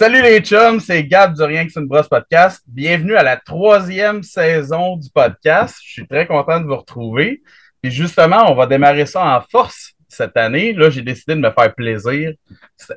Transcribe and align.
Salut 0.00 0.22
les 0.22 0.40
chums, 0.40 0.80
c'est 0.80 1.04
Gab 1.04 1.34
du 1.34 1.42
Rien 1.42 1.66
que 1.66 1.72
c'est 1.72 1.78
une 1.78 1.86
brosse 1.86 2.08
podcast. 2.08 2.62
Bienvenue 2.66 3.16
à 3.16 3.22
la 3.22 3.36
troisième 3.36 4.22
saison 4.22 4.96
du 4.96 5.10
podcast. 5.10 5.76
Je 5.84 5.92
suis 5.92 6.06
très 6.06 6.26
content 6.26 6.58
de 6.58 6.64
vous 6.64 6.76
retrouver. 6.76 7.42
Puis 7.82 7.92
justement, 7.92 8.50
on 8.50 8.54
va 8.54 8.66
démarrer 8.66 9.04
ça 9.04 9.36
en 9.36 9.42
force 9.42 9.92
cette 10.08 10.38
année. 10.38 10.72
Là, 10.72 10.88
j'ai 10.88 11.02
décidé 11.02 11.34
de 11.34 11.40
me 11.40 11.50
faire 11.50 11.74
plaisir 11.74 12.32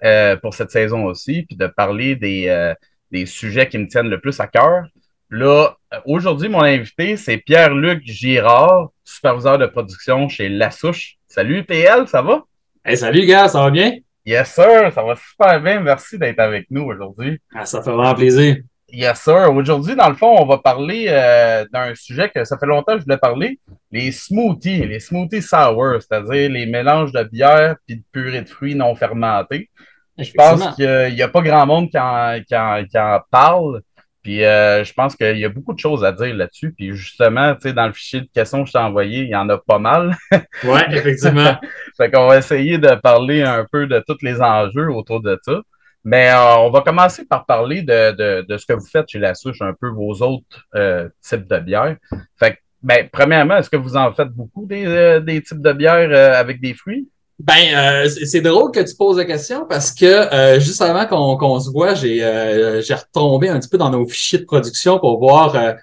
euh, 0.01 0.37
pour 0.37 0.53
cette 0.53 0.71
saison 0.71 1.03
aussi, 1.03 1.43
puis 1.43 1.57
de 1.57 1.67
parler 1.67 2.15
des, 2.15 2.47
euh, 2.47 2.73
des 3.11 3.25
sujets 3.25 3.67
qui 3.67 3.79
me 3.79 3.87
tiennent 3.89 4.09
le 4.09 4.21
plus 4.21 4.39
à 4.39 4.47
cœur. 4.47 4.85
Là, 5.29 5.75
aujourd'hui, 6.05 6.47
mon 6.47 6.63
invité, 6.63 7.17
c'est 7.17 7.35
Pierre-Luc 7.35 8.01
Girard, 8.05 8.91
superviseur 9.03 9.57
de 9.57 9.65
production 9.65 10.29
chez 10.29 10.47
La 10.47 10.71
Souche. 10.71 11.15
Salut 11.27 11.65
PL, 11.65 12.07
ça 12.07 12.21
va? 12.21 12.43
Hey, 12.85 12.95
salut 12.95 13.25
gars, 13.25 13.49
ça 13.49 13.59
va 13.59 13.71
bien? 13.71 13.91
Yes, 14.25 14.53
sir, 14.53 14.91
ça 14.93 15.03
va 15.03 15.15
super 15.15 15.61
bien. 15.61 15.81
Merci 15.81 16.17
d'être 16.17 16.39
avec 16.39 16.67
nous 16.69 16.83
aujourd'hui. 16.83 17.39
Ah, 17.53 17.65
ça 17.65 17.81
fait 17.81 17.91
vraiment 17.91 18.15
plaisir. 18.15 18.57
Yes, 18.87 19.21
sir. 19.21 19.51
Aujourd'hui, 19.53 19.95
dans 19.95 20.07
le 20.07 20.15
fond, 20.15 20.35
on 20.39 20.45
va 20.45 20.59
parler 20.59 21.07
euh, 21.09 21.65
d'un 21.73 21.93
sujet 21.95 22.29
que 22.29 22.45
ça 22.45 22.57
fait 22.57 22.65
longtemps 22.65 22.93
que 22.93 22.99
je 22.99 23.03
voulais 23.05 23.17
parler, 23.17 23.59
les 23.91 24.11
smoothies, 24.11 24.85
les 24.85 24.99
smoothies 24.99 25.41
sour, 25.41 25.95
c'est-à-dire 25.99 26.49
les 26.49 26.65
mélanges 26.67 27.11
de 27.11 27.23
bière 27.23 27.75
puis 27.85 27.97
de 27.97 28.03
purée 28.11 28.41
de 28.41 28.47
fruits 28.47 28.75
non 28.75 28.95
fermentés. 28.95 29.69
Je 30.17 30.31
pense 30.31 30.75
qu'il 30.75 31.15
n'y 31.15 31.21
a 31.21 31.27
pas 31.27 31.41
grand 31.41 31.65
monde 31.65 31.89
qui 31.89 31.97
en, 31.97 32.39
qui 32.47 32.55
en, 32.55 32.85
qui 32.85 32.97
en 32.97 33.19
parle. 33.31 33.81
Puis 34.23 34.45
euh, 34.45 34.85
je 34.85 34.93
pense 34.93 35.17
qu'il 35.17 35.37
y 35.37 35.43
a 35.43 35.49
beaucoup 35.49 35.73
de 35.73 35.79
choses 35.79 36.05
à 36.05 36.13
dire 36.13 36.33
là-dessus. 36.33 36.71
Puis 36.71 36.95
justement, 36.95 37.53
tu 37.55 37.61
sais, 37.63 37.73
dans 37.73 37.85
le 37.85 37.93
fichier 37.93 38.21
de 38.21 38.29
questions 38.33 38.63
que 38.63 38.67
je 38.67 38.71
t'ai 38.73 38.79
envoyé, 38.79 39.23
il 39.23 39.29
y 39.29 39.35
en 39.35 39.49
a 39.49 39.57
pas 39.57 39.79
mal. 39.79 40.15
oui, 40.63 40.79
effectivement. 40.91 41.57
fait 41.97 42.09
qu'on 42.09 42.27
va 42.27 42.37
essayer 42.37 42.77
de 42.77 42.95
parler 42.95 43.43
un 43.43 43.65
peu 43.69 43.85
de 43.85 44.01
tous 44.07 44.17
les 44.21 44.41
enjeux 44.41 44.89
autour 44.89 45.21
de 45.21 45.37
ça. 45.43 45.61
Mais 46.05 46.29
euh, 46.29 46.57
on 46.57 46.69
va 46.69 46.81
commencer 46.81 47.25
par 47.25 47.45
parler 47.45 47.81
de, 47.81 48.11
de, 48.11 48.45
de, 48.47 48.57
ce 48.57 48.65
que 48.65 48.73
vous 48.73 48.85
faites 48.85 49.09
chez 49.09 49.19
La 49.19 49.35
Souche, 49.35 49.61
un 49.61 49.73
peu 49.73 49.89
vos 49.89 50.13
autres 50.21 50.67
euh, 50.75 51.09
types 51.21 51.47
de 51.47 51.59
bières. 51.59 51.97
Fait 52.37 52.53
que, 52.53 52.57
ben, 52.81 53.07
premièrement, 53.11 53.57
est-ce 53.57 53.69
que 53.69 53.77
vous 53.77 53.95
en 53.95 54.11
faites 54.13 54.29
beaucoup 54.29 54.65
des, 54.65 55.21
des 55.21 55.41
types 55.41 55.61
de 55.61 55.71
bières 55.73 56.37
avec 56.37 56.59
des 56.59 56.73
fruits? 56.73 57.09
Ben, 57.39 57.75
euh, 57.75 58.09
c'est 58.25 58.41
drôle 58.41 58.71
que 58.71 58.79
tu 58.79 58.95
poses 58.95 59.17
la 59.17 59.25
question 59.25 59.65
parce 59.67 59.91
que 59.91 60.05
euh, 60.05 60.59
juste 60.59 60.81
avant 60.81 61.35
qu'on 61.35 61.59
se 61.59 61.69
voit, 61.71 61.95
j'ai 61.95 62.23
euh, 62.23 62.81
retombé 62.81 63.49
un 63.49 63.59
petit 63.59 63.69
peu 63.69 63.77
dans 63.77 63.89
nos 63.89 64.07
fichiers 64.07 64.39
de 64.39 64.45
production 64.45 64.99
pour 64.99 65.19
voir 65.19 65.75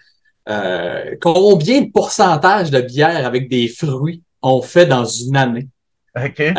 euh, 0.48 1.14
combien 1.20 1.82
de 1.82 1.90
pourcentage 1.90 2.70
de 2.70 2.80
bière 2.80 3.26
avec 3.26 3.48
des 3.48 3.68
fruits 3.68 4.22
on 4.42 4.62
fait 4.62 4.86
dans 4.86 5.04
une 5.04 5.36
année. 5.36 5.68
Okay. 6.16 6.52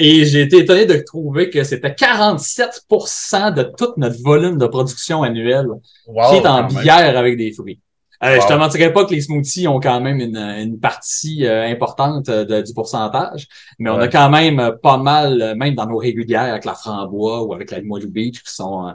et 0.00 0.24
j'ai 0.24 0.42
été 0.42 0.58
étonné 0.58 0.84
de 0.84 0.96
trouver 0.96 1.50
que 1.50 1.62
c'était 1.62 1.90
47% 1.90 3.54
de 3.54 3.62
tout 3.62 3.92
notre 3.96 4.20
volume 4.20 4.58
de 4.58 4.66
production 4.66 5.22
annuel 5.22 5.66
qui 6.04 6.36
est 6.36 6.46
en 6.46 6.64
bière 6.64 7.16
avec 7.16 7.36
des 7.36 7.52
fruits. 7.52 7.80
Euh, 8.24 8.40
Je 8.40 8.46
te 8.48 8.52
mentirais 8.52 8.92
pas 8.92 9.04
que 9.04 9.14
les 9.14 9.20
smoothies 9.20 9.68
ont 9.68 9.78
quand 9.78 10.00
même 10.00 10.18
une, 10.18 10.36
une 10.36 10.80
partie 10.80 11.46
euh, 11.46 11.68
importante 11.68 12.28
euh, 12.28 12.62
du 12.62 12.74
pourcentage, 12.74 13.46
mais 13.78 13.90
on 13.90 13.98
a 13.98 14.08
quand 14.08 14.28
même 14.28 14.58
euh, 14.58 14.72
pas 14.72 14.96
mal, 14.96 15.54
même 15.56 15.76
dans 15.76 15.86
nos 15.86 15.98
régulières 15.98 16.42
avec 16.42 16.64
la 16.64 16.74
framboise 16.74 17.44
ou 17.46 17.54
avec 17.54 17.70
la 17.70 17.78
Limoilou 17.78 18.10
Beach, 18.10 18.42
qui 18.42 18.52
sont 18.52 18.92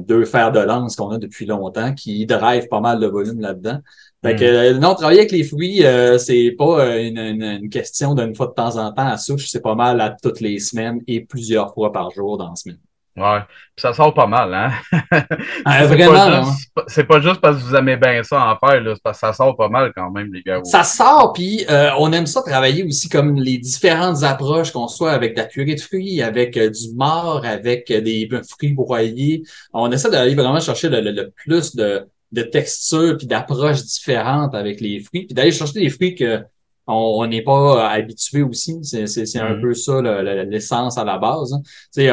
deux 0.00 0.26
fers 0.26 0.52
de 0.52 0.60
lance 0.60 0.94
qu'on 0.94 1.08
a 1.08 1.16
depuis 1.16 1.46
longtemps, 1.46 1.94
qui 1.94 2.26
drive 2.26 2.68
pas 2.68 2.80
mal 2.80 3.00
de 3.00 3.06
volume 3.06 3.40
là-dedans. 3.40 3.78
Fait 4.22 4.36
que, 4.36 4.74
mm. 4.74 4.78
non, 4.78 4.94
travailler 4.94 5.20
avec 5.20 5.32
les 5.32 5.42
fruits, 5.42 5.82
c'est 6.18 6.54
pas 6.58 6.98
une, 6.98 7.16
une, 7.16 7.70
question 7.70 8.14
d'une 8.14 8.34
fois 8.34 8.48
de 8.48 8.52
temps 8.52 8.76
en 8.76 8.92
temps 8.92 9.06
à 9.06 9.16
souche, 9.16 9.48
c'est 9.48 9.62
pas 9.62 9.74
mal 9.74 10.02
à 10.02 10.14
toutes 10.22 10.40
les 10.40 10.58
semaines 10.58 11.00
et 11.06 11.22
plusieurs 11.22 11.72
fois 11.72 11.92
par 11.92 12.10
jour 12.10 12.36
dans 12.36 12.50
la 12.50 12.56
semaine. 12.56 12.78
Ouais. 13.20 13.40
Puis 13.76 13.82
ça 13.82 13.92
sort 13.92 14.14
pas 14.14 14.26
mal, 14.26 14.54
hein? 14.54 14.72
Ah, 15.64 15.84
vraiment, 15.84 16.44
c'est 16.86 17.04
pas, 17.04 17.20
juste 17.20 17.40
parce 17.40 17.58
que 17.58 17.62
vous 17.62 17.74
aimez 17.74 17.96
bien 17.96 18.22
ça 18.22 18.42
en 18.46 18.56
faire, 18.56 18.80
là. 18.80 18.94
C'est 18.94 19.02
parce 19.02 19.20
que 19.20 19.26
ça 19.26 19.32
sort 19.34 19.56
pas 19.56 19.68
mal 19.68 19.92
quand 19.94 20.10
même, 20.10 20.32
les 20.32 20.42
gars. 20.42 20.60
Ça 20.64 20.84
sort, 20.84 21.32
puis 21.34 21.64
euh, 21.68 21.90
on 21.98 22.12
aime 22.12 22.26
ça 22.26 22.42
travailler 22.42 22.82
aussi 22.84 23.08
comme 23.08 23.36
les 23.36 23.58
différentes 23.58 24.22
approches 24.22 24.72
qu'on 24.72 24.88
soit 24.88 25.12
avec 25.12 25.34
de 25.34 25.40
la 25.40 25.46
purée 25.46 25.74
de 25.74 25.80
fruits, 25.80 26.22
avec 26.22 26.56
euh, 26.56 26.70
du 26.70 26.94
mort, 26.94 27.44
avec 27.44 27.90
euh, 27.90 28.00
des 28.00 28.28
fruits 28.48 28.72
broyés. 28.72 29.42
On 29.74 29.92
essaie 29.92 30.10
d'aller 30.10 30.34
vraiment 30.34 30.60
chercher 30.60 30.88
le, 30.88 31.30
plus 31.30 31.76
de, 31.76 32.06
de 32.32 32.42
textures 32.42 33.16
puis 33.18 33.26
d'approches 33.26 33.82
différentes 33.82 34.54
avec 34.54 34.80
les 34.80 35.00
fruits, 35.00 35.26
puis 35.26 35.34
d'aller 35.34 35.52
chercher 35.52 35.80
des 35.80 35.90
fruits 35.90 36.14
que 36.14 36.42
on 36.90 37.26
n'est 37.26 37.42
pas 37.42 37.88
habitué 37.90 38.42
aussi. 38.42 38.78
C'est 38.82 39.02
un 39.02 39.04
mm-hmm. 39.04 39.60
peu 39.60 39.74
ça 39.74 40.00
l'essence 40.44 40.98
à 40.98 41.04
la 41.04 41.18
base. 41.18 41.52
Hein. 41.52 41.62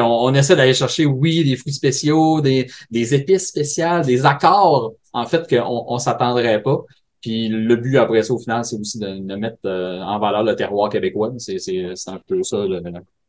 On, 0.00 0.28
on, 0.28 0.34
essaie 0.34 0.56
d'aller 0.56 0.74
chercher, 0.74 1.06
oui, 1.06 1.44
des 1.44 1.56
fruits 1.56 1.72
spéciaux, 1.72 2.40
des, 2.40 2.66
des 2.90 3.14
épices 3.14 3.48
spéciales, 3.48 4.04
des 4.06 4.24
accords, 4.24 4.94
en 5.12 5.26
fait, 5.26 5.48
qu'on 5.48 5.84
on, 5.88 5.98
s'attendrait 5.98 6.62
pas. 6.62 6.84
Puis 7.20 7.48
le 7.48 7.76
but 7.76 7.96
après 7.96 8.22
ça, 8.22 8.32
au 8.32 8.38
final, 8.38 8.64
c'est 8.64 8.76
aussi 8.76 8.98
de, 8.98 9.06
de 9.06 9.34
mettre 9.34 9.58
euh, 9.64 10.00
en 10.00 10.18
valeur 10.18 10.44
le 10.44 10.54
terroir 10.54 10.88
québécois. 10.88 11.32
C'est 11.38 11.58
un 12.06 12.20
peu 12.26 12.42
ça 12.42 12.64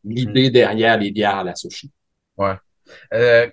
l'idée 0.03 0.49
mm-hmm. 0.49 0.51
derrière 0.51 0.97
les 0.97 1.11
bières 1.11 1.37
à 1.37 1.43
la 1.43 1.55
sushi. 1.55 1.89
Ouais. 2.37 2.53
Euh, 3.13 3.47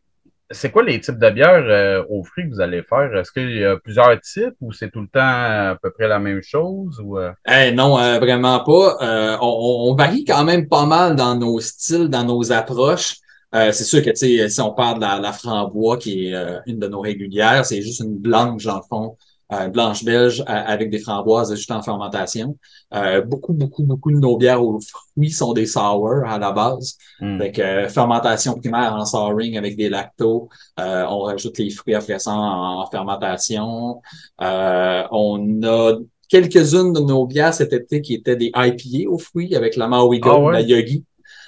c'est 0.51 0.71
quoi 0.71 0.83
les 0.83 1.01
types 1.01 1.19
de 1.19 1.31
bières 1.31 1.65
euh, 1.67 2.05
aux 2.09 2.23
fruits 2.25 2.45
que 2.45 2.55
vous 2.55 2.61
allez 2.61 2.83
faire? 2.83 3.15
Est-ce 3.17 3.33
qu'il 3.33 3.57
y 3.57 3.65
a 3.65 3.77
plusieurs 3.79 4.21
types 4.21 4.55
ou 4.61 4.73
c'est 4.73 4.91
tout 4.91 5.01
le 5.01 5.09
temps 5.09 5.21
à 5.21 5.77
peu 5.81 5.91
près 5.91 6.09
la 6.09 6.19
même 6.19 6.43
chose? 6.43 7.01
Ou, 7.03 7.19
euh? 7.19 7.33
Eh, 7.49 7.73
non, 7.73 7.99
euh, 7.99 8.19
vraiment 8.19 8.61
pas. 8.61 9.39
On, 9.41 9.91
on, 9.91 9.95
varie 9.95 10.25
quand 10.25 10.45
même 10.45 10.69
pas 10.69 10.87
mal 10.87 11.17
dans 11.17 11.35
nos 11.35 11.61
styles, 11.61 12.09
dans 12.09 12.25
nos 12.25 12.53
approches. 12.53 13.17
c'est 13.53 13.85
sûr 13.85 14.03
que 14.03 14.15
si 14.15 14.61
on 14.61 14.73
parle 14.73 14.97
de 14.97 15.01
la, 15.01 15.19
la 15.19 15.33
framboise, 15.33 15.99
qui 15.99 16.29
est 16.29 16.35
une 16.67 16.79
de 16.79 16.87
nos 16.87 17.01
régulières, 17.01 17.65
c'est 17.67 17.83
juste 17.83 18.01
une 18.01 18.19
blanche, 18.19 18.65
dans 18.65 18.77
le 18.77 18.83
fond, 18.89 19.17
euh, 19.53 19.69
blanche 19.69 20.05
belge 20.05 20.43
avec 20.47 20.91
des 20.91 20.99
framboises 20.99 21.55
juste 21.55 21.71
en 21.71 21.83
fermentation. 21.83 22.57
Euh, 22.95 23.21
beaucoup, 23.21 23.53
beaucoup, 23.53 23.85
beaucoup 23.85 24.11
de 24.11 24.19
nos 24.19 24.37
bières 24.37 24.63
aux 24.63 24.81
fruits 24.81 25.31
sont 25.31 25.53
des 25.53 25.67
sour 25.67 26.25
à 26.27 26.39
la 26.39 26.53
base. 26.53 26.97
Mm. 27.21 27.41
euh, 27.59 27.89
fermentation 27.89 28.55
primaire 28.55 28.95
en 28.95 29.05
souring 29.05 29.57
avec 29.57 29.77
des 29.77 29.89
lactos. 29.89 30.49
Euh, 30.81 31.05
on 31.09 31.21
rajoute 31.21 31.59
les 31.59 31.71
fruits 31.71 31.95
affaissants 31.95 32.81
en, 32.81 32.87
fermentation. 32.91 34.01
on 34.41 35.63
a 35.63 35.95
quelques-unes 36.29 36.93
de 36.93 37.01
nos 37.01 37.27
bières 37.27 37.55
cet 37.55 37.73
été 37.73 38.01
qui 38.01 38.15
étaient 38.15 38.37
des 38.37 38.51
IPA 38.55 39.09
aux 39.09 39.19
fruits 39.19 39.55
avec 39.55 39.77
la 39.77 39.87
Maui 39.87 40.19
Gold, 40.19 40.49
ah 40.49 40.53
la 40.53 40.61
Yogi. 40.61 41.05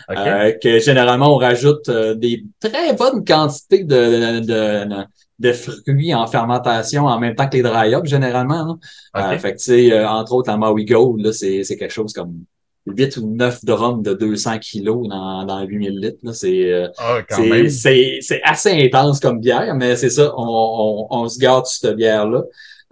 que 0.08 0.78
généralement 0.78 1.34
on 1.34 1.38
rajoute 1.38 1.90
des 1.90 2.44
très 2.60 2.92
bonnes 2.94 3.24
quantités 3.24 3.82
de, 3.82 4.40
de, 4.40 4.84
de 4.88 5.04
fruits 5.52 6.14
en 6.14 6.26
fermentation 6.26 7.06
en 7.06 7.18
même 7.18 7.34
temps 7.34 7.48
que 7.48 7.56
les 7.56 7.62
dry 7.62 7.94
up 7.94 8.04
généralement. 8.06 8.78
Euh, 9.16 9.38
fait 9.38 9.54
que, 9.54 9.92
euh, 9.92 10.08
entre 10.08 10.32
autres, 10.32 10.50
la 10.50 10.56
Maui 10.56 10.84
Gold, 10.84 11.20
là, 11.24 11.32
c'est, 11.32 11.64
c'est 11.64 11.76
quelque 11.76 11.92
chose 11.92 12.12
comme 12.12 12.44
8 12.86 13.16
ou 13.18 13.34
9 13.34 13.64
drums 13.64 14.02
de 14.02 14.14
200 14.14 14.58
kilos 14.58 15.06
dans, 15.08 15.44
dans 15.44 15.62
8000 15.62 16.00
litres. 16.00 16.32
C'est, 16.32 16.72
euh, 16.72 16.88
ah, 16.98 17.20
c'est, 17.28 17.68
c'est, 17.68 18.18
c'est, 18.20 18.42
assez 18.42 18.70
intense 18.70 19.20
comme 19.20 19.40
bière, 19.40 19.74
mais 19.74 19.94
c'est 19.96 20.10
ça, 20.10 20.32
on, 20.36 20.44
on, 20.44 21.06
on 21.10 21.28
se 21.28 21.38
garde 21.38 21.66
cette 21.66 21.94
bière-là. 21.94 22.44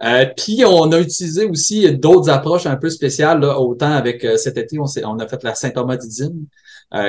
Euh, 0.03 0.25
puis 0.37 0.63
on 0.63 0.91
a 0.91 0.99
utilisé 0.99 1.45
aussi 1.45 1.91
d'autres 1.97 2.29
approches 2.29 2.67
un 2.67 2.75
peu 2.77 2.89
spéciales, 2.89 3.39
là, 3.39 3.59
autant 3.59 3.91
avec 3.91 4.25
cet 4.37 4.57
été, 4.57 4.77
on, 4.79 4.85
on, 5.03 5.19
a 5.19 5.27
fait 5.27 5.43
la 5.43 5.55
Saint-Thomas 5.55 5.97
d'Idine, 5.97 6.45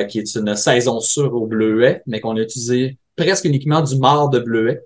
qui 0.08 0.18
est 0.18 0.34
une 0.34 0.56
saison 0.56 0.98
sûre 0.98 1.34
au 1.34 1.46
bleuet, 1.46 2.02
mais 2.06 2.20
qu'on 2.20 2.36
a 2.36 2.40
utilisé 2.40 2.96
presque 3.14 3.44
uniquement 3.44 3.82
du 3.82 3.98
marc 3.98 4.32
de 4.32 4.38
bleuet. 4.38 4.82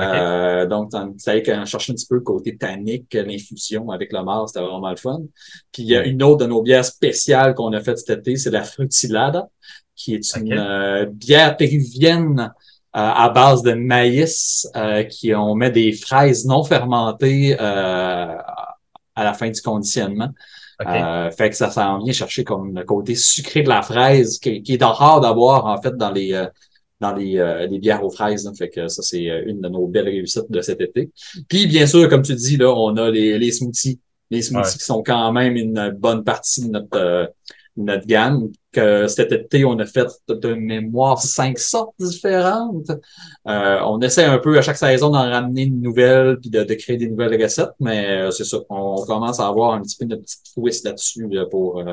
Euh, 0.00 0.66
donc, 0.66 0.90
c'est 1.18 1.42
qu'on 1.42 1.64
cherchait 1.64 1.92
un 1.92 1.94
petit 1.94 2.06
peu 2.06 2.16
le 2.16 2.22
côté 2.22 2.56
tannique, 2.56 3.12
l'infusion 3.14 3.90
avec 3.90 4.12
le 4.12 4.22
Mars, 4.22 4.52
c'était 4.52 4.64
vraiment 4.64 4.90
le 4.90 4.96
fun. 4.96 5.20
Puis 5.72 5.82
il 5.82 5.88
y 5.88 5.96
a 5.96 6.04
une 6.04 6.22
autre 6.22 6.44
de 6.44 6.46
nos 6.46 6.62
bières 6.62 6.84
spéciales 6.84 7.54
qu'on 7.54 7.72
a 7.72 7.80
faites 7.80 7.98
cet 7.98 8.20
été, 8.20 8.36
c'est 8.36 8.50
la 8.50 8.62
Frutilada, 8.62 9.48
qui 9.94 10.14
est 10.14 10.36
une 10.36 10.54
euh, 10.54 11.06
bière 11.06 11.56
péruvienne 11.56 12.40
euh, 12.40 12.44
à 12.94 13.28
base 13.28 13.62
de 13.62 13.72
maïs, 13.72 14.66
qui 15.10 15.34
on 15.34 15.54
met 15.54 15.70
des 15.70 15.92
fraises 15.92 16.46
non 16.46 16.64
fermentées 16.64 17.58
à 17.58 19.24
la 19.24 19.34
fin 19.34 19.50
du 19.50 19.60
conditionnement. 19.60 20.30
fait 20.80 21.50
que 21.50 21.56
ça 21.56 21.70
s'en 21.70 21.98
vient 21.98 22.12
chercher 22.12 22.44
comme 22.44 22.74
le 22.74 22.84
côté 22.84 23.14
sucré 23.14 23.62
de 23.62 23.68
la 23.68 23.82
fraise 23.82 24.38
qui, 24.38 24.62
qui 24.62 24.74
est 24.74 24.82
rare 24.82 25.20
d'avoir 25.20 25.66
en 25.66 25.80
fait 25.80 25.96
dans 25.96 26.10
les 26.10 26.48
dans 27.02 27.14
les, 27.14 27.36
euh, 27.36 27.66
les 27.66 27.78
bières 27.78 28.02
aux 28.04 28.10
fraises. 28.10 28.50
Fait 28.56 28.70
que 28.70 28.88
ça, 28.88 29.02
c'est 29.02 29.28
euh, 29.28 29.42
une 29.46 29.60
de 29.60 29.68
nos 29.68 29.86
belles 29.86 30.08
réussites 30.08 30.50
de 30.50 30.60
cet 30.62 30.80
été. 30.80 31.10
Puis, 31.48 31.66
bien 31.66 31.86
sûr, 31.86 32.08
comme 32.08 32.22
tu 32.22 32.34
dis, 32.34 32.56
là, 32.56 32.72
on 32.72 32.96
a 32.96 33.10
les, 33.10 33.38
les 33.38 33.52
smoothies. 33.52 34.00
Les 34.30 34.40
smoothies 34.40 34.78
qui 34.78 34.84
sont 34.84 35.02
quand 35.02 35.32
même 35.32 35.56
une 35.56 35.90
bonne 35.98 36.24
partie 36.24 36.64
de 36.64 36.70
notre, 36.70 36.96
euh, 36.96 37.26
notre 37.76 38.06
gamme. 38.06 38.50
Que 38.70 39.06
cet 39.06 39.32
été, 39.32 39.66
on 39.66 39.78
a 39.80 39.84
fait 39.84 40.08
de 40.28 40.54
mémoire 40.54 41.20
cinq 41.20 41.58
sortes 41.58 41.94
différentes. 42.00 42.90
on 43.44 44.00
essaie 44.00 44.24
un 44.24 44.38
peu 44.38 44.56
à 44.56 44.62
chaque 44.62 44.78
saison 44.78 45.10
d'en 45.10 45.30
ramener 45.30 45.64
une 45.64 45.82
nouvelle 45.82 46.38
puis 46.40 46.48
de, 46.48 46.64
de 46.64 46.74
créer 46.74 46.96
des 46.96 47.10
nouvelles 47.10 47.42
recettes, 47.42 47.74
mais 47.80 48.30
c'est 48.30 48.46
ça. 48.46 48.60
On 48.70 49.04
commence 49.04 49.40
à 49.40 49.46
avoir 49.46 49.74
un 49.74 49.82
petit 49.82 49.98
peu 49.98 50.06
notre 50.06 50.22
petite 50.22 50.54
twist 50.54 50.86
là-dessus 50.86 51.28
pour 51.50 51.84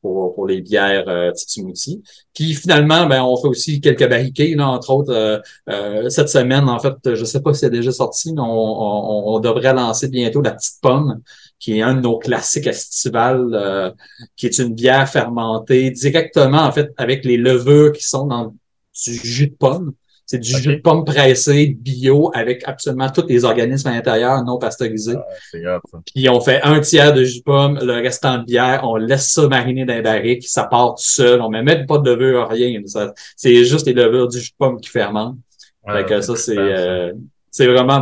pour, 0.00 0.34
pour 0.34 0.46
les 0.46 0.60
bières 0.60 1.08
euh, 1.08 1.32
smoothie. 1.34 2.02
Puis 2.34 2.54
finalement, 2.54 3.06
ben, 3.06 3.22
on 3.22 3.36
fait 3.36 3.48
aussi 3.48 3.80
quelques 3.80 4.08
barriquets, 4.08 4.54
là, 4.54 4.68
entre 4.68 4.90
autres. 4.90 5.12
Euh, 5.12 5.38
euh, 5.68 6.08
cette 6.08 6.28
semaine, 6.28 6.68
en 6.68 6.78
fait, 6.78 6.94
je 7.14 7.24
sais 7.24 7.40
pas 7.40 7.52
si 7.52 7.60
c'est 7.60 7.70
déjà 7.70 7.90
sorti, 7.92 8.32
mais 8.32 8.40
on, 8.40 8.44
on, 8.44 9.34
on, 9.34 9.40
devrait 9.40 9.74
lancer 9.74 10.08
bientôt 10.08 10.40
la 10.40 10.52
petite 10.52 10.80
pomme, 10.80 11.20
qui 11.58 11.78
est 11.78 11.82
un 11.82 11.94
de 11.94 12.00
nos 12.00 12.18
classiques 12.18 12.66
estivales, 12.66 13.50
euh, 13.52 13.90
qui 14.36 14.46
est 14.46 14.58
une 14.58 14.74
bière 14.74 15.08
fermentée 15.08 15.90
directement, 15.90 16.62
en 16.62 16.72
fait, 16.72 16.92
avec 16.96 17.24
les 17.24 17.36
levures 17.36 17.92
qui 17.92 18.04
sont 18.04 18.26
dans 18.26 18.54
du 19.06 19.14
jus 19.14 19.48
de 19.48 19.54
pomme. 19.54 19.92
C'est 20.30 20.38
du 20.38 20.50
jus 20.50 20.76
de 20.76 20.80
pomme 20.82 21.06
pressé, 21.06 21.74
bio, 21.80 22.30
avec 22.34 22.62
absolument 22.68 23.08
tous 23.08 23.24
les 23.28 23.46
organismes 23.46 23.88
à 23.88 23.92
l'intérieur 23.92 24.44
non 24.44 24.58
pasteurisés. 24.58 25.16
Ah, 25.16 25.80
Puis 26.14 26.28
on 26.28 26.38
fait 26.42 26.60
un 26.62 26.80
tiers 26.80 27.14
de 27.14 27.24
jus 27.24 27.38
de 27.38 27.44
pomme, 27.44 27.78
le 27.80 27.94
restant 27.94 28.36
de 28.36 28.44
bière, 28.44 28.82
on 28.84 28.96
laisse 28.96 29.32
ça 29.32 29.48
mariner 29.48 29.86
dans 29.86 29.94
les 29.94 30.02
barriques, 30.02 30.46
ça 30.46 30.64
part 30.64 30.96
tout 30.96 31.02
seul, 31.02 31.40
on 31.40 31.48
met 31.48 31.62
même 31.62 31.86
pas 31.86 31.96
de 31.96 32.10
levure, 32.10 32.46
rien. 32.46 32.78
C'est 33.36 33.64
juste 33.64 33.86
les 33.86 33.94
levures 33.94 34.28
du 34.28 34.38
jus 34.38 34.50
de 34.50 34.56
pomme 34.58 34.78
qui 34.78 34.90
fermentent. 34.90 35.38
fait 35.90 36.04
que 36.04 36.20
ça, 36.20 36.36
c'est... 36.36 36.58
Euh, 36.58 37.10
c'est 37.50 37.66
vraiment 37.66 37.98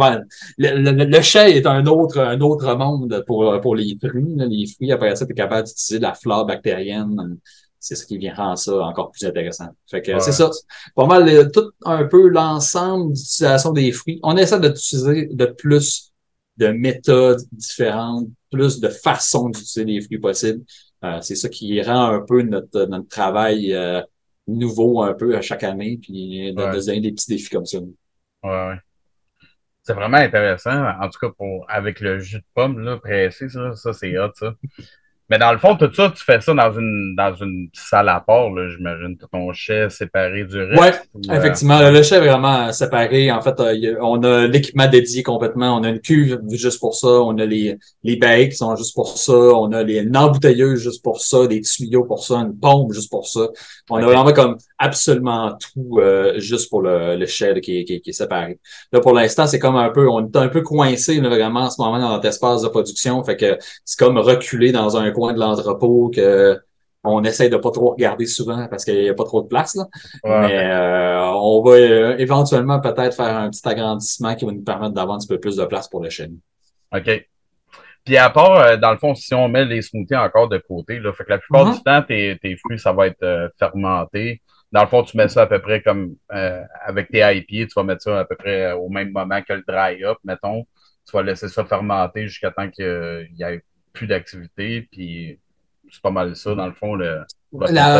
le, 0.58 0.82
le, 0.82 1.04
le, 1.04 1.20
chai 1.22 1.56
est 1.56 1.66
un 1.66 1.86
autre 1.86 2.18
un 2.18 2.40
autre 2.40 2.74
monde 2.74 3.24
pour 3.26 3.58
pour 3.62 3.76
les 3.76 3.96
fruits. 3.96 4.34
Les 4.36 4.66
fruits 4.66 4.92
après 4.92 5.14
ça, 5.14 5.24
tu 5.24 5.32
es 5.32 5.34
capable 5.34 5.68
d'utiliser 5.68 5.98
de 5.98 6.02
la 6.02 6.12
flore 6.12 6.44
bactérienne 6.44 7.38
c'est 7.78 7.94
ce 7.94 8.06
qui 8.06 8.18
vient 8.18 8.34
rendre 8.34 8.58
ça 8.58 8.78
encore 8.80 9.10
plus 9.10 9.24
intéressant. 9.26 9.68
Fait 9.90 10.02
que 10.02 10.18
c'est 10.18 10.32
ça. 10.32 10.50
Pas 10.94 11.06
mal 11.06 11.50
tout 11.52 11.70
un 11.84 12.04
peu 12.04 12.28
l'ensemble 12.28 13.12
d'utilisation 13.12 13.72
des 13.72 13.92
fruits. 13.92 14.20
On 14.22 14.36
essaie 14.36 14.60
d'utiliser 14.60 15.26
de 15.26 15.46
plus 15.46 16.12
de 16.56 16.68
méthodes 16.68 17.42
différentes, 17.52 18.28
plus 18.50 18.80
de 18.80 18.88
façons 18.88 19.50
d'utiliser 19.50 19.84
les 19.84 20.00
fruits 20.00 20.18
possibles. 20.18 20.64
Euh, 21.04 21.20
c'est 21.20 21.34
ça 21.34 21.48
qui 21.48 21.80
rend 21.82 22.06
un 22.06 22.20
peu 22.20 22.42
notre, 22.42 22.86
notre 22.86 23.08
travail 23.08 23.74
euh, 23.74 24.00
nouveau 24.46 25.02
un 25.02 25.12
peu 25.12 25.36
à 25.36 25.42
chaque 25.42 25.62
année, 25.62 25.98
puis 26.00 26.52
de, 26.52 26.72
de 26.74 26.86
donner 26.86 27.00
des 27.00 27.12
petits 27.12 27.28
défis 27.28 27.50
comme 27.50 27.66
ça. 27.66 27.78
Ouais, 27.78 27.88
ouais. 28.42 28.76
C'est 29.82 29.94
vraiment 29.94 30.16
intéressant. 30.16 30.84
En 31.00 31.08
tout 31.08 31.18
cas, 31.20 31.32
pour 31.36 31.64
avec 31.68 32.00
le 32.00 32.18
jus 32.18 32.38
de 32.38 32.44
pomme 32.54 32.80
là, 32.80 32.96
pressé, 32.96 33.48
ça, 33.48 33.74
ça 33.76 33.92
c'est 33.92 34.18
hot, 34.18 34.30
ça. 34.34 34.54
Mais 35.28 35.38
dans 35.38 35.52
le 35.52 35.58
fond, 35.58 35.76
tout 35.76 35.92
ça, 35.92 36.12
tu 36.16 36.22
fais 36.22 36.40
ça 36.40 36.54
dans 36.54 36.72
une, 36.72 37.16
dans 37.16 37.34
une 37.34 37.68
salle 37.72 38.08
à 38.08 38.20
part, 38.20 38.48
j'imagine. 38.68 39.16
ton 39.32 39.52
chai 39.52 39.88
séparé 39.90 40.44
du 40.44 40.62
reste. 40.62 41.08
Oui, 41.14 41.22
euh, 41.30 41.34
effectivement. 41.34 41.80
Le 41.90 42.02
chai 42.04 42.16
est 42.16 42.20
vraiment 42.20 42.72
séparé. 42.72 43.32
En 43.32 43.40
fait, 43.40 43.58
euh, 43.58 43.96
on 44.00 44.22
a 44.22 44.46
l'équipement 44.46 44.86
dédié 44.86 45.24
complètement. 45.24 45.76
On 45.76 45.82
a 45.82 45.88
une 45.88 46.00
cuve 46.00 46.40
juste 46.50 46.78
pour 46.78 46.94
ça. 46.94 47.08
On 47.08 47.36
a 47.38 47.44
les, 47.44 47.76
les 48.04 48.16
bails 48.16 48.50
qui 48.50 48.56
sont 48.56 48.76
juste 48.76 48.94
pour 48.94 49.08
ça. 49.08 49.32
On 49.32 49.72
a 49.72 49.82
les 49.82 50.06
embouteilleuses 50.14 50.80
juste 50.80 51.02
pour 51.02 51.20
ça, 51.20 51.46
des 51.48 51.60
tuyaux 51.60 52.04
pour 52.04 52.22
ça, 52.22 52.36
une 52.36 52.56
pompe 52.56 52.92
juste 52.92 53.10
pour 53.10 53.26
ça. 53.26 53.48
On 53.90 53.96
a 53.96 54.04
vraiment 54.04 54.32
comme 54.32 54.56
absolument 54.78 55.56
tout 55.58 55.98
euh, 55.98 56.38
juste 56.38 56.70
pour 56.70 56.82
le, 56.82 57.16
le 57.16 57.26
chai 57.26 57.60
qui, 57.60 57.84
qui, 57.84 58.00
qui, 58.00 58.10
est 58.10 58.12
séparé. 58.12 58.60
Là, 58.92 59.00
pour 59.00 59.12
l'instant, 59.12 59.46
c'est 59.46 59.58
comme 59.58 59.76
un 59.76 59.90
peu, 59.90 60.08
on 60.08 60.26
est 60.26 60.36
un 60.36 60.48
peu 60.48 60.62
coincé 60.62 61.18
vraiment 61.20 61.60
en 61.60 61.70
ce 61.70 61.80
moment 61.80 61.98
dans 61.98 62.10
notre 62.10 62.26
espace 62.26 62.62
de 62.62 62.68
production. 62.68 63.22
Fait 63.24 63.36
que 63.36 63.58
c'est 63.84 63.98
comme 63.98 64.18
reculer 64.18 64.70
dans 64.70 64.96
un 64.96 65.10
coin 65.16 65.32
de 65.32 65.40
l'entrepôt 65.40 66.10
que 66.14 66.60
on 67.06 67.22
essaie 67.24 67.48
de 67.48 67.56
pas 67.56 67.70
trop 67.70 67.90
regarder 67.90 68.26
souvent 68.26 68.66
parce 68.68 68.84
qu'il 68.84 69.00
n'y 69.00 69.08
a 69.08 69.14
pas 69.14 69.24
trop 69.24 69.42
de 69.42 69.46
place. 69.46 69.74
Là. 69.74 69.86
Mais 70.24 70.70
euh, 70.70 71.30
on 71.34 71.62
va 71.62 71.76
euh, 71.76 72.16
éventuellement 72.18 72.80
peut-être 72.80 73.14
faire 73.14 73.36
un 73.36 73.50
petit 73.50 73.66
agrandissement 73.66 74.34
qui 74.34 74.44
va 74.44 74.52
nous 74.52 74.64
permettre 74.64 74.94
d'avoir 74.94 75.16
un 75.16 75.18
petit 75.18 75.28
peu 75.28 75.38
plus 75.38 75.56
de 75.56 75.64
place 75.64 75.88
pour 75.88 76.02
la 76.02 76.10
chaîne. 76.10 76.38
OK. 76.94 77.28
Puis 78.04 78.16
à 78.16 78.30
part, 78.30 78.60
euh, 78.60 78.76
dans 78.76 78.92
le 78.92 78.98
fond, 78.98 79.14
si 79.14 79.34
on 79.34 79.48
met 79.48 79.64
les 79.64 79.82
smoothies 79.82 80.16
encore 80.16 80.48
de 80.48 80.58
côté, 80.58 80.98
là, 81.00 81.12
fait 81.12 81.24
que 81.24 81.30
la 81.30 81.38
plupart 81.38 81.68
mm-hmm. 81.68 81.76
du 81.76 81.82
temps, 81.82 82.02
tes, 82.02 82.38
tes, 82.40 82.56
fruits, 82.56 82.78
ça 82.78 82.92
va 82.92 83.08
être 83.08 83.52
fermenté. 83.58 84.42
Dans 84.72 84.82
le 84.82 84.88
fond, 84.88 85.02
tu 85.02 85.16
mets 85.16 85.28
ça 85.28 85.42
à 85.42 85.46
peu 85.46 85.60
près 85.60 85.82
comme 85.82 86.14
avec 86.28 87.08
tes 87.08 87.18
IPA, 87.18 87.66
tu 87.66 87.74
vas 87.76 87.84
mettre 87.84 88.02
ça 88.02 88.20
à 88.20 88.24
peu 88.24 88.36
près 88.36 88.72
au 88.72 88.88
même 88.88 89.10
moment 89.10 89.40
que 89.42 89.52
le 89.52 89.64
dry 89.66 90.04
up, 90.04 90.18
mettons. 90.24 90.64
Tu 91.08 91.16
vas 91.16 91.22
laisser 91.22 91.48
ça 91.48 91.64
fermenter 91.64 92.26
jusqu'à 92.26 92.50
temps 92.50 92.68
qu'il 92.68 93.28
y 93.36 93.42
ait 93.44 93.62
plus 93.96 94.06
d'activité, 94.06 94.86
puis 94.92 95.38
c'est 95.90 96.02
pas 96.02 96.10
mal 96.10 96.36
ça, 96.36 96.54
dans 96.54 96.66
le 96.66 96.72
fond. 96.72 96.94
Le, 96.94 97.24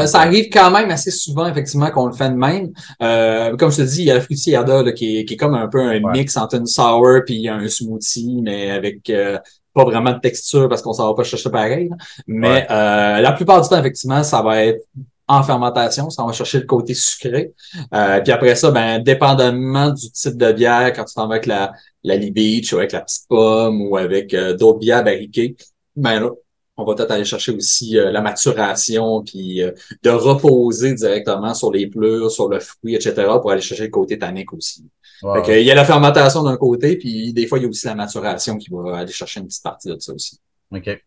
ça 0.07 0.21
arrive 0.21 0.49
quand 0.53 0.71
même 0.71 0.91
assez 0.91 1.11
souvent, 1.11 1.47
effectivement, 1.49 1.91
qu'on 1.91 2.07
le 2.07 2.13
fait 2.13 2.29
de 2.29 2.35
même. 2.35 2.71
Euh, 3.03 3.57
comme 3.57 3.71
je 3.71 3.79
te 3.79 3.83
dis, 3.83 4.03
il 4.03 4.07
y 4.07 4.11
a 4.11 4.15
la 4.15 4.21
fruitière 4.21 4.67
là, 4.67 4.93
qui, 4.93 5.19
est, 5.19 5.25
qui 5.25 5.35
est 5.35 5.37
comme 5.37 5.55
un 5.55 5.69
peu 5.69 5.81
un 5.81 6.01
mix 6.13 6.37
entre 6.37 6.57
une 6.57 6.67
sour 6.67 7.21
puis 7.25 7.49
un 7.49 7.67
smoothie, 7.69 8.41
mais 8.43 8.71
avec 8.71 9.09
euh, 9.11 9.39
pas 9.73 9.85
vraiment 9.85 10.13
de 10.13 10.21
texture 10.21 10.69
parce 10.69 10.83
qu'on 10.83 10.93
ne 10.93 11.09
va 11.09 11.15
pas 11.15 11.25
chercher 11.25 11.51
pareil. 11.51 11.91
Mais 12.27 12.67
euh, 12.71 13.21
la 13.21 13.33
plupart 13.33 13.63
du 13.63 13.69
temps, 13.69 13.79
effectivement, 13.79 14.23
ça 14.23 14.43
va 14.43 14.65
être 14.65 14.85
en 15.29 15.43
fermentation, 15.43 16.09
ça 16.09 16.25
va 16.25 16.33
chercher 16.33 16.61
le 16.61 16.67
côté 16.67 16.95
sucré. 16.95 17.53
Puis 17.73 18.33
après 18.33 18.55
ça, 18.55 18.71
ben, 18.71 19.01
dépendamment 19.01 19.91
du 19.91 20.11
type 20.13 20.37
de 20.37 20.53
bière, 20.53 20.93
quand 20.95 21.05
tu 21.05 21.15
t'en 21.15 21.27
vas 21.27 21.35
avec 21.35 21.47
la, 21.47 21.73
la 22.05 22.17
Lee 22.17 22.31
Beach 22.31 22.73
ou 22.73 22.77
avec 22.77 22.93
la 22.93 23.01
petite 23.01 23.27
pomme 23.29 23.83
ou 23.83 23.97
avec 23.97 24.37
d'autres 24.57 24.79
bières 24.79 25.03
barriquées, 25.03 25.57
ben 25.97 26.21
là, 26.21 26.31
on 26.77 26.85
va 26.85 26.95
peut-être 26.95 27.11
aller 27.11 27.25
chercher 27.25 27.53
aussi 27.53 27.99
euh, 27.99 28.11
la 28.13 28.21
maturation, 28.21 29.23
puis 29.23 29.63
euh, 29.63 29.73
de 30.03 30.11
reposer 30.11 30.95
directement 30.95 31.55
sur 31.55 31.73
les 31.73 31.87
pleurs, 31.87 32.31
sur 32.31 32.49
le 32.49 32.61
fruit, 32.61 32.95
etc., 32.95 33.15
pour 33.41 33.51
aller 33.51 33.63
chercher 33.63 33.85
le 33.85 33.91
côté 33.91 34.19
tannique 34.19 34.53
aussi. 34.53 34.85
il 35.23 35.63
y 35.63 35.71
a 35.71 35.75
la 35.75 35.85
fermentation 35.85 36.43
d'un 36.43 36.57
côté, 36.57 36.97
puis 36.97 37.33
des 37.33 37.47
fois, 37.47 37.59
il 37.59 37.63
y 37.63 37.65
a 37.65 37.69
aussi 37.69 37.87
la 37.87 37.95
maturation 37.95 38.59
qui 38.59 38.69
va 38.71 38.99
aller 38.99 39.13
chercher 39.13 39.41
une 39.41 39.47
petite 39.47 39.63
partie 39.63 39.89
de 39.89 39.99
ça 39.99 40.13
aussi. 40.13 40.39
OK. 40.71 41.03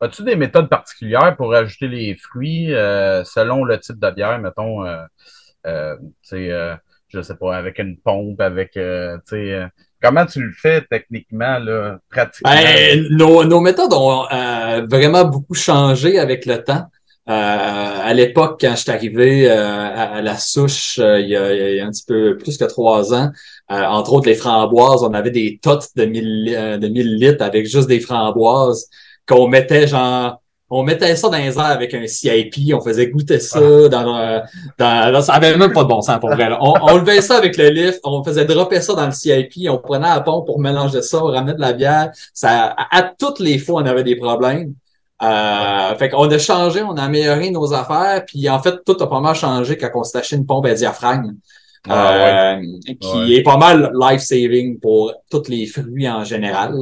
As-tu 0.00 0.22
des 0.22 0.36
méthodes 0.36 0.68
particulières 0.68 1.36
pour 1.36 1.54
ajouter 1.54 1.88
les 1.88 2.14
fruits 2.14 2.72
euh, 2.74 3.24
selon 3.24 3.64
le 3.64 3.78
type 3.78 3.98
de 3.98 4.10
bière, 4.10 4.38
mettons, 4.38 4.84
euh, 4.86 5.04
euh, 5.66 5.96
je 7.08 7.22
sais 7.22 7.36
pas, 7.36 7.56
avec 7.56 7.78
une 7.78 7.98
pompe, 7.98 8.40
avec, 8.40 8.72
tu 8.72 8.80
sais, 9.24 9.66
Comment 10.02 10.26
tu 10.26 10.42
le 10.42 10.52
fais 10.52 10.82
techniquement, 10.90 11.58
là, 11.58 11.98
pratiquement? 12.10 12.50
Ben, 12.52 13.06
nos, 13.10 13.44
nos, 13.44 13.60
méthodes 13.60 13.92
ont 13.92 14.24
euh, 14.32 14.84
vraiment 14.90 15.24
beaucoup 15.24 15.54
changé 15.54 16.18
avec 16.18 16.44
le 16.44 16.62
temps. 16.62 16.86
Euh, 17.28 17.32
à 17.32 18.12
l'époque, 18.12 18.58
quand 18.60 18.72
je 18.72 18.80
suis 18.80 18.90
arrivé 18.90 19.48
euh, 19.48 19.56
à, 19.56 20.20
la 20.20 20.36
souche, 20.36 20.98
il 20.98 21.28
y, 21.28 21.36
a, 21.36 21.54
il, 21.54 21.76
y 21.76 21.80
a, 21.80 21.86
un 21.86 21.90
petit 21.90 22.04
peu 22.04 22.36
plus 22.36 22.58
que 22.58 22.64
trois 22.64 23.14
ans, 23.14 23.30
entre 23.68 24.12
autres 24.14 24.28
les 24.28 24.34
framboises, 24.34 25.04
on 25.04 25.14
avait 25.14 25.30
des 25.30 25.60
totes 25.62 25.86
de 25.94 26.04
1000 26.04 26.78
de 26.80 26.88
1000 26.88 27.16
litres 27.16 27.44
avec 27.44 27.66
juste 27.66 27.88
des 27.88 28.00
framboises 28.00 28.88
qu'on 29.26 29.46
mettait 29.46 29.86
genre 29.86 30.41
on 30.74 30.82
mettait 30.82 31.14
ça 31.16 31.28
dans 31.28 31.36
les 31.36 31.58
airs 31.58 31.66
avec 31.66 31.92
un 31.92 32.06
CIP, 32.06 32.74
on 32.74 32.80
faisait 32.80 33.08
goûter 33.08 33.38
ça 33.38 33.60
ah. 33.60 33.88
dans, 33.88 34.42
dans, 34.78 35.20
ça 35.20 35.34
avait 35.34 35.54
même 35.56 35.72
pas 35.72 35.82
de 35.82 35.88
bon 35.88 36.00
sens 36.00 36.18
pour 36.18 36.30
vrai. 36.30 36.48
On, 36.60 36.74
on 36.80 36.96
levait 36.96 37.20
ça 37.20 37.36
avec 37.36 37.58
le 37.58 37.68
lift, 37.68 38.00
on 38.04 38.24
faisait 38.24 38.46
dropper 38.46 38.80
ça 38.80 38.94
dans 38.94 39.04
le 39.04 39.12
CIP, 39.12 39.68
on 39.68 39.76
prenait 39.76 40.08
la 40.08 40.20
pompe 40.20 40.46
pour 40.46 40.58
mélanger 40.58 41.02
ça, 41.02 41.22
on 41.22 41.26
ramenait 41.26 41.54
de 41.54 41.60
la 41.60 41.74
bière. 41.74 42.10
Ça, 42.32 42.74
à, 42.90 43.02
toutes 43.02 43.38
les 43.38 43.58
fois, 43.58 43.82
on 43.82 43.86
avait 43.86 44.02
des 44.02 44.16
problèmes. 44.16 44.72
Euh, 45.22 45.94
fait 45.96 46.08
qu'on 46.08 46.28
a 46.30 46.38
changé, 46.38 46.82
on 46.82 46.96
a 46.96 47.02
amélioré 47.02 47.50
nos 47.50 47.74
affaires, 47.74 48.24
puis 48.26 48.48
en 48.48 48.60
fait, 48.60 48.76
tout 48.84 48.96
a 48.98 49.08
pas 49.08 49.20
mal 49.20 49.34
changé 49.34 49.76
quand 49.76 49.90
on 49.94 50.04
s'est 50.04 50.18
acheté 50.18 50.36
une 50.36 50.46
pompe 50.46 50.66
à 50.66 50.74
diaphragme. 50.74 51.34
Ah, 51.88 52.54
euh, 52.58 52.62
qui 53.00 53.34
est 53.34 53.42
pas 53.42 53.56
mal 53.56 53.92
life-saving 53.92 54.78
pour 54.78 55.14
tous 55.28 55.48
les 55.48 55.66
fruits 55.66 56.08
en 56.08 56.22
général. 56.22 56.74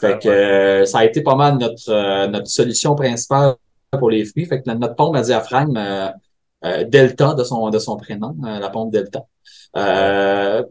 fait 0.00 0.22
que 0.22 0.28
euh, 0.28 0.84
ça 0.84 0.98
a 0.98 1.04
été 1.04 1.22
pas 1.22 1.34
mal 1.34 1.58
notre, 1.58 1.90
euh, 1.90 2.28
notre 2.28 2.46
solution 2.46 2.94
principale 2.94 3.54
pour 3.98 4.10
les 4.10 4.24
fruits. 4.24 4.46
Fait 4.46 4.62
que 4.62 4.70
notre 4.70 4.94
pompe 4.94 5.16
à 5.16 5.22
diaphragme 5.22 5.80
Delta 6.86 7.34
de 7.34 7.44
son, 7.44 7.70
de 7.70 7.78
son 7.78 7.96
prénom, 7.96 8.36
la 8.42 8.68
pompe 8.70 8.92
Delta. 8.92 9.24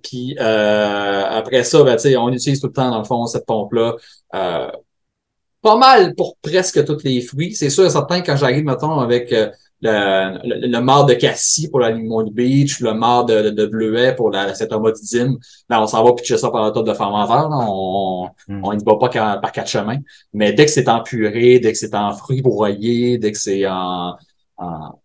puis 0.02 0.38
après 0.40 1.64
ça, 1.64 1.84
ben, 1.84 1.98
on 2.20 2.32
utilise 2.32 2.62
tout 2.62 2.68
le 2.68 2.74
temps, 2.74 2.90
dans 2.90 3.00
le 3.00 3.06
fond, 3.06 3.26
cette 3.26 3.46
pompe-là. 3.46 3.96
pas 4.32 5.78
mal 5.78 6.16
pour 6.16 6.38
presque 6.42 6.86
tous 6.86 7.04
les 7.04 7.20
fruits. 7.20 7.54
C'est 7.54 7.70
sûr 7.70 7.86
et 7.86 7.90
certain, 7.90 8.22
quand 8.22 8.38
j'arrive, 8.38 8.64
mettons, 8.64 9.00
avec 9.00 9.34
le, 9.82 10.40
le, 10.44 10.68
le 10.68 10.82
marc 10.82 11.10
de 11.10 11.14
cassis 11.14 11.68
pour 11.70 11.80
la 11.80 11.92
Limon 11.92 12.24
Beach, 12.24 12.80
le 12.80 12.94
marc 12.94 13.30
de, 13.30 13.44
de, 13.44 13.50
de, 13.52 13.66
bleuet 13.68 14.16
pour 14.16 14.32
la, 14.32 14.54
cette 14.56 14.72
homodidine, 14.72 15.38
ben, 15.70 15.80
on 15.80 15.88
s'en 15.88 16.04
va 16.04 16.14
pitcher 16.14 16.38
ça 16.38 16.50
par 16.50 16.64
la 16.64 16.72
table 16.72 16.88
de 16.88 16.94
fermenteur. 16.94 17.50
On 17.52 18.30
mm. 18.48 18.64
on 18.64 18.78
va 18.78 19.10
pas 19.10 19.40
par 19.40 19.52
quatre 19.52 19.70
chemins. 19.70 20.00
Mais 20.34 20.54
dès 20.54 20.66
que 20.66 20.72
c'est 20.72 20.90
en 20.90 21.04
purée, 21.04 21.60
dès 21.60 21.72
que 21.72 21.78
c'est 21.78 21.96
en 21.96 22.14
fruits 22.14 22.42
broyés, 22.42 23.18
dès 23.18 23.32
que 23.32 23.38
c'est 23.38 23.68
en, 23.68 24.16
en, 24.58 25.00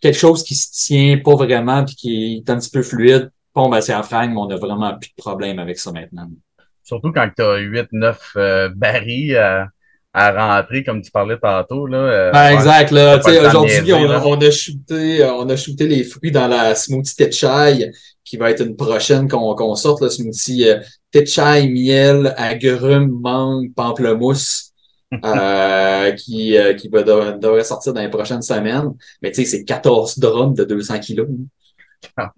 quelque 0.00 0.18
chose 0.18 0.44
qui 0.44 0.54
se 0.54 0.70
tient 0.86 1.18
pas 1.18 1.34
vraiment 1.34 1.84
puis 1.84 1.96
qui 1.96 2.36
est 2.36 2.50
un 2.50 2.58
petit 2.58 2.70
peu 2.70 2.82
fluide, 2.82 3.30
bon, 3.54 3.68
ben, 3.68 3.80
c'est 3.80 3.94
en 3.94 4.02
mais 4.10 4.34
on 4.36 4.50
a 4.50 4.56
vraiment 4.56 4.96
plus 4.96 5.10
de 5.10 5.16
problème 5.16 5.58
avec 5.58 5.78
ça 5.78 5.90
maintenant. 5.92 6.28
Surtout 6.84 7.12
quand 7.12 7.28
tu 7.36 7.42
as 7.42 7.58
8-9 7.58 8.16
euh, 8.36 8.68
barils 8.74 9.34
euh, 9.34 9.64
à 10.12 10.56
rentrer, 10.56 10.84
comme 10.84 11.02
tu 11.02 11.10
parlais 11.10 11.38
tantôt. 11.38 11.86
Là, 11.86 11.98
euh, 11.98 12.32
ben, 12.32 12.50
exact. 12.50 12.90
Là, 12.90 13.18
aujourd'hui, 13.18 13.92
on, 13.92 14.10
a, 14.10 14.24
on, 14.24 14.40
a 14.40 14.50
shooté, 14.50 15.22
euh, 15.22 15.34
on 15.34 15.48
a 15.48 15.56
shooté 15.56 15.86
les 15.86 16.04
fruits 16.04 16.32
dans 16.32 16.48
la 16.48 16.74
smoothie 16.74 17.14
Tetchai, 17.14 17.90
qui 18.24 18.36
va 18.36 18.50
être 18.50 18.64
une 18.64 18.76
prochaine 18.76 19.28
qu'on 19.28 19.54
qu'on 19.54 19.74
sorte, 19.74 20.02
le 20.02 20.10
smoothie 20.10 20.68
euh, 20.68 20.80
Tetchai, 21.12 21.68
miel, 21.68 22.34
agrumes, 22.36 23.18
mangue, 23.20 23.72
pamplemousse. 23.74 24.68
euh, 25.24 26.12
qui, 26.12 26.56
euh, 26.58 26.74
qui 26.74 26.88
va, 26.88 27.02
devrait 27.02 27.64
sortir 27.64 27.94
dans 27.94 28.02
les 28.02 28.10
prochaines 28.10 28.42
semaines. 28.42 28.94
Mais 29.22 29.30
tu 29.30 29.42
sais, 29.42 29.46
c'est 29.46 29.64
14 29.64 30.18
drums 30.18 30.54
de 30.54 30.64
200 30.64 31.00
kilos. 31.00 31.28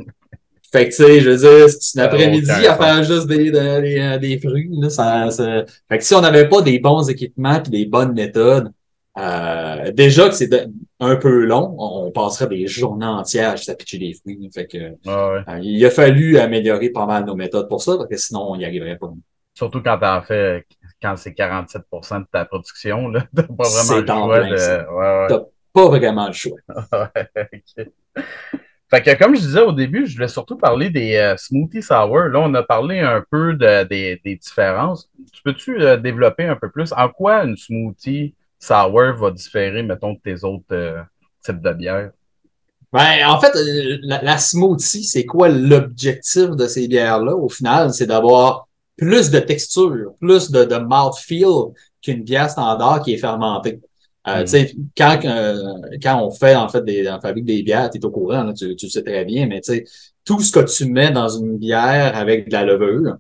Fait 0.73 0.89
que, 0.89 0.95
tu 0.95 1.03
sais, 1.03 1.21
je 1.21 1.31
veux 1.31 1.37
dire, 1.37 1.69
c'est 1.69 1.99
une 1.99 2.05
après-midi 2.05 2.51
à 2.51 2.77
faire 2.77 3.03
juste 3.03 3.27
des, 3.27 3.51
des, 3.51 4.19
des 4.21 4.39
fruits. 4.39 4.69
Là, 4.73 4.89
ça, 4.89 5.29
Fait 5.89 5.99
que 5.99 6.05
si 6.05 6.15
on 6.15 6.21
n'avait 6.21 6.49
pas 6.49 6.63
des 6.63 6.79
bons 6.79 7.09
équipements 7.11 7.61
et 7.63 7.71
des 7.71 7.87
bonnes 7.87 8.15
méthodes, 8.15 8.71
euh, 9.19 9.91
déjà 9.91 10.29
que 10.29 10.35
c'est 10.35 10.49
un 11.01 11.17
peu 11.17 11.45
long, 11.45 11.75
on 11.79 12.13
passerait 12.13 12.47
des 12.47 12.69
journées 12.69 13.07
entières 13.07 13.57
juste 13.57 13.69
à 13.69 13.75
pitcher 13.75 13.99
des 13.99 14.15
fruits. 14.15 14.49
Fait 14.55 14.67
que, 14.67 14.95
euh, 15.07 15.43
il 15.63 15.85
a 15.85 15.91
fallu 15.91 16.39
améliorer 16.39 16.91
pas 16.91 17.07
mal 17.07 17.25
nos 17.25 17.35
méthodes 17.35 17.69
pour 17.69 17.83
ça, 17.83 17.97
parce 17.97 18.09
que 18.09 18.17
sinon, 18.17 18.53
on 18.53 18.57
n'y 18.57 18.65
arriverait 18.65 18.97
pas. 18.97 19.13
Surtout 19.55 19.83
quand 19.83 19.99
t'en 19.99 20.23
fais, 20.23 20.65
quand 21.03 21.17
c'est 21.17 21.33
47% 21.33 22.21
de 22.21 22.27
ta 22.33 22.45
production, 22.45 23.09
là, 23.09 23.27
t'as 23.35 23.43
pas 23.43 23.69
vraiment 23.69 24.29
le 24.29 24.57
choix 24.57 25.27
de... 25.29 25.29
T'as 25.29 25.41
pas 25.73 25.89
vraiment 25.89 26.27
le 26.29 26.33
choix. 26.33 26.59
Fait 28.91 29.03
que 29.03 29.17
comme 29.17 29.37
je 29.37 29.41
disais 29.41 29.61
au 29.61 29.71
début, 29.71 30.07
je 30.07 30.15
voulais 30.17 30.29
surtout 30.29 30.57
parler 30.57 30.91
des 30.91 31.15
euh, 31.15 31.37
smoothies 31.37 31.83
sour. 31.83 32.19
Là, 32.19 32.41
on 32.41 32.53
a 32.55 32.63
parlé 32.65 32.99
un 32.99 33.25
peu 33.31 33.55
de, 33.55 33.85
des, 33.85 34.21
des 34.25 34.35
différences. 34.35 35.09
Tu 35.33 35.43
peux-tu 35.45 35.81
euh, 35.81 35.97
développer 35.97 36.47
un 36.47 36.57
peu 36.57 36.69
plus? 36.69 36.93
En 36.97 37.09
quoi 37.09 37.45
une 37.45 37.57
smoothie 37.57 38.35
sour 38.59 39.15
va 39.15 39.31
différer, 39.31 39.85
mettons, 39.85 40.15
de 40.15 40.19
tes 40.19 40.43
autres 40.43 40.65
euh, 40.73 41.01
types 41.45 41.61
de 41.61 41.73
bières? 41.73 42.11
Ben, 42.93 43.25
en 43.29 43.41
fait, 43.41 43.53
la, 44.03 44.39
smoothie, 44.39 45.05
c'est 45.05 45.25
quoi 45.25 45.49
l'objectif 45.49 46.51
de 46.51 46.67
ces 46.67 46.89
bières-là? 46.89 47.37
Au 47.37 47.49
final, 47.49 47.95
c'est 47.95 48.07
d'avoir 48.07 48.67
plus 48.97 49.31
de 49.31 49.39
texture, 49.39 50.15
plus 50.21 50.51
de, 50.51 50.65
de 50.65 50.77
mouthfeel 50.77 51.73
qu'une 52.03 52.25
bière 52.25 52.51
standard 52.51 53.03
qui 53.03 53.15
est 53.15 53.19
fermentée. 53.19 53.81
Euh, 54.29 54.45
mm. 54.45 54.67
quand, 54.97 55.21
euh, 55.25 55.63
quand 56.03 56.23
on 56.23 56.31
fait 56.31 56.55
en 56.55 56.69
fait 56.69 56.85
des, 56.85 57.09
on 57.09 57.21
fabrique 57.21 57.47
des 57.47 57.63
bières, 57.63 57.91
tu 57.91 57.99
es 57.99 58.05
au 58.05 58.11
courant, 58.11 58.53
tu, 58.53 58.77
tu 58.77 58.87
le 58.87 58.91
sais 58.91 59.03
très 59.03 59.25
bien, 59.25 59.47
mais 59.47 59.61
tout 60.25 60.41
ce 60.41 60.53
que 60.53 60.61
tu 60.61 60.85
mets 60.87 61.11
dans 61.11 61.29
une 61.29 61.57
bière 61.57 62.17
avec 62.17 62.49
de 62.49 62.53
la 62.53 62.65
levure, 62.65 63.17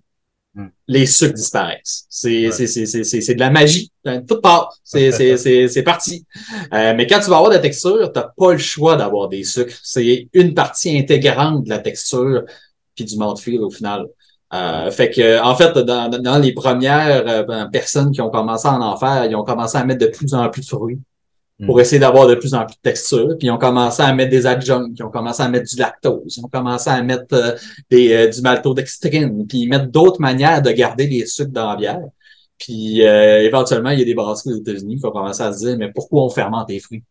mm. 0.54 0.66
les 0.88 1.07
sucres 1.07 1.35
disparaissent. 1.35 2.04
C'est 2.11 2.50
c'est 2.50 2.66
c'est 2.66 3.35
de 3.35 3.40
la 3.40 3.50
magie. 3.50 3.90
Hein, 4.04 4.23
tout 4.26 4.40
part. 4.40 4.75
C'est 4.85 5.83
parti. 5.85 6.26
Euh, 6.73 6.95
mais 6.97 7.07
quand 7.07 7.21
tu 7.21 7.30
vas 7.30 7.37
avoir 7.37 7.50
de 7.50 7.57
la 7.57 7.61
texture, 7.61 8.12
tu 8.12 8.21
pas 8.37 8.52
le 8.52 8.59
choix 8.59 8.97
d'avoir 8.97 9.28
des 9.28 9.45
sucres. 9.45 9.78
C'est 9.83 10.28
une 10.33 10.54
partie 10.54 10.99
intégrante 10.99 11.64
de 11.64 11.71
la 11.71 11.78
texture 11.78 12.45
puis 12.95 13.04
du 13.04 13.16
mouthfeel 13.16 13.61
au 13.61 13.71
final. 13.71 14.07
Euh, 14.52 14.90
fait 14.90 15.11
que, 15.11 15.40
en 15.42 15.54
fait, 15.54 15.78
dans, 15.78 16.09
dans 16.09 16.38
les 16.38 16.52
premières 16.52 17.25
euh, 17.26 17.42
ben, 17.45 17.69
personnes 17.71 18.11
qui 18.11 18.21
ont 18.21 18.30
commencé 18.30 18.66
à 18.66 18.73
en 18.73 18.97
faire, 18.97 19.25
ils 19.25 19.37
ont 19.37 19.45
commencé 19.45 19.78
à 19.78 19.85
mettre 19.85 20.04
de 20.04 20.11
plus 20.11 20.35
en 20.35 20.49
plus 20.49 20.62
de 20.62 20.66
fruits 20.66 20.99
pour 21.64 21.76
hmm. 21.76 21.80
essayer 21.80 21.99
d'avoir 22.00 22.26
de 22.26 22.35
plus 22.35 22.54
en 22.54 22.64
plus 22.64 22.75
de 22.75 22.80
texture. 22.83 23.28
Puis 23.38 23.47
ils 23.47 23.50
ont 23.50 23.59
commencé 23.59 24.02
à 24.02 24.12
mettre 24.12 24.30
des 24.30 24.47
adjuncts, 24.47 24.88
ils 24.97 25.04
ont 25.04 25.11
commencé 25.11 25.42
à 25.42 25.49
mettre 25.49 25.69
du 25.69 25.76
lactose, 25.76 26.37
ils 26.37 26.45
ont 26.45 26.49
commencé 26.49 26.90
à 26.90 27.00
mettre 27.02 27.35
euh, 27.35 27.52
des, 27.90 28.28
du 28.28 28.40
maltodextrine, 28.42 29.47
puis 29.47 29.59
ils 29.59 29.69
mettent 29.69 29.90
d'autres 29.90 30.21
manières 30.21 30.62
de 30.62 30.71
garder 30.73 31.07
les 31.07 31.26
sucres 31.26 31.52
dans 31.52 31.71
la 31.71 31.76
bière. 31.76 32.00
Puis 32.59 33.00
éventuellement, 33.00 33.88
il 33.88 34.00
y 34.00 34.02
a 34.02 34.04
des 34.04 34.12
brasseries 34.12 34.52
aux 34.52 34.59
États-Unis 34.59 34.99
qui 34.99 35.07
ont 35.07 35.11
commencé 35.11 35.42
à 35.42 35.50
se 35.50 35.64
dire, 35.64 35.78
mais 35.78 35.90
pourquoi 35.90 36.25
on 36.25 36.28
fermente 36.28 36.69
les 36.69 36.78
fruits? 36.78 37.02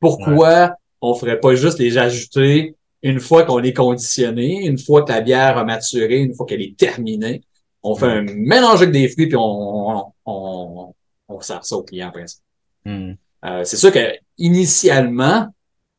Pourquoi 0.00 0.76
on 1.02 1.14
ferait 1.14 1.38
pas 1.40 1.54
juste 1.54 1.78
les 1.78 1.98
ajouter 1.98 2.74
une 3.04 3.20
fois 3.20 3.44
qu'on 3.44 3.62
est 3.62 3.74
conditionné, 3.74 4.66
une 4.66 4.78
fois 4.78 5.04
que 5.04 5.12
la 5.12 5.20
bière 5.20 5.58
a 5.58 5.64
maturé, 5.64 6.20
une 6.20 6.34
fois 6.34 6.46
qu'elle 6.46 6.62
est 6.62 6.76
terminée, 6.76 7.42
on 7.82 7.94
fait 7.94 8.06
un 8.06 8.22
mélange 8.22 8.80
avec 8.80 8.92
des 8.92 9.08
fruits 9.10 9.28
puis 9.28 9.36
on, 9.36 10.12
on, 10.24 10.94
on, 11.28 11.40
sert 11.42 11.64
ça 11.66 11.76
au 11.76 11.82
client 11.82 12.08
après 12.08 12.26
ça. 12.26 12.38
Hmm. 12.86 13.12
Euh, 13.44 13.62
c'est 13.64 13.76
sûr 13.76 13.92
que 13.92 14.14
initialement, 14.38 15.48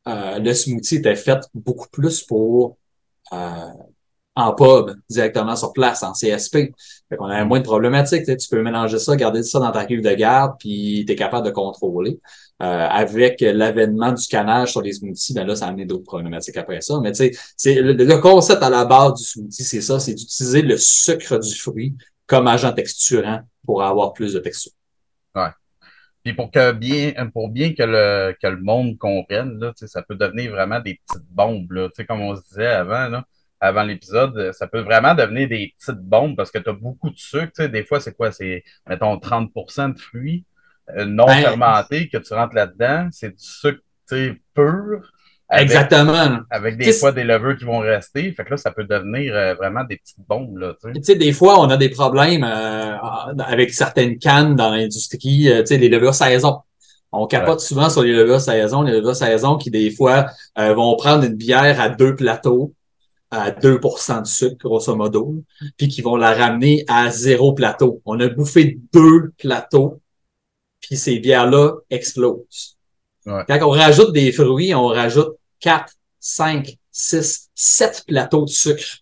euh, 0.08 0.40
le 0.40 0.52
smoothie 0.52 0.96
était 0.96 1.14
fait 1.14 1.38
beaucoup 1.54 1.88
plus 1.92 2.22
pour 2.22 2.76
euh, 3.32 3.70
en 4.34 4.52
pub, 4.54 4.96
directement 5.08 5.54
sur 5.54 5.72
place, 5.72 6.02
en 6.02 6.12
CSP. 6.12 6.72
Fait 7.08 7.16
qu'on 7.16 7.26
avait 7.26 7.44
moins 7.44 7.60
de 7.60 7.64
problématiques. 7.64 8.24
Tu 8.24 8.48
peux 8.48 8.62
mélanger 8.62 8.98
ça, 8.98 9.14
garder 9.14 9.42
ça 9.42 9.60
dans 9.60 9.70
ta 9.70 9.84
cuve 9.84 10.02
de 10.02 10.12
garde, 10.12 10.54
puis 10.58 11.04
tu 11.06 11.12
es 11.12 11.16
capable 11.16 11.46
de 11.46 11.52
contrôler. 11.52 12.18
Euh, 12.62 12.88
avec 12.88 13.40
l'avènement 13.42 14.12
du 14.12 14.26
canage 14.26 14.72
sur 14.72 14.80
les 14.80 14.94
smoothies, 14.94 15.34
ben 15.34 15.46
là, 15.46 15.54
ça 15.54 15.66
a 15.66 15.68
amené 15.68 15.84
d'autres 15.84 16.04
problématiques 16.04 16.56
après 16.56 16.80
ça. 16.80 16.98
Mais 17.00 17.12
tu 17.12 17.18
sais, 17.18 17.32
c'est 17.56 17.80
le, 17.80 18.18
concept 18.18 18.62
à 18.62 18.70
la 18.70 18.84
base 18.86 19.14
du 19.14 19.24
smoothie, 19.24 19.62
c'est 19.62 19.82
ça, 19.82 20.00
c'est 20.00 20.14
d'utiliser 20.14 20.62
le 20.62 20.76
sucre 20.78 21.38
du 21.38 21.54
fruit 21.54 21.94
comme 22.26 22.48
agent 22.48 22.72
texturant 22.72 23.40
pour 23.64 23.82
avoir 23.82 24.14
plus 24.14 24.32
de 24.32 24.38
texture. 24.40 24.72
Ouais. 25.34 25.50
Puis 26.24 26.32
pour 26.32 26.50
que 26.50 26.72
bien, 26.72 27.12
pour 27.32 27.50
bien 27.50 27.74
que 27.74 27.82
le, 27.82 28.34
que 28.42 28.48
le 28.48 28.60
monde 28.60 28.96
comprenne, 28.98 29.60
là, 29.60 29.72
ça 29.76 30.02
peut 30.02 30.16
devenir 30.16 30.50
vraiment 30.50 30.80
des 30.80 30.98
petites 31.06 31.28
bombes, 31.30 31.70
là, 31.70 31.88
comme 32.08 32.22
on 32.22 32.34
se 32.36 32.42
disait 32.48 32.66
avant, 32.66 33.08
là 33.08 33.24
avant 33.60 33.82
l'épisode, 33.82 34.36
euh, 34.36 34.52
ça 34.52 34.66
peut 34.66 34.80
vraiment 34.80 35.14
devenir 35.14 35.48
des 35.48 35.74
petites 35.78 36.00
bombes 36.00 36.36
parce 36.36 36.50
que 36.50 36.58
tu 36.58 36.68
as 36.68 36.74
beaucoup 36.74 37.10
de 37.10 37.18
sucre. 37.18 37.66
Des 37.66 37.84
fois, 37.84 38.00
c'est 38.00 38.14
quoi? 38.14 38.32
C'est, 38.32 38.64
mettons, 38.88 39.16
30% 39.16 39.94
de 39.94 39.98
fruits 39.98 40.44
euh, 40.96 41.04
non 41.04 41.26
ben, 41.26 41.42
fermentés 41.42 42.08
que 42.08 42.18
tu 42.18 42.34
rentres 42.34 42.54
là-dedans. 42.54 43.08
C'est 43.10 43.30
du 43.30 43.44
sucre 43.44 43.80
pur. 44.54 45.00
Exactement. 45.50 46.40
Avec 46.50 46.76
des 46.76 46.92
fois 46.92 47.12
des 47.12 47.24
levures 47.24 47.56
qui 47.56 47.64
vont 47.64 47.78
rester. 47.78 48.30
Fait 48.32 48.44
que 48.44 48.50
là, 48.50 48.56
ça 48.56 48.72
peut 48.72 48.84
devenir 48.84 49.34
euh, 49.34 49.54
vraiment 49.54 49.84
des 49.84 49.96
petites 49.96 50.20
bombes. 50.28 50.58
Là, 50.58 50.74
tu 50.82 51.02
sais, 51.02 51.14
des 51.14 51.32
fois, 51.32 51.60
on 51.60 51.68
a 51.70 51.76
des 51.76 51.88
problèmes 51.88 52.44
avec 52.44 53.72
certaines 53.72 54.18
cannes 54.18 54.54
dans 54.54 54.70
l'industrie, 54.70 55.48
tu 55.60 55.66
sais, 55.66 55.78
les 55.78 55.88
levures 55.88 56.14
saison. 56.14 56.60
On 57.12 57.26
capote 57.26 57.60
souvent 57.60 57.88
sur 57.88 58.02
les 58.02 58.12
levures 58.12 58.40
saison, 58.40 58.82
les 58.82 58.92
levures 58.92 59.16
saison 59.16 59.56
qui, 59.56 59.70
des 59.70 59.90
fois, 59.90 60.26
vont 60.56 60.96
prendre 60.96 61.24
une 61.24 61.36
bière 61.36 61.80
à 61.80 61.88
deux 61.88 62.14
plateaux, 62.14 62.74
à 63.36 63.50
2% 63.50 64.22
de 64.22 64.26
sucre, 64.26 64.56
grosso 64.58 64.94
modo, 64.96 65.42
puis 65.76 65.88
qui 65.88 66.02
vont 66.02 66.16
la 66.16 66.34
ramener 66.34 66.84
à 66.88 67.10
zéro 67.10 67.52
plateau. 67.52 68.00
On 68.04 68.18
a 68.20 68.28
bouffé 68.28 68.78
deux 68.92 69.32
plateaux, 69.38 70.00
puis 70.80 70.96
ces 70.96 71.18
bières-là 71.18 71.74
explosent. 71.90 72.76
Quand 73.24 73.58
on 73.62 73.70
rajoute 73.70 74.12
des 74.12 74.30
fruits, 74.30 74.74
on 74.74 74.86
rajoute 74.86 75.34
4, 75.60 75.92
5, 76.20 76.76
6, 76.92 77.50
7 77.54 78.04
plateaux 78.06 78.44
de 78.44 78.50
sucre. 78.50 78.98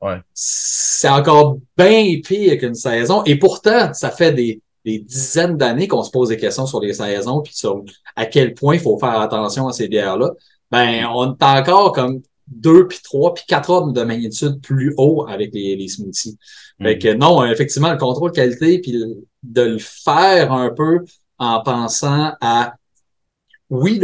Ouais. 0.00 0.20
C'est 0.34 1.08
encore 1.08 1.58
bien 1.76 2.20
pire 2.24 2.58
qu'une 2.58 2.74
saison. 2.74 3.22
Et 3.24 3.38
pourtant, 3.38 3.94
ça 3.94 4.10
fait 4.10 4.32
des, 4.32 4.60
des 4.84 4.98
dizaines 4.98 5.56
d'années 5.56 5.86
qu'on 5.86 6.02
se 6.02 6.10
pose 6.10 6.30
des 6.30 6.36
questions 6.36 6.66
sur 6.66 6.80
les 6.80 6.94
saisons, 6.94 7.40
puis 7.40 7.54
sur 7.54 7.84
à 8.16 8.26
quel 8.26 8.54
point 8.54 8.74
il 8.74 8.80
faut 8.80 8.98
faire 8.98 9.20
attention 9.20 9.68
à 9.68 9.72
ces 9.72 9.86
bières-là. 9.86 10.30
Ben, 10.70 11.06
on 11.06 11.34
est 11.34 11.42
encore 11.44 11.92
comme 11.92 12.22
deux, 12.54 12.86
puis 12.86 13.00
trois, 13.02 13.34
puis 13.34 13.44
quatre 13.46 13.70
ordres 13.70 13.92
de 13.92 14.02
magnitude 14.02 14.60
plus 14.60 14.94
haut 14.96 15.26
avec 15.28 15.52
les, 15.54 15.76
les 15.76 15.88
smoothies. 15.88 16.38
Fait 16.80 16.98
que 16.98 17.12
non, 17.12 17.44
effectivement, 17.44 17.92
le 17.92 17.98
contrôle 17.98 18.32
qualité, 18.32 18.80
puis 18.80 18.92
de 19.42 19.62
le 19.62 19.78
faire 19.78 20.52
un 20.52 20.70
peu 20.70 21.00
en 21.38 21.62
pensant 21.62 22.32
à 22.40 22.74
oui, 23.70 24.00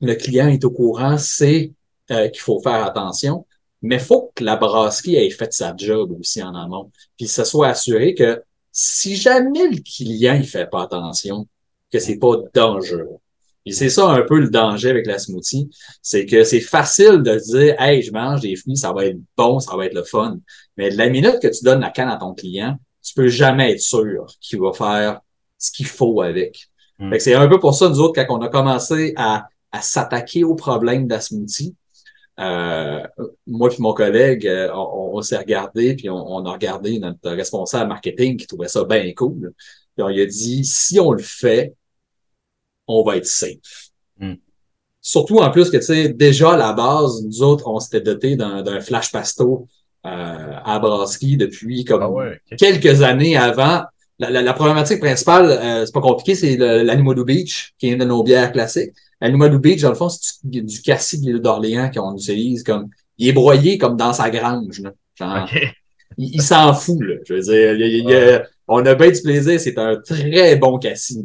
le, 0.00 0.14
client 0.14 0.48
est 0.48 0.64
au 0.64 0.70
courant, 0.70 1.16
c'est 1.16 1.72
euh, 2.10 2.28
qu'il 2.28 2.40
faut 2.40 2.60
faire 2.60 2.84
attention, 2.84 3.46
mais 3.80 3.98
faut 3.98 4.32
que 4.34 4.42
la 4.42 4.56
brasserie 4.56 5.14
ait 5.14 5.30
fait 5.30 5.52
sa 5.52 5.74
job 5.76 6.12
aussi 6.18 6.42
en 6.42 6.54
amont. 6.54 6.90
Puis 7.16 7.28
ça 7.28 7.44
soit 7.44 7.68
assuré 7.68 8.14
que 8.14 8.42
si 8.72 9.14
jamais 9.14 9.68
le 9.68 9.78
client 9.78 10.34
il 10.34 10.46
fait 10.46 10.68
pas 10.68 10.82
attention, 10.82 11.46
que 11.92 11.98
c'est 11.98 12.18
pas 12.18 12.36
dangereux. 12.52 13.18
Et 13.64 13.72
c'est 13.72 13.90
ça 13.90 14.08
un 14.08 14.22
peu 14.22 14.40
le 14.40 14.50
danger 14.50 14.90
avec 14.90 15.06
la 15.06 15.18
smoothie, 15.18 15.70
c'est 16.02 16.26
que 16.26 16.42
c'est 16.44 16.60
facile 16.60 17.22
de 17.22 17.38
dire 17.38 17.80
Hey, 17.80 18.02
je 18.02 18.12
mange 18.12 18.40
des 18.40 18.56
fruits, 18.56 18.76
ça 18.76 18.92
va 18.92 19.06
être 19.06 19.18
bon, 19.36 19.60
ça 19.60 19.76
va 19.76 19.86
être 19.86 19.94
le 19.94 20.02
fun. 20.02 20.38
Mais 20.76 20.90
de 20.90 20.98
la 20.98 21.08
minute 21.08 21.38
que 21.40 21.48
tu 21.48 21.64
donnes 21.64 21.80
la 21.80 21.90
canne 21.90 22.08
à 22.08 22.16
ton 22.16 22.34
client, 22.34 22.76
tu 23.02 23.14
peux 23.14 23.28
jamais 23.28 23.72
être 23.72 23.80
sûr 23.80 24.26
qu'il 24.40 24.60
va 24.60 24.72
faire 24.72 25.20
ce 25.58 25.70
qu'il 25.70 25.86
faut 25.86 26.22
avec. 26.22 26.68
Mm. 26.98 27.18
C'est 27.18 27.34
un 27.34 27.46
peu 27.46 27.60
pour 27.60 27.74
ça, 27.74 27.88
nous 27.88 28.00
autres, 28.00 28.20
quand 28.20 28.36
on 28.36 28.42
a 28.42 28.48
commencé 28.48 29.12
à, 29.16 29.46
à 29.70 29.80
s'attaquer 29.80 30.44
au 30.44 30.54
problème 30.54 31.06
de 31.06 31.14
la 31.14 31.20
smoothie, 31.20 31.76
euh, 32.40 33.02
moi 33.46 33.70
et 33.70 33.80
mon 33.80 33.92
collègue, 33.92 34.46
euh, 34.46 34.70
on, 34.74 35.20
s'est 35.20 35.36
regardé, 35.36 35.94
puis 35.94 36.08
on, 36.08 36.16
on, 36.16 36.44
a 36.46 36.52
regardé 36.52 36.98
notre 36.98 37.30
responsable 37.30 37.88
marketing 37.88 38.36
qui 38.36 38.46
trouvait 38.46 38.68
ça 38.68 38.84
bien 38.84 39.12
cool. 39.14 39.52
Puis 39.94 40.02
on 40.02 40.08
lui 40.08 40.22
a 40.22 40.26
dit, 40.26 40.64
si 40.64 40.98
on 40.98 41.12
le 41.12 41.22
fait, 41.22 41.74
on 42.86 43.02
va 43.02 43.16
être 43.16 43.26
safe. 43.26 43.90
Hmm. 44.18 44.34
Surtout 45.00 45.38
en 45.38 45.50
plus 45.50 45.70
que, 45.70 45.76
tu 45.76 45.82
sais, 45.82 46.08
déjà 46.10 46.52
à 46.52 46.56
la 46.56 46.72
base, 46.72 47.24
nous 47.24 47.42
autres, 47.42 47.68
on 47.68 47.80
s'était 47.80 48.00
doté 48.00 48.36
d'un 48.36 48.80
flash 48.80 49.10
pasto 49.10 49.66
euh, 50.06 50.52
à 50.64 50.78
brasserie 50.78 51.36
depuis 51.36 51.84
comme 51.84 52.02
ah 52.02 52.56
quelques 52.56 53.02
années 53.02 53.36
avant. 53.36 53.82
La, 54.18 54.52
problématique 54.52 55.00
principale, 55.00 55.50
euh, 55.50 55.84
c'est 55.84 55.92
pas 55.92 56.00
compliqué, 56.00 56.36
c'est 56.36 56.56
l'Animado 56.56 57.24
Beach, 57.24 57.74
qui 57.76 57.88
est 57.88 57.92
une 57.92 57.98
de 57.98 58.04
nos 58.04 58.22
bières 58.22 58.52
classiques. 58.52 58.92
L'Animado 59.20 59.58
Beach, 59.58 59.80
dans 59.80 59.88
le 59.88 59.96
fond, 59.96 60.08
c'est 60.08 60.34
du, 60.44 60.62
du 60.62 60.80
cassis 60.80 61.20
de 61.20 61.26
l'île 61.26 61.40
d'Orléans 61.40 61.90
qu'on 61.92 62.14
utilise 62.14 62.62
comme. 62.62 62.88
Il 63.18 63.28
est 63.28 63.32
broyé 63.32 63.78
comme 63.78 63.96
dans 63.96 64.12
sa 64.12 64.30
grange. 64.30 64.80
Là. 64.80 64.92
Genre, 65.16 65.48
il, 66.18 66.42
s'en 66.42 66.72
fout, 66.74 67.00
là. 67.00 67.14
Je 67.24 67.34
veux 67.34 67.40
dire, 67.40 68.46
on 68.68 68.84
a 68.86 68.94
bien 68.94 69.10
du 69.10 69.22
plaisir, 69.22 69.58
c'est 69.58 69.78
un 69.78 69.96
très 69.96 70.56
bon 70.56 70.78
cassis. 70.78 71.18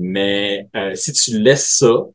Mais 0.00 0.68
euh, 0.74 0.94
si 0.94 1.12
tu 1.12 1.38
laisses 1.38 1.78
ça, 1.78 2.06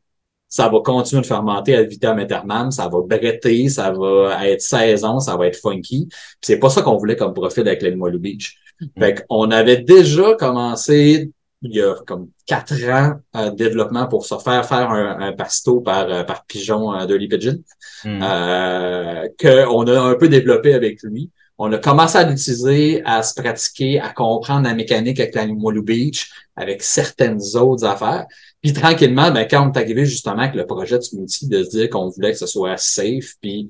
ça 0.48 0.70
va 0.70 0.80
continuer 0.80 1.22
de 1.22 1.28
fermenter 1.28 1.76
à 1.76 1.84
vitam 1.84 2.18
aeternam, 2.20 2.72
ça 2.72 2.88
va 2.88 3.00
bretter, 3.02 3.70
ça 3.70 3.92
va 3.92 4.48
être 4.48 4.62
saison, 4.62 5.20
ça 5.20 5.36
va 5.36 5.48
être 5.48 5.60
funky. 5.60 6.08
c'est 6.42 6.60
pas 6.60 6.70
ça 6.70 6.82
qu'on 6.82 6.98
voulait 6.98 7.16
comme 7.16 7.34
profil 7.34 7.68
avec 7.68 7.82
l'Animoilou 7.82 8.20
Beach. 8.20 8.56
Mm. 8.80 8.86
Fait 9.00 9.26
qu'on 9.28 9.52
avait 9.52 9.78
déjà 9.78 10.36
commencé 10.36 11.32
il 11.62 11.76
y 11.76 11.82
a 11.82 11.96
comme 12.06 12.30
quatre 12.46 12.74
ans 12.90 13.16
de 13.34 13.56
développement 13.56 14.08
pour 14.08 14.26
se 14.26 14.36
faire 14.38 14.66
faire 14.66 14.92
un, 14.92 15.20
un 15.20 15.34
pasto 15.34 15.82
par, 15.82 16.10
euh, 16.12 16.24
par 16.24 16.46
pigeon 16.46 16.94
euh, 16.94 17.06
de 17.06 17.18
Pigeon, 17.18 17.58
mm. 18.04 18.20
euh, 18.22 19.28
qu'on 19.40 19.88
a 19.88 20.00
un 20.00 20.16
peu 20.16 20.28
développé 20.28 20.74
avec 20.74 21.02
lui. 21.04 21.32
On 21.58 21.72
a 21.72 21.78
commencé 21.78 22.18
à 22.18 22.24
l'utiliser, 22.24 23.02
à 23.06 23.24
se 23.24 23.34
pratiquer, 23.34 24.00
à 24.00 24.12
comprendre 24.12 24.68
la 24.68 24.74
mécanique 24.74 25.20
avec 25.20 25.36
l'Animoilou 25.36 25.84
Beach, 25.84 26.30
avec 26.56 26.84
certaines 26.84 27.40
autres 27.56 27.86
affaires. 27.86 28.26
Puis 28.62 28.74
tranquillement, 28.74 29.32
ben, 29.32 29.48
quand 29.50 29.66
on 29.66 29.72
est 29.72 29.78
arrivé 29.78 30.06
justement 30.06 30.40
avec 30.40 30.56
le 30.56 30.66
projet 30.66 30.98
de 30.98 31.04
smoothie, 31.04 31.48
de 31.48 31.64
se 31.64 31.70
dire 31.70 31.90
qu'on 31.90 32.10
voulait 32.10 32.32
que 32.32 32.38
ce 32.38 32.48
soit 32.48 32.78
safe 32.78 33.36
puis 33.42 33.70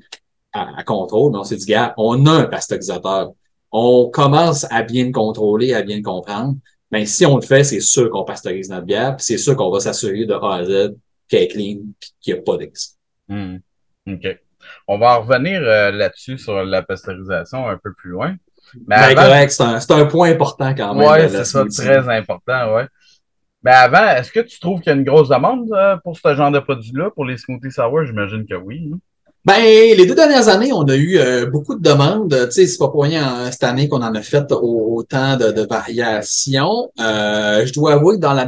à, 0.51 0.83
contrôle, 0.83 1.31
ben, 1.31 1.39
on 1.39 1.43
s'est 1.43 1.57
dit, 1.57 1.65
gars, 1.65 1.93
on 1.97 2.25
a 2.25 2.31
un 2.31 2.45
pasteurisateur. 2.45 3.33
On 3.71 4.09
commence 4.09 4.65
à 4.71 4.81
bien 4.81 5.05
le 5.05 5.11
contrôler, 5.11 5.73
à 5.73 5.83
bien 5.83 5.97
le 5.97 6.03
comprendre. 6.03 6.55
Mais 6.91 7.01
ben, 7.01 7.05
si 7.05 7.25
on 7.25 7.35
le 7.35 7.41
fait, 7.41 7.63
c'est 7.63 7.81
sûr 7.81 8.09
qu'on 8.09 8.23
pasteurise 8.23 8.69
notre 8.69 8.85
bière, 8.85 9.15
puis 9.15 9.25
c'est 9.25 9.37
sûr 9.37 9.55
qu'on 9.55 9.69
va 9.69 9.79
s'assurer 9.79 10.25
de 10.25 10.33
A 10.33 10.55
à 10.55 10.65
Z 10.65 10.95
qu'elle 11.27 11.43
est 11.43 11.47
clean, 11.49 11.77
qu'il 12.21 12.33
n'y 12.33 12.39
a 12.39 12.43
pas 12.43 12.57
d'ex. 12.57 12.97
Hmm. 13.27 13.57
OK. 14.07 14.25
On 14.87 14.97
va 14.97 15.15
revenir 15.15 15.61
euh, 15.61 15.91
là-dessus 15.91 16.37
sur 16.37 16.63
la 16.63 16.81
pasteurisation 16.81 17.67
un 17.67 17.77
peu 17.77 17.93
plus 17.93 18.11
loin. 18.11 18.35
Mais 18.87 19.15
ben, 19.15 19.47
c'est 19.49 19.63
un, 19.63 19.99
un, 19.99 20.05
point 20.05 20.31
important 20.31 20.73
quand 20.75 20.95
même. 20.95 21.07
Oui, 21.07 21.29
c'est 21.29 21.45
ça, 21.45 21.65
très 21.65 22.09
important, 22.09 22.73
ouais. 22.75 22.87
Mais 23.63 23.71
avant, 23.71 24.07
est-ce 24.09 24.31
que 24.31 24.41
tu 24.41 24.59
trouves 24.59 24.79
qu'il 24.79 24.91
y 24.91 24.95
a 24.95 24.97
une 24.97 25.03
grosse 25.03 25.29
demande 25.29 25.67
euh, 25.73 25.97
pour 26.03 26.17
ce 26.17 26.35
genre 26.35 26.51
de 26.51 26.59
produit-là, 26.59 27.09
pour 27.09 27.25
les 27.25 27.37
smoothies 27.37 27.71
sour? 27.71 28.05
J'imagine 28.05 28.45
que 28.45 28.53
oui. 28.55 28.91
Hein. 28.93 28.97
Ben, 29.45 29.61
les 29.61 30.05
deux 30.07 30.15
dernières 30.15 30.47
années, 30.47 30.73
on 30.73 30.83
a 30.85 30.95
eu 30.95 31.17
euh, 31.17 31.45
beaucoup 31.45 31.75
de 31.75 31.81
demandes. 31.81 32.35
Tu 32.47 32.51
sais, 32.51 32.67
c'est 32.67 32.79
pas 32.79 32.89
pour 32.89 33.03
rien 33.03 33.51
cette 33.51 33.63
année 33.63 33.87
qu'on 33.87 34.01
en 34.01 34.15
a 34.15 34.21
fait 34.21 34.51
autant 34.51 35.37
de, 35.37 35.51
de 35.51 35.61
variations. 35.61 36.91
Euh, 36.99 37.63
je 37.65 37.71
dois 37.71 37.93
avouer 37.93 38.15
que 38.15 38.21
dans 38.21 38.33
la 38.33 38.47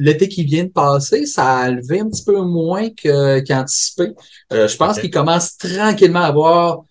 l'été 0.00 0.28
qui 0.28 0.44
vient 0.44 0.64
de 0.64 0.70
passer, 0.70 1.26
ça 1.26 1.56
a 1.56 1.70
levé 1.70 2.00
un 2.00 2.08
petit 2.08 2.24
peu 2.24 2.40
moins 2.40 2.88
qu'anticipé. 2.90 4.12
je 4.52 4.76
pense 4.76 5.00
qu'il 5.00 5.10
commence 5.10 5.56
tranquillement 5.56 6.20
à 6.20 6.26
avoir 6.26 6.84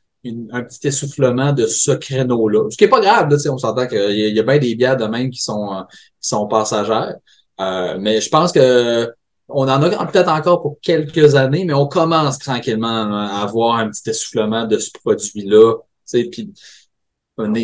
un 0.51 0.63
petit 0.63 0.87
essoufflement 0.87 1.53
de 1.53 1.67
ce 1.67 1.91
créneau-là. 1.91 2.69
Ce 2.69 2.77
qui 2.77 2.83
est 2.83 2.89
pas 2.89 2.99
grave, 2.99 3.29
là, 3.29 3.37
on 3.49 3.57
s'entend 3.57 3.87
qu'il 3.87 4.11
y, 4.11 4.33
y, 4.33 4.39
a 4.39 4.43
bien 4.43 4.57
des 4.57 4.75
bières 4.75 4.97
de 4.97 5.05
même 5.05 5.29
qui 5.29 5.41
sont, 5.41 5.85
qui 6.19 6.27
sont 6.27 6.47
passagères. 6.47 7.15
Euh, 7.59 7.97
mais 7.99 8.21
je 8.21 8.29
pense 8.29 8.51
que 8.51 9.11
on 9.47 9.67
en 9.67 9.81
a 9.81 10.05
peut-être 10.07 10.29
encore 10.29 10.61
pour 10.61 10.79
quelques 10.81 11.35
années, 11.35 11.65
mais 11.65 11.73
on 11.73 11.87
commence 11.87 12.39
tranquillement 12.39 13.13
à 13.13 13.43
avoir 13.43 13.77
un 13.77 13.89
petit 13.89 14.09
essoufflement 14.09 14.65
de 14.65 14.77
ce 14.77 14.89
produit-là. 14.91 15.75
Puis, 16.11 16.51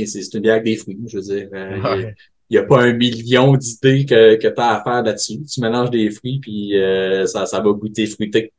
c'est 0.05 0.33
une 0.33 0.39
bière 0.41 0.53
avec 0.53 0.65
des 0.65 0.75
fruits, 0.75 0.99
je 1.07 1.17
veux 1.17 1.23
dire. 1.23 1.49
Euh, 1.53 2.11
il 2.49 2.55
n'y 2.55 2.57
a 2.57 2.63
pas 2.63 2.81
un 2.81 2.91
million 2.91 3.55
d'idées 3.55 4.05
que, 4.05 4.35
que 4.35 4.47
tu 4.49 4.61
as 4.61 4.75
à 4.75 4.83
faire 4.83 5.03
là-dessus. 5.03 5.41
Tu 5.49 5.61
mélanges 5.61 5.89
des 5.89 6.11
fruits, 6.11 6.39
puis 6.41 6.77
euh, 6.77 7.25
ça, 7.25 7.45
ça 7.45 7.61
va 7.61 7.71
goûter 7.71 8.05
fruité. 8.07 8.51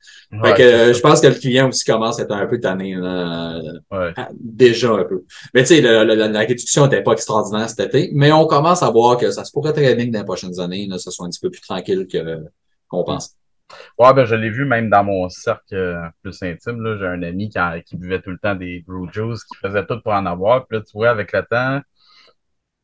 fait 0.42 0.54
que, 0.54 0.62
euh, 0.62 0.94
je 0.94 1.00
pense 1.00 1.20
que 1.20 1.26
le 1.26 1.34
client 1.34 1.68
aussi 1.68 1.84
commence 1.84 2.18
à 2.18 2.22
être 2.22 2.32
un 2.32 2.46
peu 2.46 2.58
tanné 2.58 2.94
là, 2.94 3.60
déjà 4.40 4.92
un 4.92 5.04
peu. 5.04 5.24
Mais 5.52 5.60
tu 5.60 5.76
sais, 5.76 5.80
la, 5.82 6.38
réduction 6.38 6.84
n'était 6.84 7.02
pas 7.02 7.12
extraordinaire 7.12 7.68
cet 7.68 7.94
été, 7.94 8.10
mais 8.14 8.32
on 8.32 8.46
commence 8.46 8.82
à 8.82 8.90
voir 8.90 9.18
que 9.18 9.30
ça 9.30 9.44
se 9.44 9.52
pourrait 9.52 9.74
très 9.74 9.94
bien 9.94 10.06
que 10.06 10.10
dans 10.10 10.20
les 10.20 10.24
prochaines 10.24 10.58
années, 10.58 10.86
là, 10.88 10.98
ça 10.98 11.10
soit 11.10 11.26
un 11.26 11.28
petit 11.28 11.40
peu 11.40 11.50
plus 11.50 11.60
tranquille 11.60 12.08
que 12.10 12.46
qu'on 12.92 13.04
pense. 13.04 13.36
Ouais, 13.98 14.12
ben 14.12 14.24
je 14.24 14.34
l'ai 14.34 14.50
vu 14.50 14.64
même 14.66 14.90
dans 14.90 15.02
mon 15.02 15.28
cercle 15.28 15.74
euh, 15.74 16.02
plus 16.22 16.42
intime. 16.42 16.96
J'ai 16.98 17.06
un 17.06 17.22
ami 17.22 17.48
qui, 17.48 17.58
qui, 17.86 17.96
buvait 17.96 18.20
tout 18.20 18.30
le 18.30 18.38
temps 18.38 18.54
des 18.54 18.84
brew 18.86 19.10
juice, 19.10 19.44
qui 19.44 19.56
faisait 19.56 19.86
tout 19.86 20.00
pour 20.02 20.12
en 20.12 20.26
avoir. 20.26 20.66
Puis 20.66 20.78
là, 20.78 20.84
tu 20.84 20.92
vois, 20.92 21.10
avec 21.10 21.32
le 21.32 21.42
temps, 21.42 21.80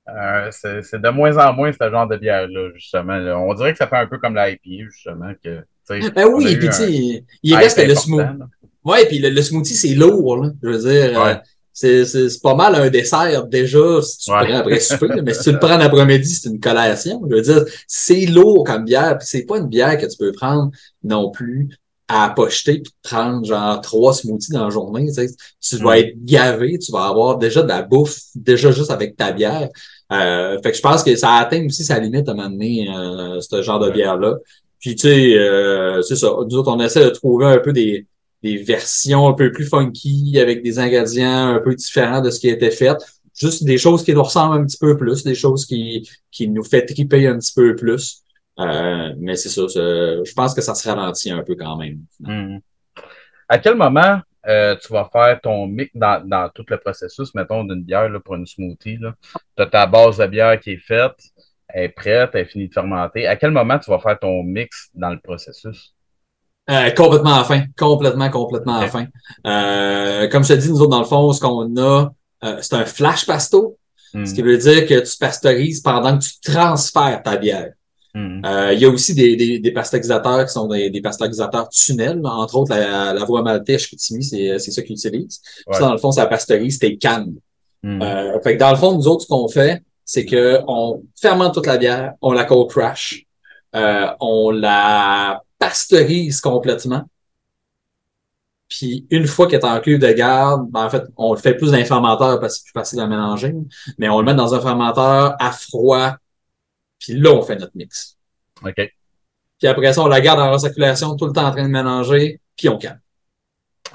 euh, 0.08 0.50
c'est 0.50 1.00
de 1.00 1.08
moins 1.10 1.36
en 1.36 1.52
moins 1.52 1.70
ce 1.72 1.90
genre 1.90 2.08
de 2.08 2.16
bière-là, 2.16 2.70
justement. 2.74 3.14
On 3.14 3.52
dirait 3.54 3.72
que 3.72 3.78
ça 3.78 3.86
fait 3.86 3.96
un 3.96 4.06
peu 4.06 4.18
comme 4.18 4.34
l'IPA, 4.34 4.88
justement. 4.90 5.32
Que, 5.44 5.62
ben 5.88 6.26
oui, 6.32 6.56
puis 6.56 6.68
tu 6.68 6.72
sais, 6.72 7.24
il 7.42 7.54
reste 7.54 7.86
le 7.86 7.94
smoothie. 7.94 8.38
Ouais, 8.84 9.06
puis 9.06 9.18
le, 9.18 9.42
smoothie, 9.42 9.74
c'est 9.74 9.94
lourd, 9.94 10.42
là. 10.42 10.50
Je 10.62 10.68
veux 10.68 10.78
dire, 10.78 11.22
euh, 11.22 11.34
c'est 11.78 12.42
pas 12.42 12.54
mal 12.54 12.74
un 12.74 12.90
dessert 12.90 13.46
déjà 13.46 14.02
si 14.02 14.18
tu 14.18 14.30
le 14.30 14.46
prends 14.46 14.56
après 14.56 14.80
souper, 14.80 15.22
mais 15.22 15.34
si 15.34 15.44
tu 15.44 15.52
le 15.52 15.58
prends 15.58 15.76
l'après-midi, 15.76 16.28
c'est 16.28 16.48
une 16.48 16.58
collation. 16.58 17.22
Je 17.30 17.36
veux 17.36 17.42
dire, 17.42 17.64
c'est 17.86 18.26
lourd 18.26 18.64
comme 18.64 18.84
bière, 18.84 19.16
puis 19.18 19.28
c'est 19.30 19.44
pas 19.44 19.58
une 19.58 19.68
bière 19.68 19.96
que 19.96 20.06
tu 20.06 20.16
peux 20.16 20.32
prendre 20.32 20.70
non 21.04 21.30
plus 21.30 21.68
à 22.08 22.30
pocheter 22.30 22.80
puis 22.80 22.92
prendre 23.02 23.44
genre 23.44 23.80
trois 23.82 24.14
smoothies 24.14 24.52
dans 24.52 24.64
la 24.64 24.70
journée. 24.70 25.06
Tu, 25.08 25.12
sais. 25.12 25.28
tu 25.60 25.76
vas 25.76 25.94
mm. 25.94 25.98
être 25.98 26.24
gavé, 26.24 26.78
tu 26.78 26.90
vas 26.90 27.04
avoir 27.04 27.36
déjà 27.36 27.62
de 27.62 27.68
la 27.68 27.82
bouffe, 27.82 28.18
déjà 28.34 28.72
juste 28.72 28.90
avec 28.90 29.16
ta 29.16 29.30
bière. 29.30 29.68
Euh, 30.10 30.58
fait 30.62 30.70
que 30.70 30.76
je 30.76 30.82
pense 30.82 31.04
que 31.04 31.14
ça 31.16 31.34
atteint 31.34 31.64
aussi 31.66 31.84
sa 31.84 31.98
limite 31.98 32.28
à 32.28 32.34
m'amener 32.34 32.88
euh, 32.88 33.40
ce 33.40 33.62
genre 33.62 33.78
de 33.78 33.90
bière-là. 33.90 34.36
Puis 34.80 34.94
tu 34.96 35.08
sais, 35.08 35.36
euh, 35.36 36.00
c'est 36.02 36.16
ça. 36.16 36.28
Nous 36.48 36.56
autres, 36.56 36.72
on 36.72 36.80
essaie 36.80 37.04
de 37.04 37.10
trouver 37.10 37.46
un 37.46 37.58
peu 37.58 37.72
des, 37.72 38.06
des 38.42 38.56
versions 38.62 39.28
un 39.28 39.32
peu 39.32 39.50
plus 39.52 39.66
funky 39.66 40.38
avec 40.40 40.62
des 40.62 40.78
ingrédients 40.78 41.54
un 41.54 41.60
peu 41.60 41.74
différents 41.74 42.20
de 42.20 42.30
ce 42.30 42.40
qui 42.40 42.48
a 42.50 42.52
été 42.52 42.70
fait. 42.70 42.96
Juste 43.34 43.64
des 43.64 43.78
choses 43.78 44.04
qui 44.04 44.12
nous 44.14 44.22
ressemblent 44.22 44.60
un 44.60 44.64
petit 44.64 44.78
peu 44.78 44.96
plus, 44.96 45.22
des 45.22 45.34
choses 45.34 45.66
qui, 45.66 46.08
qui 46.30 46.48
nous 46.48 46.64
fait 46.64 46.84
triper 46.84 47.26
un 47.26 47.38
petit 47.38 47.52
peu 47.54 47.76
plus. 47.76 48.22
Euh, 48.58 49.14
mais 49.18 49.36
c'est 49.36 49.48
ça, 49.48 49.62
je 49.68 50.32
pense 50.34 50.54
que 50.54 50.60
ça 50.60 50.74
se 50.74 50.88
ralentit 50.88 51.30
un 51.30 51.42
peu 51.42 51.54
quand 51.54 51.76
même. 51.76 52.00
Hmm. 52.20 52.58
À 53.48 53.58
quel 53.58 53.76
moment 53.76 54.20
euh, 54.46 54.76
tu 54.76 54.92
vas 54.92 55.08
faire 55.12 55.40
ton 55.40 55.66
mix 55.66 55.90
dans, 55.94 56.26
dans, 56.26 56.48
tout 56.48 56.64
le 56.68 56.78
processus, 56.78 57.34
mettons, 57.34 57.64
d'une 57.64 57.82
bière 57.82 58.10
pour 58.24 58.34
une 58.34 58.46
smoothie. 58.46 58.98
Tu 58.98 59.62
as 59.62 59.66
ta 59.66 59.86
base 59.86 60.18
de 60.18 60.26
bière 60.26 60.58
qui 60.58 60.72
est 60.72 60.78
faite, 60.78 61.20
elle 61.68 61.84
est 61.84 61.88
prête, 61.90 62.30
elle 62.34 62.40
est 62.40 62.44
finie 62.46 62.68
de 62.68 62.72
fermenter. 62.72 63.26
À 63.26 63.36
quel 63.36 63.50
moment 63.50 63.78
tu 63.78 63.90
vas 63.90 63.98
faire 63.98 64.18
ton 64.18 64.42
mix 64.42 64.90
dans 64.94 65.10
le 65.10 65.20
processus? 65.20 65.94
Euh, 66.70 66.90
complètement 66.90 67.34
à 67.34 67.38
la 67.38 67.44
fin. 67.44 67.62
Complètement, 67.78 68.30
complètement 68.30 68.76
à 68.76 68.82
la 68.82 68.88
fin. 68.88 69.06
Euh, 69.46 70.28
comme 70.28 70.44
je 70.44 70.54
te 70.54 70.58
dis, 70.58 70.68
nous 70.68 70.80
autres, 70.80 70.90
dans 70.90 71.00
le 71.00 71.06
fond, 71.06 71.32
ce 71.32 71.40
qu'on 71.40 71.76
a, 71.76 72.10
c'est 72.60 72.74
un 72.74 72.84
flash 72.84 73.26
pasto. 73.26 73.78
Ce 74.12 74.32
qui 74.32 74.42
hmm. 74.42 74.46
veut 74.46 74.56
dire 74.58 74.86
que 74.86 75.00
tu 75.00 75.18
pasteurises 75.18 75.80
pendant 75.80 76.16
que 76.16 76.24
tu 76.24 76.40
transfères 76.40 77.22
ta 77.22 77.36
bière. 77.36 77.72
Mm. 78.14 78.42
Euh, 78.44 78.72
il 78.72 78.80
y 78.80 78.84
a 78.84 78.88
aussi 78.88 79.14
des, 79.14 79.36
des, 79.36 79.58
des 79.58 79.70
pasteurisateurs 79.70 80.46
qui 80.46 80.52
sont 80.52 80.66
des, 80.66 80.90
des 80.90 81.00
pasteurisateurs 81.00 81.68
tunnels, 81.68 82.20
entre 82.24 82.56
autres 82.56 82.74
la, 82.74 83.12
la 83.12 83.24
voie 83.24 83.42
maltèche 83.42 83.84
Chicoutimi, 83.84 84.24
c'est, 84.24 84.58
c'est 84.58 84.70
ça 84.70 84.82
qu'ils 84.82 84.96
utilisent. 84.96 85.40
Ça, 85.70 85.80
dans 85.80 85.92
le 85.92 85.98
fond, 85.98 86.10
ça 86.10 86.26
pasteurise 86.26 86.78
tes 86.78 86.96
cannes. 86.96 87.34
Mm. 87.82 88.02
Euh, 88.02 88.40
fait 88.40 88.54
que 88.54 88.60
dans 88.60 88.70
le 88.70 88.76
fond, 88.76 88.94
nous 88.94 89.06
autres, 89.06 89.22
ce 89.22 89.28
qu'on 89.28 89.48
fait, 89.48 89.82
c'est 90.04 90.24
que 90.24 90.60
on 90.66 91.02
fermente 91.20 91.54
toute 91.54 91.66
la 91.66 91.76
bière, 91.76 92.14
on 92.22 92.32
la 92.32 92.44
cold 92.44 92.68
crash, 92.70 93.24
euh, 93.76 94.06
on 94.20 94.50
la 94.50 95.42
pasteurise 95.58 96.40
complètement. 96.40 97.08
Puis 98.68 99.06
une 99.10 99.26
fois 99.26 99.46
qu'elle 99.46 99.60
est 99.60 99.64
en 99.64 99.80
cuve 99.80 99.98
de 99.98 100.12
garde, 100.12 100.70
ben 100.70 100.84
en 100.84 100.90
fait, 100.90 101.04
on 101.16 101.32
le 101.32 101.40
fait 101.40 101.54
plus 101.54 101.70
d'un 101.70 101.84
fermenteur 101.84 102.38
parce 102.38 102.54
que 102.54 102.58
c'est 102.58 102.72
plus 102.72 102.78
facile 102.78 103.00
à 103.00 103.06
mélanger, 103.06 103.54
mais 103.96 104.08
on 104.08 104.18
le 104.18 104.26
met 104.26 104.34
dans 104.34 104.54
un 104.54 104.60
fermenteur 104.60 105.36
à 105.38 105.52
froid 105.52 106.16
puis 106.98 107.14
là, 107.14 107.32
on 107.32 107.42
fait 107.42 107.56
notre 107.56 107.76
mix. 107.76 108.16
OK. 108.62 108.92
Puis 109.58 109.68
après 109.68 109.92
ça, 109.92 110.02
on 110.02 110.06
la 110.06 110.20
garde 110.20 110.40
en 110.40 110.52
recirculation 110.52 111.16
tout 111.16 111.26
le 111.26 111.32
temps 111.32 111.46
en 111.46 111.50
train 111.50 111.64
de 111.64 111.68
mélanger, 111.68 112.40
puis 112.56 112.68
on 112.68 112.78
calme. 112.78 113.00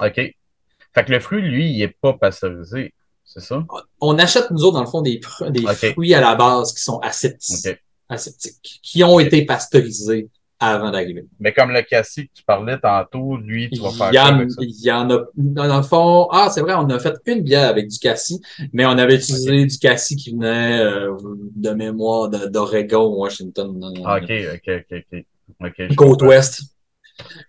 OK. 0.00 0.14
Fait 0.14 1.04
que 1.04 1.10
le 1.10 1.20
fruit, 1.20 1.42
lui, 1.42 1.70
il 1.70 1.78
n'est 1.78 1.88
pas 1.88 2.12
pasteurisé, 2.12 2.94
c'est 3.24 3.40
ça? 3.40 3.64
On 4.00 4.18
achète, 4.18 4.50
nous 4.50 4.64
autres, 4.64 4.74
dans 4.74 4.84
le 4.84 4.88
fond, 4.88 5.02
des, 5.02 5.20
des 5.50 5.66
fruits 5.74 6.14
à 6.14 6.20
la 6.20 6.34
base 6.34 6.72
qui 6.72 6.82
sont 6.82 6.98
aseptiques, 7.00 7.78
aseptiques 8.08 8.80
qui 8.82 9.02
ont 9.02 9.18
été 9.18 9.44
pasteurisés 9.44 10.28
avant 10.60 10.90
d'arriver. 10.90 11.26
Mais 11.40 11.52
comme 11.52 11.70
le 11.70 11.82
cassis 11.82 12.26
que 12.26 12.32
tu 12.34 12.44
parlais 12.44 12.78
tantôt, 12.78 13.36
lui, 13.36 13.68
tu 13.70 13.80
vas 13.80 13.90
faire 13.90 14.10
il 14.12 14.16
y, 14.16 14.20
en, 14.20 14.46
il 14.60 14.84
y 14.84 14.92
en 14.92 15.10
a, 15.10 15.24
dans 15.34 15.76
le 15.76 15.82
fond, 15.82 16.28
ah, 16.30 16.48
c'est 16.52 16.60
vrai, 16.60 16.74
on 16.74 16.88
a 16.88 16.98
fait 16.98 17.14
une 17.26 17.42
bière 17.42 17.68
avec 17.68 17.88
du 17.88 17.98
cassis, 17.98 18.40
mais 18.72 18.86
on 18.86 18.90
avait 18.90 19.16
utilisé 19.16 19.66
du 19.66 19.78
cassis 19.78 20.16
qui 20.16 20.32
venait 20.32 20.80
euh, 20.80 21.12
de 21.56 21.70
mémoire 21.70 22.28
d'Oregon, 22.28 23.14
Washington. 23.16 23.78
Ok, 23.98 24.32
ok, 24.54 24.84
ok, 24.90 25.24
ok. 25.60 25.96
Côte 25.96 26.22
ouest. 26.22 26.62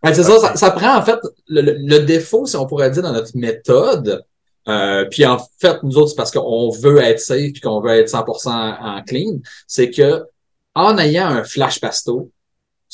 Ben, 0.03 0.13
c'est 0.13 0.23
ça, 0.23 0.55
ça, 0.55 0.71
prend 0.71 0.97
en 0.97 1.01
fait 1.01 1.19
le, 1.47 1.99
défaut, 1.99 2.45
si 2.45 2.55
on 2.55 2.65
pourrait 2.67 2.91
dire, 2.91 3.03
dans 3.03 3.13
notre 3.13 3.35
méthode. 3.35 4.23
Euh, 4.67 5.05
puis 5.05 5.25
en 5.25 5.39
fait, 5.59 5.81
nous 5.83 5.97
autres, 5.97 6.09
c'est 6.09 6.15
parce 6.15 6.31
qu'on 6.31 6.69
veut 6.69 6.99
être 6.99 7.19
safe 7.19 7.53
puis 7.53 7.61
qu'on 7.61 7.81
veut 7.81 7.91
être 7.91 8.09
100% 8.09 8.49
en 8.49 9.03
clean, 9.03 9.39
c'est 9.67 9.91
que 9.91 10.23
en 10.73 10.97
ayant 10.97 11.27
un 11.27 11.43
flash 11.43 11.79
pasto, 11.79 12.31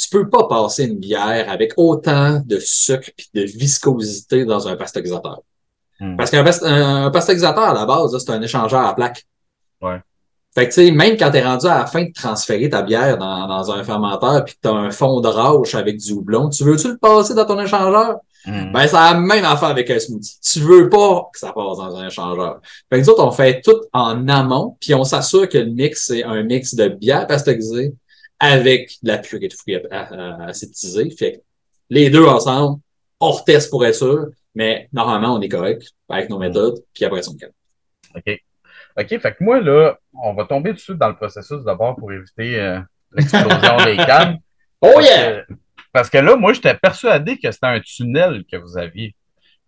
tu 0.02 0.10
peux 0.10 0.28
pas 0.30 0.48
passer 0.48 0.86
une 0.86 0.98
bière 0.98 1.46
avec 1.50 1.74
autant 1.78 2.42
de 2.44 2.58
sucre 2.60 3.10
et 3.20 3.40
de 3.40 3.46
viscosité 3.46 4.46
dans 4.46 4.68
un 4.68 4.76
pasteurisateur. 4.76 5.42
Hmm. 6.00 6.18
Parce 6.18 6.32
qu'un 6.32 6.44
pasteurisateur, 6.44 7.64
à 7.64 7.74
la 7.74 7.86
base, 7.86 8.18
c'est 8.18 8.32
un 8.32 8.42
échangeur 8.42 8.82
à 8.82 8.96
plaque. 8.96 9.24
Ouais. 9.80 10.00
Fait 10.56 10.68
que, 10.68 10.74
tu 10.74 10.88
sais, 10.88 10.92
même 10.92 11.18
quand 11.18 11.30
tu 11.30 11.38
es 11.38 11.46
rendu 11.46 11.68
à 11.68 11.80
la 11.80 11.86
fin 11.86 12.04
de 12.04 12.12
transférer 12.12 12.70
ta 12.70 12.82
bière 12.82 13.18
dans, 13.18 13.48
dans 13.48 13.72
un 13.72 13.84
fermenteur 13.84 14.44
puis 14.44 14.56
que 14.56 14.60
tu 14.64 14.70
as 14.70 14.74
un 14.74 14.90
fond 14.90 15.22
de 15.22 15.28
rauche 15.28 15.76
avec 15.76 15.98
du 15.98 16.14
houblon, 16.14 16.50
tu 16.50 16.64
veux-tu 16.64 16.90
le 16.90 16.98
passer 16.98 17.36
dans 17.36 17.46
ton 17.46 17.60
échangeur? 17.60 18.18
Hmm. 18.46 18.72
Ben, 18.72 18.88
ça 18.88 19.04
a 19.04 19.14
la 19.14 19.20
même 19.20 19.46
affaire 19.46 19.70
avec 19.70 19.92
un 19.92 20.00
smoothie. 20.00 20.40
Tu 20.42 20.62
veux 20.62 20.90
pas 20.90 21.30
que 21.32 21.38
ça 21.38 21.54
passe 21.54 21.78
dans 21.78 21.96
un 21.96 22.08
échangeur. 22.08 22.60
Fait 22.90 23.00
que 23.00 23.06
nous 23.06 23.10
autres, 23.12 23.24
on 23.24 23.32
fait 23.32 23.62
tout 23.62 23.80
en 23.94 24.28
amont, 24.28 24.78
puis 24.82 24.96
on 24.96 25.04
s'assure 25.04 25.48
que 25.48 25.60
le 25.60 25.70
mix, 25.70 26.08
c'est 26.08 26.24
un 26.24 26.42
mix 26.42 26.74
de 26.74 26.88
bière 26.88 27.28
pasteurisée 27.28 27.94
avec 28.42 28.98
de 29.04 29.08
la 29.10 29.20
purée 29.20 29.48
de 29.48 29.54
fruits 29.54 29.78
aseptisée. 30.48 31.10
Fait 31.12 31.34
que 31.34 31.38
les 31.90 32.10
deux 32.10 32.26
ensemble, 32.26 32.82
on 33.20 33.32
reteste 33.32 33.70
pour 33.70 33.86
être 33.86 33.96
sûr, 33.96 34.28
mais 34.56 34.90
normalement, 34.92 35.36
on 35.36 35.42
est 35.42 35.48
correct 35.50 35.84
avec 36.10 36.30
nos 36.30 36.40
méthodes, 36.40 36.80
puis 36.94 37.06
après, 37.06 37.22
on 37.30 37.36
calme. 37.36 37.54
OK. 38.16 38.40
OK, 38.98 39.08
fait 39.20 39.32
que 39.36 39.44
moi, 39.44 39.62
là, 39.62 39.98
on 40.22 40.34
va 40.34 40.44
tomber 40.46 40.74
dessus 40.74 40.96
dans 40.96 41.08
le 41.08 41.16
processus 41.16 41.64
d'abord 41.64 41.96
pour 41.96 42.12
éviter 42.12 42.60
euh, 42.60 42.80
l'explosion 43.14 43.78
des 43.86 43.96
cannes. 43.98 44.38
Oh 44.82 44.90
Parce 44.96 45.06
yeah! 45.08 45.32
que- 45.44 45.54
Parce 45.94 46.10
que 46.10 46.18
là, 46.18 46.36
moi, 46.36 46.52
j'étais 46.54 46.74
persuadé 46.76 47.38
que 47.38 47.50
c'était 47.52 47.68
un 47.68 47.80
tunnel 47.80 48.44
que 48.52 48.58
vous 48.58 48.78
aviez. 48.78 49.16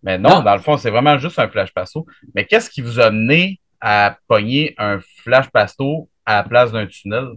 Mais 0.02 0.18
non, 0.18 0.30
Non. 0.38 0.42
dans 0.42 0.56
le 0.56 0.62
fond, 0.62 0.76
c'est 0.78 0.90
vraiment 0.90 1.18
juste 1.20 1.40
un 1.40 1.48
flash 1.48 1.74
pasto. 1.74 2.06
Mais 2.36 2.46
qu'est-ce 2.46 2.70
qui 2.70 2.82
vous 2.82 3.00
a 3.00 3.12
mené 3.12 3.62
à 3.80 4.18
pogner 4.28 4.74
un 4.78 5.00
flash 5.22 5.50
pasto 5.52 6.10
à 6.26 6.38
la 6.38 6.44
place 6.44 6.72
d'un 6.74 6.88
tunnel? 6.88 7.28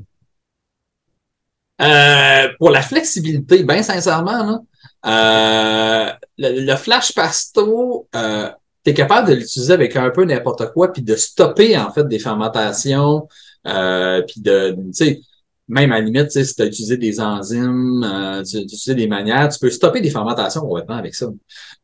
Euh, 1.83 2.49
pour 2.59 2.71
la 2.71 2.81
flexibilité, 2.83 3.63
bien 3.63 3.83
sincèrement, 3.83 4.45
là, 5.05 6.11
euh, 6.11 6.13
le, 6.39 6.65
le 6.65 6.77
flash 6.77 7.13
pasto, 7.15 8.09
euh, 8.17 8.49
tu 8.85 8.91
es 8.91 8.95
capable 8.95 9.29
de 9.29 9.35
l'utiliser 9.35 9.73
avec 9.75 9.95
un 9.97 10.11
peu 10.11 10.25
n'importe 10.25 10.73
quoi, 10.73 10.93
puis 10.93 11.03
de 11.03 11.15
stopper 11.17 11.77
en 11.77 11.93
fait 11.93 12.09
des 12.09 12.19
fermentations, 12.19 13.29
euh, 13.67 14.23
puis 14.23 14.41
de, 14.41 14.71
tu 14.75 14.93
sais, 14.93 15.21
même 15.69 15.91
à 15.93 15.97
la 15.99 16.05
limite, 16.05 16.27
tu 16.27 16.31
sais, 16.31 16.45
si 16.45 16.55
tu 16.55 16.63
as 16.63 16.67
utilisé 16.67 16.97
des 16.97 17.21
enzymes, 17.21 18.05
euh, 18.05 18.43
tu, 18.45 18.59
tu 18.67 18.75
utilises 18.75 18.97
des 18.97 19.09
manières, 19.09 19.49
tu 19.49 19.59
peux 19.59 19.71
stopper 19.71 20.01
des 20.01 20.11
fermentations 20.11 20.61
complètement 20.63 20.97
avec 20.97 21.15
ça. 21.15 21.27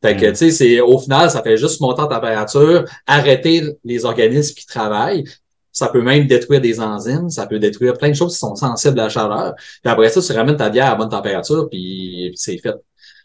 Fait 0.01 0.15
que, 0.15 0.25
Mm. 0.27 0.29
tu 0.31 0.35
sais, 0.37 0.51
c'est, 0.51 0.79
au 0.81 0.97
final, 0.97 1.29
ça 1.29 1.43
fait 1.43 1.57
juste 1.57 1.81
monter 1.81 2.01
en 2.01 2.07
température, 2.07 2.85
arrêter 3.05 3.63
les 3.83 4.05
organismes 4.05 4.55
qui 4.55 4.65
travaillent. 4.65 5.25
Ça 5.73 5.87
peut 5.89 6.01
même 6.01 6.27
détruire 6.27 6.61
des 6.61 6.79
enzymes, 6.79 7.29
ça 7.29 7.47
peut 7.47 7.59
détruire 7.59 7.97
plein 7.97 8.09
de 8.09 8.13
choses 8.13 8.33
qui 8.33 8.39
sont 8.39 8.55
sensibles 8.55 8.99
à 8.99 9.03
la 9.03 9.09
chaleur. 9.09 9.55
Puis 9.57 9.91
après 9.91 10.09
ça, 10.09 10.21
tu 10.21 10.31
ramènes 10.31 10.55
ta 10.55 10.69
bière 10.69 10.91
à 10.91 10.95
bonne 10.95 11.09
température, 11.09 11.67
puis, 11.69 12.27
puis 12.29 12.37
c'est 12.37 12.57
fait. 12.59 12.75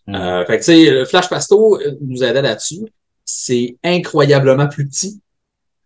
Mm. 0.06 0.14
Euh, 0.14 0.44
fait 0.46 0.58
que, 0.58 0.64
tu 0.64 0.72
sais, 0.72 0.90
le 0.90 1.04
Flash 1.04 1.28
Pasto 1.28 1.78
euh, 1.78 1.92
nous 2.00 2.24
aidait 2.24 2.42
là-dessus. 2.42 2.80
C'est 3.24 3.76
incroyablement 3.84 4.66
plus 4.66 4.88
petit. 4.88 5.20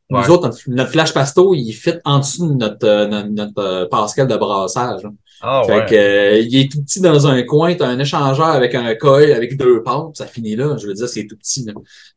Nous 0.09 0.19
Ouais. 0.19 0.29
autres, 0.31 0.47
notre, 0.49 0.59
notre 0.69 0.91
Flash 0.91 1.13
Pasto, 1.15 1.55
il 1.55 1.73
fit 1.73 1.95
en 2.05 2.19
dessous 2.21 2.47
de 2.47 2.55
notre, 2.55 2.87
euh, 2.87 3.07
notre, 3.07 3.29
notre, 3.31 3.59
euh, 3.63 3.87
Pascal 3.87 4.29
de 4.29 4.37
brassage. 4.37 5.03
là. 5.03 5.11
Ah 5.41 5.63
Fait 5.67 5.73
ouais. 5.73 5.87
que, 5.87 5.95
euh, 5.97 6.39
il 6.39 6.55
est 6.61 6.71
tout 6.71 6.83
petit 6.83 7.01
dans 7.01 7.27
un 7.27 7.43
coin, 7.43 7.75
t'as 7.75 7.89
un 7.89 7.99
échangeur 7.99 8.47
avec 8.47 8.75
un 8.77 8.95
coil, 8.95 9.33
avec 9.33 9.57
deux 9.57 9.83
pompes, 9.83 10.17
ça 10.17 10.27
finit 10.27 10.55
là. 10.55 10.77
Je 10.77 10.87
veux 10.87 10.95
dire, 10.95 11.09
c'est 11.09 11.27
tout 11.27 11.37
petit. 11.37 11.65
Là. 11.65 11.73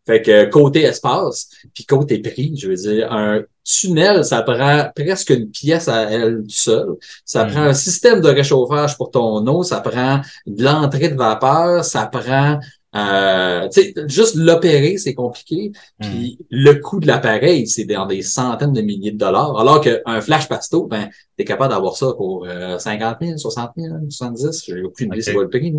Fait 0.05 0.21
que 0.21 0.45
côté 0.45 0.83
espace, 0.83 1.49
puis 1.73 1.85
côté 1.85 2.19
prix, 2.19 2.53
je 2.55 2.67
veux 2.69 2.75
dire, 2.75 3.11
un 3.11 3.41
tunnel, 3.63 4.23
ça 4.23 4.43
prend 4.43 4.87
presque 4.95 5.31
une 5.31 5.49
pièce 5.49 5.87
à 5.87 6.03
elle 6.11 6.43
seule. 6.47 6.95
Ça 7.25 7.45
Mm. 7.45 7.51
prend 7.51 7.61
un 7.61 7.73
système 7.73 8.21
de 8.21 8.29
réchauffage 8.29 8.97
pour 8.97 9.09
ton 9.11 9.45
eau, 9.47 9.63
ça 9.63 9.81
prend 9.81 10.21
de 10.45 10.63
l'entrée 10.63 11.09
de 11.09 11.15
vapeur, 11.15 11.83
ça 11.83 12.05
prend 12.05 12.59
euh, 12.95 13.67
tu 13.67 13.81
sais, 13.81 13.93
juste 14.07 14.35
l'opérer, 14.35 14.97
c'est 14.97 15.13
compliqué. 15.15 15.73
Puis 15.99 16.37
le 16.49 16.75
coût 16.75 17.01
de 17.01 17.07
l'appareil, 17.07 17.67
c'est 17.67 17.83
dans 17.83 18.05
des 18.05 18.21
centaines 18.21 18.71
de 18.71 18.81
milliers 18.81 19.11
de 19.11 19.17
dollars. 19.17 19.59
Alors 19.59 19.81
qu'un 19.81 20.21
flash 20.21 20.47
pasto, 20.47 20.85
ben, 20.87 21.09
t'es 21.35 21.43
capable 21.43 21.73
d'avoir 21.73 21.97
ça 21.97 22.13
pour 22.15 22.45
euh, 22.47 22.77
50 22.79 23.17
000, 23.21 23.37
60 23.37 23.71
000, 23.75 23.95
70 24.09 24.63
J'ai 24.65 24.81
aucune 24.81 25.07
idée 25.07 25.17
Ok. 25.17 25.23
c'est 25.23 25.33
quoi 25.33 25.43
le 25.43 25.49
prix. 25.49 25.73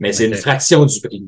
Mais 0.00 0.14
c'est 0.14 0.24
une 0.26 0.34
fraction 0.34 0.86
du 0.86 0.98
prix. 1.02 1.26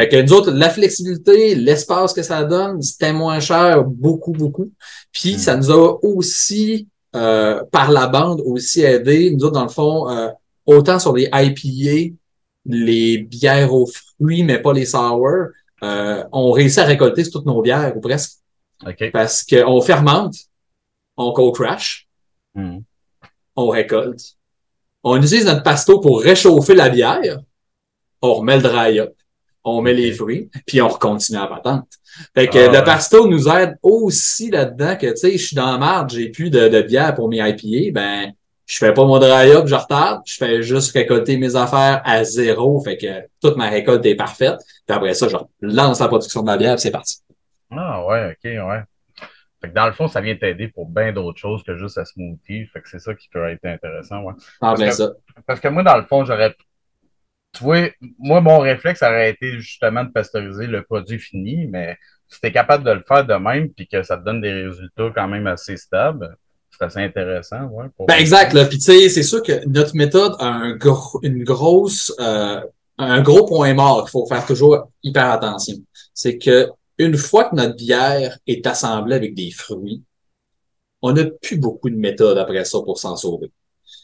Fait 0.00 0.08
que 0.08 0.22
nous 0.22 0.32
autres, 0.32 0.50
la 0.50 0.70
flexibilité, 0.70 1.54
l'espace 1.54 2.12
que 2.12 2.22
ça 2.22 2.44
donne, 2.44 2.82
c'était 2.82 3.12
moins 3.12 3.40
cher, 3.40 3.84
beaucoup, 3.84 4.32
beaucoup. 4.32 4.70
Puis 5.12 5.34
Mm. 5.34 5.38
ça 5.38 5.56
nous 5.56 5.70
a 5.70 5.98
aussi, 6.02 6.88
euh, 7.16 7.62
par 7.70 7.90
la 7.90 8.06
bande, 8.08 8.40
aussi 8.44 8.82
aidé. 8.82 9.30
Nous 9.30 9.44
autres, 9.44 9.54
dans 9.54 9.62
le 9.64 9.68
fond, 9.68 10.10
euh, 10.10 10.28
autant 10.66 10.98
sur 10.98 11.14
les 11.14 11.28
IPA, 11.32 12.14
les 12.66 13.18
bières 13.18 13.72
aux 13.72 13.86
fruits, 13.86 14.42
mais 14.42 14.58
pas 14.60 14.72
les 14.72 14.86
sour, 14.86 15.26
euh, 15.82 16.24
on 16.32 16.50
réussit 16.50 16.80
à 16.80 16.84
récolter 16.84 17.28
toutes 17.30 17.46
nos 17.46 17.62
bières, 17.62 17.96
ou 17.96 18.00
presque. 18.00 18.32
OK. 18.86 19.10
Parce 19.12 19.44
qu'on 19.44 19.80
fermente, 19.80 20.34
on 21.16 21.32
cold 21.32 21.54
crash, 21.54 22.08
Mm. 22.54 22.78
on 23.56 23.68
récolte. 23.68 24.20
On 25.04 25.16
utilise 25.16 25.44
notre 25.46 25.62
pasto 25.62 26.00
pour 26.00 26.20
réchauffer 26.20 26.74
la 26.74 26.88
bière. 26.88 27.38
On 28.20 28.34
remet 28.34 28.56
le 28.56 28.62
dry 28.62 28.98
up. 28.98 29.14
On 29.68 29.82
met 29.82 29.94
les 29.94 30.12
fruits, 30.12 30.50
puis 30.66 30.80
on 30.82 30.88
continue 30.88 31.38
à 31.38 31.46
patente. 31.46 31.86
Fait 32.34 32.48
que 32.48 32.58
Ah 32.58 32.72
le 32.80 32.84
pasto 32.84 33.28
nous 33.28 33.48
aide 33.48 33.76
aussi 33.82 34.50
là-dedans 34.50 34.96
que, 34.96 35.06
tu 35.10 35.16
sais, 35.16 35.32
je 35.38 35.46
suis 35.46 35.56
dans 35.56 35.70
la 35.72 35.78
marde, 35.78 36.10
j'ai 36.10 36.30
plus 36.30 36.50
de, 36.50 36.68
de 36.68 36.82
bière 36.82 37.14
pour 37.14 37.28
mes 37.28 37.38
IPA, 37.38 37.92
ben, 37.92 38.32
je 38.66 38.76
fais 38.76 38.92
pas 38.92 39.04
mon 39.04 39.18
dry 39.18 39.50
up, 39.52 39.66
je 39.66 39.74
retarde, 39.74 40.20
je 40.26 40.36
fais 40.36 40.62
juste 40.62 40.92
récolter 40.92 41.36
mes 41.38 41.56
affaires 41.56 42.02
à 42.04 42.22
zéro, 42.24 42.80
fait 42.80 42.96
que 42.98 43.06
toute 43.40 43.56
ma 43.56 43.68
récolte 43.68 44.04
est 44.04 44.14
parfaite. 44.14 44.58
Puis 44.86 44.94
après 44.96 45.14
ça, 45.14 45.26
je 45.28 45.36
lance 45.62 46.00
la 46.00 46.08
production 46.08 46.40
de 46.40 46.46
ma 46.46 46.56
bière, 46.58 46.78
c'est 46.78 46.90
parti. 46.90 47.18
Ah 47.70 48.04
ouais, 48.06 48.30
OK, 48.32 48.44
ouais. 48.44 48.82
Fait 49.60 49.70
que 49.70 49.74
dans 49.74 49.86
le 49.86 49.92
fond, 49.92 50.06
ça 50.06 50.20
vient 50.20 50.36
t'aider 50.36 50.68
pour 50.68 50.86
bien 50.86 51.12
d'autres 51.12 51.38
choses 51.38 51.62
que 51.64 51.76
juste 51.76 51.96
la 51.96 52.04
smoothie. 52.04 52.66
Fait 52.72 52.80
que 52.80 52.88
c'est 52.88 53.00
ça 53.00 53.14
qui 53.14 53.28
peut 53.28 53.48
être 53.48 53.64
intéressant, 53.64 54.20
ouais. 54.20 54.34
En 54.60 54.68
Parce 54.68 54.78
plein 54.80 54.88
que- 54.90 54.94
ça. 54.94 55.12
Parce 55.46 55.60
que 55.60 55.68
moi, 55.68 55.82
dans 55.82 55.96
le 55.96 56.04
fond, 56.04 56.24
j'aurais. 56.24 56.54
Tu 57.52 57.64
vois, 57.64 57.88
moi, 58.18 58.40
mon 58.40 58.58
réflexe 58.60 59.02
aurait 59.02 59.30
été 59.30 59.58
justement 59.58 60.04
de 60.04 60.10
pasteuriser 60.10 60.66
le 60.66 60.82
produit 60.82 61.18
fini, 61.18 61.66
mais 61.66 61.96
si 62.28 62.40
tu 62.40 62.46
es 62.46 62.52
capable 62.52 62.84
de 62.84 62.90
le 62.90 63.02
faire 63.06 63.24
de 63.24 63.34
même 63.34 63.70
puis 63.70 63.88
que 63.88 64.02
ça 64.02 64.16
te 64.16 64.24
donne 64.24 64.40
des 64.40 64.52
résultats 64.52 65.10
quand 65.14 65.28
même 65.28 65.46
assez 65.46 65.76
stables, 65.76 66.36
c'est 66.70 66.84
assez 66.84 67.00
intéressant, 67.00 67.64
ouais. 67.66 67.86
pour- 67.96 68.06
Ben 68.06 68.16
exact. 68.18 68.52
Là. 68.52 68.66
Puis 68.66 68.78
tu 68.78 68.84
sais, 68.84 69.08
c'est 69.08 69.22
sûr 69.22 69.42
que 69.42 69.66
notre 69.66 69.96
méthode 69.96 70.34
a 70.38 70.46
un 70.46 70.76
gros, 70.76 71.18
une 71.22 71.42
grosse, 71.42 72.14
euh, 72.20 72.60
un 72.98 73.22
gros 73.22 73.46
point 73.46 73.72
mort 73.74 74.02
qu'il 74.02 74.10
faut 74.10 74.26
faire 74.26 74.44
toujours 74.46 74.90
hyper 75.02 75.30
attention. 75.30 75.76
C'est 76.12 76.36
que 76.38 76.68
une 76.98 77.16
fois 77.16 77.44
que 77.44 77.56
notre 77.56 77.76
bière 77.76 78.38
est 78.46 78.66
assemblée 78.66 79.14
avec 79.16 79.34
des 79.34 79.50
fruits, 79.50 80.02
on 81.00 81.12
n'a 81.12 81.24
plus 81.24 81.56
beaucoup 81.56 81.88
de 81.90 81.96
méthodes 81.96 82.38
après 82.38 82.64
ça 82.64 82.78
pour 82.84 82.98
s'en 82.98 83.16
sauver. 83.16 83.50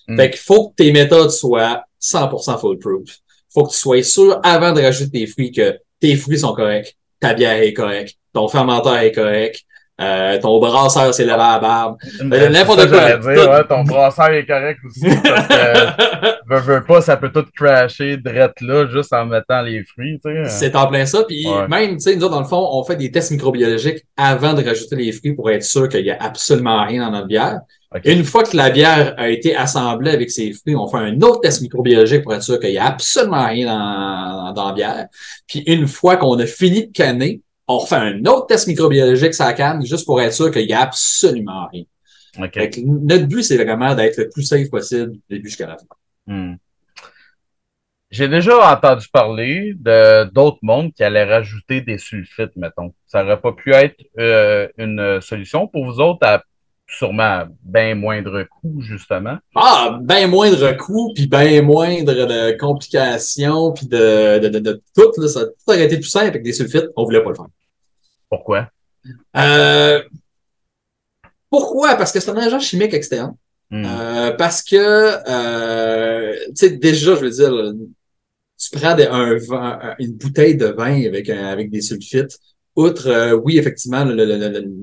Mm. 0.09 0.17
Fait 0.17 0.31
qu'il 0.31 0.41
faut 0.41 0.71
que 0.71 0.77
tes 0.77 0.93
méthodes 0.93 1.31
soient 1.31 1.85
100% 2.01 2.59
foolproof. 2.59 3.19
Faut 3.55 3.65
que 3.65 3.71
tu 3.71 3.79
sois 3.79 4.03
sûr 4.03 4.41
avant 4.43 4.73
de 4.73 4.83
rajouter 4.83 5.21
tes 5.21 5.27
fruits 5.27 5.53
que 5.53 5.79
tes 6.01 6.17
fruits 6.17 6.41
sont 6.41 6.55
corrects, 6.55 6.97
ta 7.21 7.35
bière 7.35 7.63
est 7.63 7.73
correcte, 7.73 8.17
ton 8.33 8.49
fermenteur 8.49 8.97
est 8.99 9.13
correct, 9.13 9.65
euh, 10.01 10.39
ton 10.41 10.59
brasseur 10.59 11.15
s'est 11.15 11.23
levé 11.23 11.35
à 11.35 11.53
la 11.55 11.59
barbe. 11.61 11.97
Mais 12.25 12.49
n'importe 12.49 12.81
c'est 12.81 12.89
ça, 12.89 12.97
quoi. 12.97 13.09
j'allais 13.09 13.35
dire, 13.37 13.45
Tout. 13.45 13.51
ouais, 13.51 13.65
ton 13.69 13.85
brasseur 13.85 14.31
est 14.31 14.45
correct 14.47 14.81
aussi. 14.85 15.07
Parce 15.23 15.47
que, 15.47 16.37
veux, 16.55 16.61
veux 16.61 16.85
pas, 16.85 17.01
ça 17.01 17.17
peut 17.17 17.31
tout 17.31 17.45
crasher 17.57 18.17
drette 18.17 18.61
là, 18.61 18.87
juste 18.93 19.13
en 19.13 19.27
mettant 19.27 19.63
les 19.63 19.85
fruits. 19.85 20.21
C'est 20.49 20.75
en 20.75 20.87
plein 20.89 21.07
ça. 21.07 21.23
Puis 21.29 21.47
Ouais. 21.47 21.69
même, 21.69 21.93
tu 21.97 22.01
sais, 22.01 22.17
nous 22.17 22.25
autres, 22.25 22.35
dans 22.35 22.41
le 22.41 22.47
fond, 22.47 22.69
on 22.73 22.83
fait 22.83 22.97
des 22.97 23.11
tests 23.13 23.31
microbiologiques 23.31 24.03
avant 24.17 24.53
de 24.55 24.65
rajouter 24.65 24.97
les 24.97 25.13
fruits 25.13 25.35
pour 25.35 25.49
être 25.51 25.63
sûr 25.63 25.89
qu'il 25.89 26.05
y 26.05 26.11
a 26.11 26.17
absolument 26.21 26.85
rien 26.85 27.05
dans 27.05 27.13
notre 27.13 27.29
bière. 27.29 27.61
Une 28.05 28.25
fois 28.25 28.43
que 28.43 28.57
la 28.57 28.71
bière 28.71 29.15
a 29.17 29.29
été 29.29 29.55
assemblée 29.55 30.11
avec 30.11 30.29
ses 30.29 30.53
fruits, 30.53 30.75
on 30.75 30.89
fait 30.89 30.97
un 30.97 31.15
autre 31.23 31.43
test 31.43 31.63
microbiologique 31.63 32.25
pour 32.25 32.35
être 32.35 32.43
sûr 32.43 32.59
qu'il 32.59 32.71
y 32.73 32.79
a 32.79 32.87
absolument 32.87 33.47
rien 33.47 33.67
dans, 33.69 34.53
dans 34.53 34.67
la 34.67 34.73
bière. 34.73 35.07
Puis 35.47 35.61
une 35.69 35.87
fois 35.87 36.17
qu'on 36.17 36.37
a 36.41 36.47
fini 36.47 36.89
de 36.89 36.93
canner, 36.93 37.41
on 37.67 37.79
refait 37.79 37.97
un 37.97 38.25
autre 38.27 38.47
test 38.47 38.67
microbiologique 38.67 39.35
sur 39.35 39.45
la 39.45 39.53
canne 39.53 39.85
juste 39.85 40.05
pour 40.05 40.21
être 40.21 40.35
sûr 40.35 40.51
qu'il 40.51 40.69
y 40.69 40.73
a 40.73 40.81
absolument 40.81 41.69
rien. 41.73 41.85
Que 42.49 42.81
notre 42.85 43.27
but, 43.27 43.43
c'est 43.43 43.63
vraiment 43.63 43.95
d'être 43.95 44.19
le 44.19 44.29
plus 44.29 44.43
safe 44.43 44.69
possible 44.69 45.13
du 45.13 45.21
début 45.31 45.49
jusqu'à 45.49 45.69
la 45.69 45.77
fin. 45.79 45.87
Hmm. 46.27 46.57
J'ai 48.11 48.29
déjà 48.29 48.73
entendu 48.73 49.07
parler 49.13 49.73
de 49.77 50.25
d'autres 50.31 50.59
mondes 50.63 50.93
qui 50.93 51.03
allaient 51.03 51.25
rajouter 51.25 51.81
des 51.81 51.99
sulfites, 51.99 52.55
mettons. 52.57 52.95
Ça 53.07 53.25
aurait 53.25 53.41
pas 53.41 53.53
pu 53.53 53.73
être 53.73 53.97
euh, 54.19 54.69
une 54.79 55.21
solution 55.21 55.67
pour 55.67 55.85
vous 55.85 56.01
autres 56.01 56.25
à 56.27 56.43
sûrement 56.97 57.45
bien 57.63 57.95
moindre 57.95 58.45
coût, 58.45 58.81
justement. 58.81 59.37
Ah, 59.55 59.99
bien 60.03 60.27
moindre 60.27 60.73
coût, 60.73 61.13
puis 61.15 61.27
bien 61.27 61.63
moindre 61.63 62.13
de 62.13 62.57
complications, 62.59 63.73
puis 63.73 63.87
de, 63.87 64.39
de, 64.39 64.49
de, 64.49 64.59
de 64.59 64.83
tout. 64.97 65.11
Là, 65.21 65.29
ça 65.29 65.41
a 65.41 65.45
tout 65.47 65.53
aurait 65.67 65.85
été 65.85 65.97
plus 65.97 66.09
simple 66.09 66.29
avec 66.29 66.43
des 66.43 66.53
sulfites. 66.53 66.89
On 66.97 67.05
voulait 67.05 67.23
pas 67.23 67.31
le 67.31 67.37
faire. 67.37 67.47
Pourquoi? 68.29 68.69
Euh, 69.37 70.03
pourquoi? 71.51 71.95
Parce 71.97 72.13
que 72.13 72.21
c'est 72.21 72.31
un 72.31 72.37
agent 72.37 72.61
chimique 72.61 72.95
externe. 72.95 73.35
Hmm. 73.71 73.85
Euh, 73.87 74.31
parce 74.33 74.63
que, 74.63 74.77
euh, 74.77 76.37
tu 76.49 76.53
sais, 76.55 76.71
déjà, 76.71 77.15
je 77.17 77.21
veux 77.21 77.31
dire, 77.31 77.73
tu 78.59 78.79
prends 78.79 78.95
des- 78.95 79.07
un 79.07 79.37
vin- 79.37 79.95
une 79.99 80.13
bouteille 80.15 80.57
de 80.57 80.67
vin 80.67 81.05
avec, 81.07 81.29
un- 81.31 81.47
avec 81.47 81.71
des 81.71 81.81
sulfites, 81.81 82.39
outre, 82.77 83.09
euh, 83.09 83.33
oui, 83.35 83.59
effectivement, 83.59 84.05
le, 84.05 84.15
le, 84.15 84.25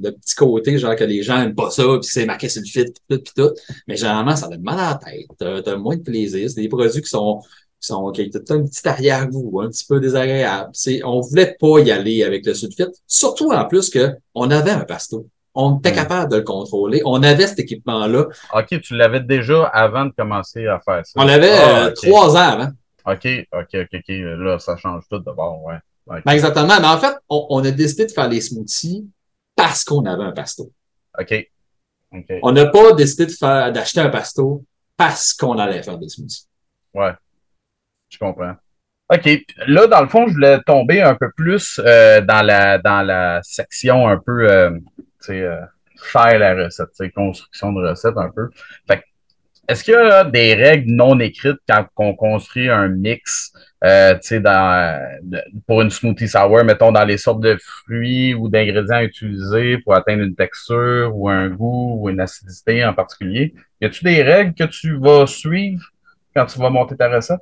le, 0.02 0.12
petit 0.12 0.36
côté, 0.36 0.78
genre 0.78 0.96
que 0.96 1.04
les 1.04 1.24
gens 1.24 1.42
aiment 1.42 1.56
pas 1.56 1.70
ça, 1.70 1.84
puis 1.84 2.10
c'est 2.10 2.26
marqué 2.26 2.48
sur 2.50 2.62
le 2.62 2.68
fit, 2.68 2.86
puis 2.86 3.18
tout, 3.18 3.24
puis 3.24 3.34
tout. 3.36 3.52
Mais 3.88 3.98
généralement, 3.98 4.36
ça 4.36 4.48
donne 4.48 4.62
mal 4.62 4.80
à 4.80 4.92
la 4.92 5.12
tête. 5.12 5.64
T'as 5.66 5.76
moins 5.78 5.98
de 5.98 6.02
plaisir. 6.04 6.50
C'est 6.50 6.62
des 6.62 6.70
produits 6.70 7.02
qui 7.02 7.10
sont 7.10 7.42
qui 7.82 7.88
sont 7.88 8.12
qui 8.12 8.22
ont 8.22 8.56
un 8.56 8.64
petit 8.64 8.88
arrière-goût, 8.88 9.62
un 9.62 9.70
petit 9.70 9.86
peu 9.86 10.00
désagréable. 10.00 10.70
C'est, 10.74 11.04
on 11.04 11.20
voulait 11.20 11.56
pas 11.60 11.80
y 11.80 11.92
aller 11.92 12.24
avec 12.24 12.46
le 12.46 12.54
Sudfit, 12.54 12.86
surtout 13.08 13.52
en 13.52 13.66
plus 13.66 13.90
que 13.90 14.16
on 14.36 14.52
avait 14.52 14.72
un 14.72 14.86
pasto. 14.86 15.28
On 15.54 15.80
était 15.80 15.92
hmm. 15.92 15.96
capable 15.96 16.32
de 16.32 16.38
le 16.38 16.44
contrôler. 16.44 17.02
On 17.06 17.22
avait 17.24 17.48
cet 17.48 17.60
équipement-là. 17.60 18.28
OK, 18.54 18.82
tu 18.82 18.96
l'avais 18.96 19.20
déjà 19.20 19.66
avant 19.66 20.06
de 20.06 20.12
commencer 20.12 20.66
à 20.68 20.80
faire 20.80 21.06
ça. 21.06 21.12
On 21.16 21.26
l'avait 21.26 21.52
ah, 21.52 21.88
euh, 21.88 21.92
trois 21.92 22.36
ans 22.38 22.52
avant. 22.52 22.70
OK, 23.06 23.28
OK, 23.52 23.70
OK, 23.74 23.90
OK. 23.94 24.08
Là, 24.08 24.60
ça 24.60 24.78
change 24.78 25.04
tout 25.10 25.20
d'abord, 25.20 25.62
ouais. 25.64 25.76
Ben 26.08 26.32
exactement. 26.34 26.80
Mais 26.80 26.88
en 26.88 26.98
fait, 26.98 27.16
on, 27.30 27.64
a 27.64 27.72
décidé 27.72 28.06
de 28.06 28.12
faire 28.12 28.28
les 28.28 28.42
smoothies 28.42 29.08
parce 29.56 29.84
qu'on 29.84 30.06
avait 30.06 30.24
un 30.24 30.32
pasto. 30.32 30.72
OK. 31.20 31.48
On 32.42 32.52
n'a 32.52 32.66
pas 32.66 32.94
décidé 32.94 33.28
de 33.28 33.32
faire 33.32 33.72
d'acheter 33.72 34.02
un 34.02 34.10
pasto 34.10 34.64
parce 34.98 35.34
qu'on 35.34 35.58
allait 35.58 35.82
faire 35.84 35.98
des 35.98 36.10
smoothies. 36.10 36.48
Ouais. 36.94 37.14
Je 38.10 38.18
comprends. 38.18 38.56
OK. 39.14 39.30
Là, 39.68 39.88
dans 39.88 40.02
le 40.02 40.08
fond, 40.08 40.28
je 40.28 40.34
voulais 40.34 40.60
tomber 40.66 41.02
un 41.02 41.16
peu 41.16 41.32
plus 41.36 41.80
euh, 41.84 42.22
dans, 42.22 42.42
la, 42.42 42.78
dans 42.78 43.02
la 43.02 43.42
section 43.44 44.08
un 44.08 44.18
peu, 44.18 44.50
euh, 44.50 44.72
tu 44.98 45.06
sais, 45.20 45.42
euh, 45.42 45.62
faire 45.98 46.40
la 46.40 46.56
recette, 46.56 46.90
construction 47.14 47.74
de 47.74 47.90
recette 47.90 48.18
un 48.18 48.30
peu. 48.30 48.50
Fait 48.88 49.04
est-ce 49.72 49.84
qu'il 49.84 49.94
y 49.94 49.98
a 49.98 50.24
des 50.24 50.54
règles 50.54 50.92
non 50.92 51.20
écrites 51.20 51.60
quand 51.68 51.86
on 51.98 52.14
construit 52.14 52.70
un 52.70 52.90
mix 52.90 53.54
euh, 53.84 54.16
pour 55.66 55.82
une 55.82 55.90
smoothie 55.90 56.28
sour, 56.28 56.64
mettons 56.64 56.92
dans 56.92 57.06
les 57.06 57.18
sortes 57.18 57.42
de 57.42 57.58
fruits 57.60 58.34
ou 58.34 58.50
d'ingrédients 58.50 59.00
utilisés 59.00 59.78
pour 59.80 59.96
atteindre 59.96 60.24
une 60.24 60.36
texture 60.36 61.12
ou 61.16 61.30
un 61.30 61.50
goût 61.50 61.98
ou 62.00 62.10
une 62.10 62.20
acidité 62.20 62.86
en 62.86 62.94
particulier? 62.94 63.54
Y 63.80 63.86
a-t-il 63.86 64.04
des 64.04 64.24
règles 64.24 64.54
que 64.54 64.66
tu 64.66 64.98
vas 64.98 65.26
suivre 65.26 65.84
quand 66.36 66.46
tu 66.46 66.60
vas 66.60 66.70
monter 66.70 66.96
ta 66.96 67.10
recette? 67.10 67.42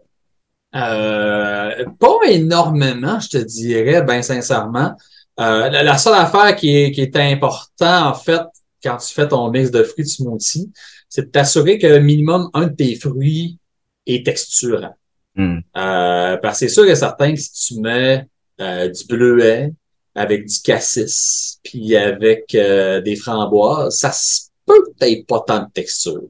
Euh, 0.76 1.86
pas 2.00 2.20
énormément, 2.28 3.20
je 3.20 3.30
te 3.30 3.38
dirais, 3.38 4.04
bien 4.04 4.22
sincèrement. 4.22 4.96
Euh, 5.40 5.70
la, 5.70 5.98
seule 5.98 6.14
affaire 6.14 6.56
qui 6.56 6.78
est, 6.78 6.92
qui 6.92 7.02
est 7.02 7.16
importante, 7.18 7.72
en 7.82 8.14
fait, 8.14 8.42
quand 8.84 8.98
tu 8.98 9.14
fais 9.14 9.28
ton 9.28 9.50
mix 9.50 9.72
de 9.72 9.84
fruits 9.84 10.06
de 10.06 10.10
smoothie, 10.10 10.72
c'est 11.10 11.24
de 11.24 11.32
t'assurer 11.32 11.78
que 11.80 11.98
minimum 11.98 12.50
un 12.54 12.68
de 12.68 12.76
tes 12.76 12.96
fruits 12.96 13.58
est 14.06 14.26
texturant. 14.26 14.96
Hmm. 15.36 15.60
Euh, 15.78 16.38
parce 16.38 16.60
que 16.60 16.68
c'est 16.68 16.74
sûr 16.74 16.90
et 16.90 16.96
certain 16.96 17.34
que 17.34 17.40
si 17.40 17.52
tu 17.52 17.82
mets 17.82 18.26
euh, 18.62 18.90
du 18.90 19.06
bleuet 19.06 19.74
avec 20.16 20.46
du 20.46 20.60
cassis, 20.62 21.60
puis 21.64 21.96
avec 21.96 22.54
euh, 22.56 23.02
des 23.02 23.16
framboises, 23.16 23.98
ça 23.98 24.12
se 24.12 24.48
peut 24.66 24.84
peut-être 24.98 25.26
pas 25.26 25.44
tant 25.48 25.60
de 25.60 25.72
texture. 25.74 26.22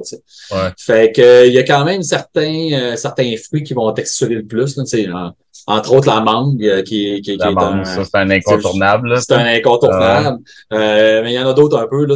Fait 0.77 1.11
que 1.11 1.47
il 1.47 1.53
y 1.53 1.57
a 1.57 1.63
quand 1.63 1.83
même 1.85 2.03
certains 2.03 2.95
certains 2.95 3.35
fruits 3.37 3.63
qui 3.63 3.73
vont 3.73 3.91
texturer 3.91 4.35
le 4.35 4.45
plus. 4.45 4.77
Là, 4.77 5.33
entre 5.67 5.93
autres 5.93 6.07
la 6.07 6.21
mangue 6.21 6.63
euh, 6.63 6.81
qui, 6.81 7.21
qui, 7.21 7.37
la 7.37 7.51
mangue, 7.51 7.85
ça 7.85 8.03
c'est 8.03 8.17
un 8.17 8.29
incontournable. 8.29 9.15
C'est 9.19 9.33
un 9.33 9.45
incontournable. 9.45 10.39
Euh, 10.73 11.21
mais 11.23 11.33
il 11.33 11.35
y 11.35 11.39
en 11.39 11.47
a 11.47 11.53
d'autres 11.53 11.77
un 11.77 11.87
peu. 11.87 12.05
Là, 12.05 12.15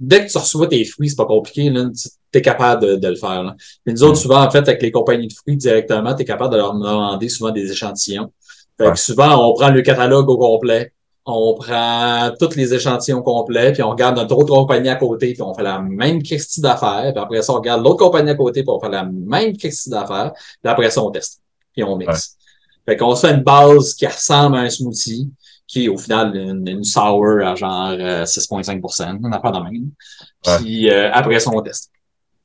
dès 0.00 0.26
que 0.26 0.30
tu 0.30 0.38
reçois 0.38 0.66
tes 0.66 0.84
fruits, 0.84 1.10
c'est 1.10 1.16
pas 1.16 1.26
compliqué. 1.26 1.72
Tu 1.72 2.38
es 2.38 2.42
capable 2.42 2.82
de, 2.82 2.96
de 2.96 3.08
le 3.08 3.16
faire. 3.16 3.42
Là. 3.42 3.54
Mais 3.86 3.92
nous 3.92 4.02
autres, 4.02 4.18
mm. 4.18 4.22
souvent, 4.22 4.42
en 4.42 4.50
fait, 4.50 4.58
avec 4.58 4.82
les 4.82 4.90
compagnies 4.90 5.28
de 5.28 5.32
fruits 5.32 5.56
directement, 5.56 6.14
tu 6.14 6.22
es 6.22 6.24
capable 6.24 6.52
de 6.52 6.58
leur 6.58 6.74
demander 6.74 7.28
souvent 7.28 7.50
des 7.50 7.70
échantillons. 7.70 8.32
Fait 8.78 8.90
que 8.90 8.98
souvent, 8.98 9.48
on 9.48 9.54
prend 9.54 9.70
le 9.70 9.82
catalogue 9.82 10.28
au 10.28 10.38
complet. 10.38 10.92
On 11.24 11.54
prend 11.54 12.32
tous 12.40 12.56
les 12.56 12.74
échantillons 12.74 13.22
complets, 13.22 13.72
puis 13.72 13.82
on 13.84 13.90
regarde 13.90 14.16
notre 14.16 14.36
autre 14.36 14.52
compagnie 14.52 14.88
à 14.88 14.96
côté, 14.96 15.34
puis 15.34 15.42
on 15.42 15.54
fait 15.54 15.62
la 15.62 15.78
même 15.78 16.20
question 16.20 16.62
d'affaires. 16.62 17.12
Puis 17.12 17.22
après 17.22 17.42
ça, 17.42 17.52
on 17.52 17.56
regarde 17.56 17.84
l'autre 17.84 18.04
compagnie 18.04 18.30
à 18.30 18.34
côté, 18.34 18.64
puis 18.64 18.70
on 18.70 18.80
fait 18.80 18.88
la 18.88 19.04
même 19.04 19.56
question 19.56 19.92
d'affaires. 19.92 20.32
Puis 20.34 20.72
après 20.72 20.90
ça, 20.90 21.00
on 21.00 21.10
teste. 21.12 21.40
Puis 21.72 21.84
on 21.84 21.96
mixe. 21.96 22.36
Fait 22.86 22.96
qu'on 22.96 23.14
se 23.14 23.26
fait 23.26 23.34
une 23.34 23.42
base 23.42 23.94
qui 23.94 24.06
ressemble 24.06 24.56
à 24.56 24.60
un 24.60 24.70
smoothie, 24.70 25.30
qui 25.66 25.84
est 25.84 25.88
au 25.88 25.96
final 25.96 26.34
une, 26.36 26.84
sour 26.84 27.40
à 27.44 27.54
genre 27.54 27.92
6,5 27.92 28.76
euh, 28.76 29.18
on 29.22 29.28
n'a 29.28 29.38
pas 29.38 29.52
de 29.52 29.58
même. 29.58 29.90
Puis 30.58 30.90
euh, 30.90 31.10
après 31.12 31.38
ça, 31.38 31.50
on 31.52 31.62
teste. 31.62 31.90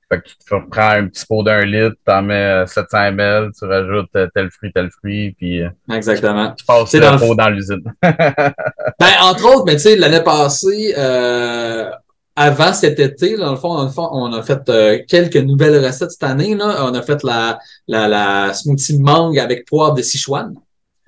Fait 0.10 0.21
que 0.21 0.30
tu 0.30 0.69
prends 0.71 0.91
un 0.91 1.08
petit 1.08 1.26
pot 1.26 1.43
d'un 1.43 1.65
litre, 1.65 1.97
tu 2.06 2.13
en 2.13 2.21
mets 2.21 2.65
700 2.65 2.97
euh, 2.97 3.12
ml, 3.12 3.52
tu 3.58 3.65
rajoutes 3.65 4.32
tel 4.34 4.50
fruit, 4.52 4.71
tel 4.73 4.89
fruit, 4.89 5.32
puis 5.34 5.62
Exactement. 5.91 6.54
tu 6.58 6.63
passes 6.63 6.93
le 6.93 7.19
pot 7.19 7.36
dans 7.36 7.50
l'usine. 7.50 7.84
ben, 8.02 9.13
entre 9.21 9.54
autres, 9.54 9.65
mais 9.65 9.73
tu 9.73 9.82
sais, 9.82 9.95
l'année 9.97 10.23
passée, 10.23 10.93
euh, 10.97 11.91
avant 12.38 12.71
cet 12.71 13.00
été, 13.00 13.36
dans 13.36 13.50
le 13.50 13.58
fond, 13.58 13.89
on 13.97 14.32
a 14.32 14.43
fait 14.43 14.69
euh, 14.69 15.00
quelques 15.08 15.38
nouvelles 15.38 15.84
recettes 15.84 16.12
cette 16.12 16.23
année. 16.23 16.54
Là. 16.54 16.86
On 16.88 16.93
a 16.93 17.02
fait 17.02 17.23
la, 17.23 17.58
la, 17.88 18.08
la 18.08 18.54
smoothie 18.54 19.00
mangue 19.00 19.39
avec 19.39 19.65
poivre 19.65 19.95
de 19.95 20.04
Sichuan. 20.04 20.54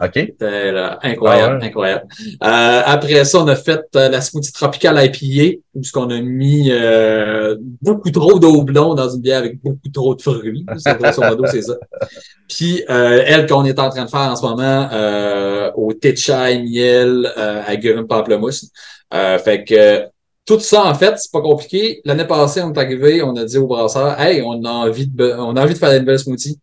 OK. 0.01 0.11
C'était 0.15 0.73
incroyable, 1.03 1.59
ah 1.61 1.65
incroyable. 1.65 2.07
Euh, 2.43 2.81
après 2.83 3.25
ça, 3.25 3.43
on 3.43 3.47
a 3.47 3.55
fait 3.55 3.81
euh, 3.95 4.09
la 4.09 4.21
smoothie 4.21 4.51
tropicale 4.53 4.97
IPA, 5.05 5.59
où 5.75 5.83
ce 5.83 5.91
qu'on 5.91 6.09
a 6.09 6.19
mis 6.19 6.71
beaucoup 7.79 8.09
trop 8.09 8.39
d'eau 8.39 8.63
blonde 8.63 8.97
dans 8.97 9.09
une 9.09 9.21
bière 9.21 9.39
avec 9.39 9.61
beaucoup 9.61 9.89
trop 9.93 10.15
de 10.15 10.21
fruits. 10.23 10.65
C'est 10.77 10.97
grosso 10.97 11.21
modo, 11.21 11.45
c'est 11.45 11.61
ça. 11.61 11.75
Puis 12.47 12.83
elle 12.87 13.45
qu'on 13.45 13.65
est 13.65 13.77
en 13.77 13.89
train 13.91 14.05
de 14.05 14.09
faire 14.09 14.31
en 14.31 14.35
ce 14.35 14.41
moment 14.41 14.89
au 15.75 15.93
thé 15.93 16.13
de 16.13 16.17
chai, 16.17 16.63
miel, 16.63 17.31
à 17.37 17.75
pamplemousse. 18.07 18.71
fait 19.11 19.63
que 19.63 20.09
tout 20.49 20.59
ça, 20.59 20.85
en 20.85 20.95
fait, 20.95 21.15
c'est 21.19 21.31
pas 21.31 21.41
compliqué. 21.41 22.01
L'année 22.05 22.25
passée, 22.25 22.63
on 22.63 22.73
est 22.73 22.79
arrivé, 22.79 23.21
on 23.21 23.35
a 23.35 23.45
dit 23.45 23.59
au 23.59 23.67
brasseur, 23.67 24.19
hey, 24.19 24.41
on 24.41 24.63
a 24.65 24.69
envie 24.71 25.05
de, 25.05 25.35
on 25.37 25.55
a 25.55 25.61
envie 25.63 25.75
de 25.75 25.77
faire 25.77 25.95
une 25.95 26.05
belle 26.05 26.17
smoothie. 26.17 26.59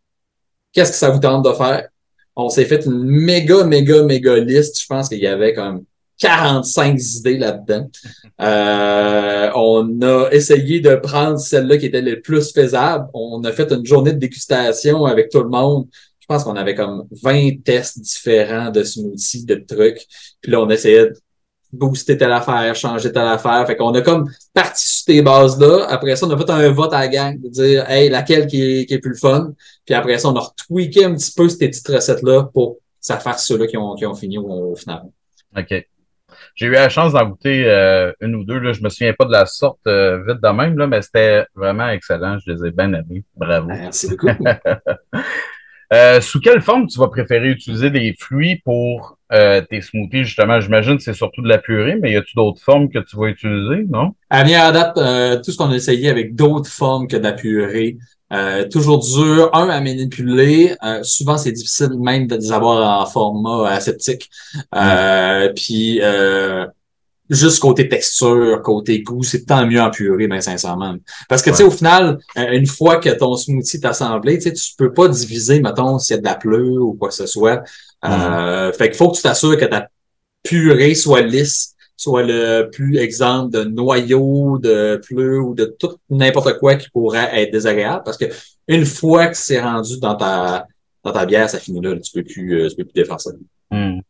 Qu'est-ce 0.73 0.91
que 0.91 0.97
ça 0.97 1.11
vous 1.11 1.21
tente 1.21 1.45
de 1.45 1.53
faire? 1.53 1.89
On 2.35 2.49
s'est 2.49 2.65
fait 2.65 2.85
une 2.85 3.05
méga, 3.05 3.63
méga, 3.63 4.03
méga 4.03 4.39
liste. 4.39 4.81
Je 4.81 4.87
pense 4.89 5.09
qu'il 5.09 5.21
y 5.21 5.27
avait 5.29 5.55
comme 5.55 5.85
45 6.19 7.01
idées 7.01 7.39
là-dedans. 7.39 7.89
Euh, 8.39 9.51
on 9.55 10.03
a 10.03 10.29
essayé 10.31 10.81
de 10.81 10.95
prendre 10.97 11.39
celle-là 11.39 11.79
qui 11.79 11.87
était 11.87 12.03
le 12.03 12.21
plus 12.21 12.53
faisable. 12.53 13.09
On 13.15 13.43
a 13.45 13.51
fait 13.51 13.73
une 13.73 13.87
journée 13.87 14.13
de 14.13 14.19
dégustation 14.19 15.07
avec 15.07 15.31
tout 15.31 15.43
le 15.43 15.49
monde. 15.49 15.87
Je 16.21 16.27
pense 16.27 16.45
qu'on 16.45 16.55
avait 16.55 16.75
comme 16.75 17.09
20 17.23 17.63
tests 17.65 17.99
différents 17.99 18.71
de 18.71 18.83
smoothies, 18.83 19.47
de 19.47 19.55
trucs. 19.55 20.05
Puis 20.43 20.53
là, 20.53 20.61
on 20.61 20.69
essayait 20.69 21.13
booster 21.73 22.17
telle 22.17 22.33
affaire, 22.33 22.75
changer 22.75 23.13
telle 23.13 23.27
affaire. 23.27 23.67
Fait 23.67 23.77
qu'on 23.77 23.93
a 23.95 24.01
comme 24.01 24.31
parti 24.55 24.87
sur 24.87 25.05
ces 25.07 25.23
bases-là. 25.23 25.87
Après 25.89 26.17
ça, 26.17 26.27
on 26.27 26.31
a 26.31 26.39
fait 26.39 26.51
un 26.51 26.71
vote 26.71 26.93
à 26.93 27.01
la 27.01 27.09
gang 27.09 27.41
de 27.41 27.49
dire 27.49 27.89
Hey, 27.89 28.09
laquelle 28.09 28.47
qui 28.47 28.63
est, 28.63 28.87
qui 28.87 28.95
est 28.95 28.99
plus 28.99 29.11
le 29.11 29.17
fun. 29.17 29.53
Puis 29.85 29.95
après 29.95 30.19
ça, 30.19 30.29
on 30.29 30.37
a 30.37 30.41
retweaké 30.41 31.05
un 31.05 31.15
petit 31.15 31.33
peu 31.37 31.49
ces 31.49 31.59
petites 31.59 31.89
recettes-là 31.89 32.45
pour 32.53 32.79
ça 33.01 33.19
faire 33.19 33.39
ceux-là 33.39 33.67
qui 33.67 33.77
ont, 33.77 33.95
qui 33.95 34.07
ont 34.07 34.15
fini 34.15 34.39
au, 34.39 34.75
final. 34.75 35.03
OK. 35.57 35.87
J'ai 36.55 36.67
eu 36.67 36.71
la 36.71 36.89
chance 36.89 37.13
d'en 37.13 37.27
goûter 37.27 37.65
euh, 37.67 38.13
une 38.21 38.35
ou 38.35 38.45
deux. 38.45 38.59
Là. 38.59 38.73
Je 38.73 38.83
me 38.83 38.89
souviens 38.89 39.13
pas 39.13 39.27
de 39.27 39.33
la 39.33 39.47
sorte 39.47 39.87
euh, 39.87 40.23
vite 40.27 40.43
de 40.43 40.49
même, 40.49 40.77
là, 40.77 40.87
mais 40.87 41.03
c'était 41.03 41.45
vraiment 41.55 41.89
excellent. 41.89 42.39
Je 42.45 42.53
les 42.53 42.67
ai 42.67 42.71
bien 42.71 42.93
aimés. 42.93 43.23
Bravo. 43.37 43.69
Merci 43.69 44.09
beaucoup. 44.09 44.29
Euh, 45.93 46.21
sous 46.21 46.41
quelle 46.41 46.61
forme 46.63 46.87
tu 46.87 46.99
vas 46.99 47.09
préférer 47.09 47.49
utiliser 47.49 47.91
des 47.91 48.15
fruits 48.19 48.61
pour 48.65 49.19
euh, 49.33 49.61
tes 49.69 49.81
smoothies, 49.81 50.25
justement? 50.25 50.61
J'imagine 50.61 50.97
que 50.97 51.03
c'est 51.03 51.15
surtout 51.15 51.43
de 51.43 51.49
la 51.49 51.59
purée, 51.59 51.97
mais 52.01 52.13
y 52.13 52.17
a-tu 52.17 52.35
d'autres 52.35 52.61
formes 52.61 52.89
que 52.89 52.99
tu 52.99 53.17
vas 53.17 53.27
utiliser, 53.27 53.85
non? 53.89 54.13
À 54.31 54.45
bien 54.45 54.71
date, 54.73 54.99
euh, 54.99 55.41
tout 55.43 55.53
ce 55.53 55.57
qu'on 55.57 55.71
a 55.71 55.75
essayé 55.75 56.11
avec 56.11 56.35
d'autres 56.35 56.71
formes 56.71 57.07
que 57.07 57.17
de 57.17 57.23
la 57.23 57.33
purée, 57.33 57.99
toujours 58.73 58.99
dur, 58.99 59.51
un 59.53 59.69
à 59.69 59.81
manipuler. 59.81 60.75
souvent, 61.03 61.39
c'est 61.39 61.53
difficile 61.53 61.91
même 61.99 62.27
de 62.27 62.35
les 62.37 62.51
avoir 62.51 63.03
en 63.03 63.07
format 63.07 63.71
aseptique. 63.71 64.29
Mm. 64.75 65.55
Puis 65.55 66.01
juste 67.29 67.61
côté 67.61 67.89
texture, 67.89 68.61
côté 68.63 69.03
goût, 69.03 69.23
c'est 69.23 69.45
tant 69.45 69.67
mieux 69.67 69.81
en 69.81 69.91
purée, 69.91 70.29
ben 70.29 70.41
sincèrement. 70.41 70.97
Parce 71.29 71.43
que 71.43 71.51
tu 71.51 71.57
sais, 71.57 71.63
au 71.65 71.71
final, 71.71 72.19
euh, 72.37 72.51
une 72.53 72.67
fois 72.67 72.99
que 72.99 73.11
ton 73.11 73.37
smoothie 73.37 73.77
est 73.77 73.87
assemblé, 73.87 74.39
tu 74.39 74.45
sais, 74.45 74.53
tu 74.53 74.73
peux 74.77 74.93
pas 74.93 75.09
diviser, 75.09 75.61
mettons, 75.61 75.99
s'il 75.99 76.17
y 76.17 76.19
a 76.19 76.21
de 76.21 76.27
la 76.27 76.35
pleure 76.35 76.83
ou 76.83 76.95
quoi 76.95 77.09
que 77.09 77.15
ce 77.15 77.27
soit. 77.27 77.63
Euh, 78.05 78.73
fait 78.73 78.89
qu'il 78.89 78.97
faut 78.97 79.11
que 79.11 79.17
tu 79.17 79.23
t'assures 79.23 79.57
que 79.57 79.65
ta 79.65 79.89
purée 80.43 80.95
soit 80.95 81.23
lisse, 81.23 81.75
soit 81.97 82.23
le 82.23 82.69
plus 82.71 82.99
exemple 82.99 83.53
de 83.53 83.65
noyau, 83.65 84.59
de 84.59 85.01
pleu 85.05 85.41
ou 85.41 85.55
de 85.55 85.65
tout 85.65 85.97
n'importe 86.11 86.59
quoi 86.59 86.77
qui 86.77 86.89
pourrait 86.91 87.31
être 87.33 87.53
désagréable. 87.53 88.03
Parce 88.05 88.19
que 88.19 88.27
une 88.69 88.85
fois 88.85 89.29
que 89.29 89.37
c'est 89.37 89.61
rendu 89.61 89.99
dans 89.99 90.15
ta 90.15 90.67
dans 91.03 91.13
ta 91.13 91.25
bière, 91.25 91.49
ça 91.49 91.59
finit 91.59 91.81
là, 91.81 91.97
tu 91.99 92.13
peux 92.13 92.25
plus, 92.25 92.61
euh, 92.61 92.69
tu 92.69 92.77
peux 92.77 92.85
plus 92.85 92.95
défendre 92.95 93.21
ça. 93.21 93.31
Hmm 93.71 94.01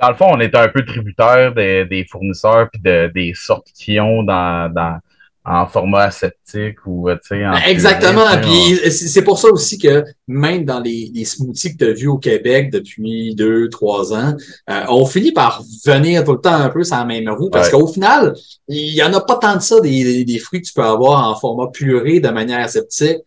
dans 0.00 0.08
le 0.08 0.14
fond, 0.14 0.26
on 0.30 0.40
est 0.40 0.54
un 0.54 0.68
peu 0.68 0.84
tributaire 0.84 1.54
des, 1.54 2.06
fournisseurs 2.10 2.68
puis 2.70 2.80
des 2.82 3.32
sortes 3.34 3.68
qu'ils 3.74 4.00
ont 4.00 4.22
dans, 4.22 5.00
en 5.46 5.66
format 5.66 6.04
aseptique 6.04 6.86
ou 6.86 7.08
tu 7.10 7.18
sais. 7.22 7.38
Ben, 7.40 7.54
exactement. 7.66 8.24
Puis 8.40 8.90
c'est 8.90 9.22
pour 9.22 9.38
ça 9.38 9.48
aussi 9.48 9.78
que 9.78 10.04
même 10.26 10.64
dans 10.64 10.80
les, 10.80 11.10
les 11.14 11.26
smoothies 11.26 11.76
que 11.76 11.84
tu 11.84 11.90
as 11.90 11.92
vus 11.92 12.08
au 12.08 12.16
Québec 12.16 12.70
depuis 12.72 13.34
deux, 13.34 13.68
trois 13.68 14.14
ans, 14.14 14.34
euh, 14.70 14.84
on 14.88 15.04
finit 15.04 15.32
par 15.32 15.62
venir 15.84 16.24
tout 16.24 16.32
le 16.32 16.40
temps 16.40 16.54
un 16.54 16.70
peu 16.70 16.82
sans 16.82 17.00
la 17.00 17.04
même 17.04 17.28
roue 17.28 17.50
parce 17.50 17.68
qu'au 17.68 17.86
final, 17.86 18.34
il 18.68 18.94
y 18.94 19.02
en 19.02 19.12
a 19.12 19.20
pas 19.20 19.36
tant 19.36 19.56
de 19.56 19.60
ça 19.60 19.80
des, 19.80 20.24
des, 20.24 20.38
fruits 20.38 20.62
que 20.62 20.66
tu 20.66 20.72
peux 20.72 20.82
avoir 20.82 21.28
en 21.28 21.38
format 21.38 21.68
puré 21.70 22.20
de 22.20 22.28
manière 22.30 22.60
aseptique 22.60 23.18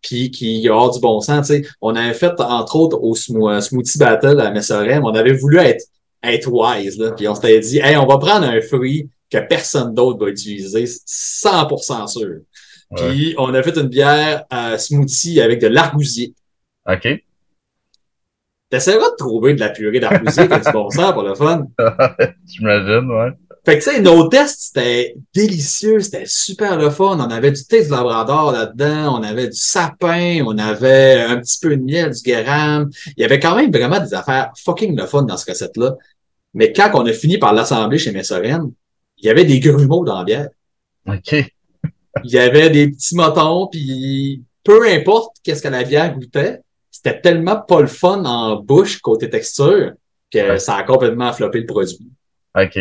puis 0.00 0.30
qui 0.30 0.68
a 0.68 0.90
du 0.90 1.00
bon 1.00 1.20
sens. 1.20 1.48
sais 1.48 1.62
On 1.82 1.94
avait 1.94 2.14
fait, 2.14 2.32
entre 2.38 2.76
autres, 2.76 2.98
au 3.02 3.14
Smoothie 3.14 3.98
Battle 3.98 4.40
à 4.40 4.50
Messorem, 4.50 5.04
on 5.04 5.14
avait 5.14 5.34
voulu 5.34 5.58
être, 5.58 5.84
être 6.22 6.48
wise, 6.50 6.98
là, 6.98 7.12
puis 7.12 7.28
on 7.28 7.34
s'était 7.34 7.60
dit, 7.60 7.78
hey, 7.78 7.96
on 7.96 8.06
va 8.06 8.18
prendre 8.18 8.46
un 8.46 8.60
fruit 8.60 9.08
que 9.30 9.38
personne 9.38 9.94
d'autre 9.94 10.18
va 10.24 10.30
utiliser, 10.30 10.84
100% 10.84 12.06
sûr. 12.06 12.40
Puis 12.94 13.34
on 13.38 13.52
a 13.54 13.62
fait 13.62 13.76
une 13.76 13.88
bière 13.88 14.44
à 14.50 14.78
smoothie 14.78 15.40
avec 15.40 15.60
de 15.60 15.66
l'argousier. 15.66 16.34
OK. 16.88 17.08
T'essaieras 18.70 19.10
de 19.10 19.16
trouver 19.16 19.54
de 19.54 19.60
la 19.60 19.70
purée 19.70 20.00
d'argousier 20.00 20.48
qui 20.48 20.54
a 20.54 20.58
du 20.58 20.72
bon 20.72 20.90
sens 20.90 21.12
pour 21.12 21.22
le 21.22 21.34
fun. 21.34 21.66
J'imagine, 22.46 23.10
ouais. 23.10 23.30
Fait 23.66 23.80
que 23.80 23.82
tu 23.82 23.90
sais, 23.90 24.00
nos 24.00 24.28
tests, 24.28 24.68
c'était 24.68 25.16
délicieux, 25.34 25.98
c'était 25.98 26.22
super 26.24 26.78
le 26.78 26.88
fun. 26.88 27.18
On 27.18 27.30
avait 27.30 27.50
du 27.50 27.64
thé 27.64 27.84
de 27.84 27.90
labrador 27.90 28.52
là-dedans, 28.52 29.18
on 29.18 29.24
avait 29.24 29.48
du 29.48 29.56
sapin, 29.56 30.40
on 30.46 30.56
avait 30.56 31.20
un 31.22 31.40
petit 31.40 31.58
peu 31.58 31.76
de 31.76 31.82
miel, 31.82 32.12
du 32.12 32.22
garam. 32.22 32.88
Il 33.16 33.22
y 33.22 33.24
avait 33.24 33.40
quand 33.40 33.56
même 33.56 33.72
vraiment 33.72 33.98
des 33.98 34.14
affaires 34.14 34.52
fucking 34.64 34.96
le 34.96 35.04
fun 35.06 35.24
dans 35.24 35.36
cette 35.36 35.48
recette-là. 35.48 35.96
Mais 36.54 36.72
quand 36.72 36.92
on 36.94 37.04
a 37.06 37.12
fini 37.12 37.38
par 37.38 37.52
l'assembler 37.52 37.98
chez 37.98 38.12
Messorène, 38.12 38.70
il 39.18 39.26
y 39.26 39.30
avait 39.30 39.44
des 39.44 39.58
grumeaux 39.58 40.04
dans 40.04 40.18
la 40.18 40.24
bière. 40.24 40.48
OK. 41.08 41.32
il 41.32 42.30
y 42.30 42.38
avait 42.38 42.70
des 42.70 42.90
petits 42.90 43.16
motons, 43.16 43.66
puis 43.66 44.44
peu 44.62 44.88
importe 44.88 45.38
qu'est-ce 45.42 45.62
que 45.62 45.68
la 45.68 45.82
bière 45.82 46.14
goûtait, 46.14 46.60
c'était 46.88 47.20
tellement 47.20 47.56
pas 47.56 47.80
le 47.80 47.88
fun 47.88 48.24
en 48.26 48.60
bouche 48.60 49.00
côté 49.00 49.28
texture 49.28 49.90
que 50.30 50.56
ça 50.58 50.76
a 50.76 50.82
complètement 50.84 51.32
floppé 51.32 51.58
le 51.58 51.66
produit. 51.66 52.12
OK. 52.56 52.78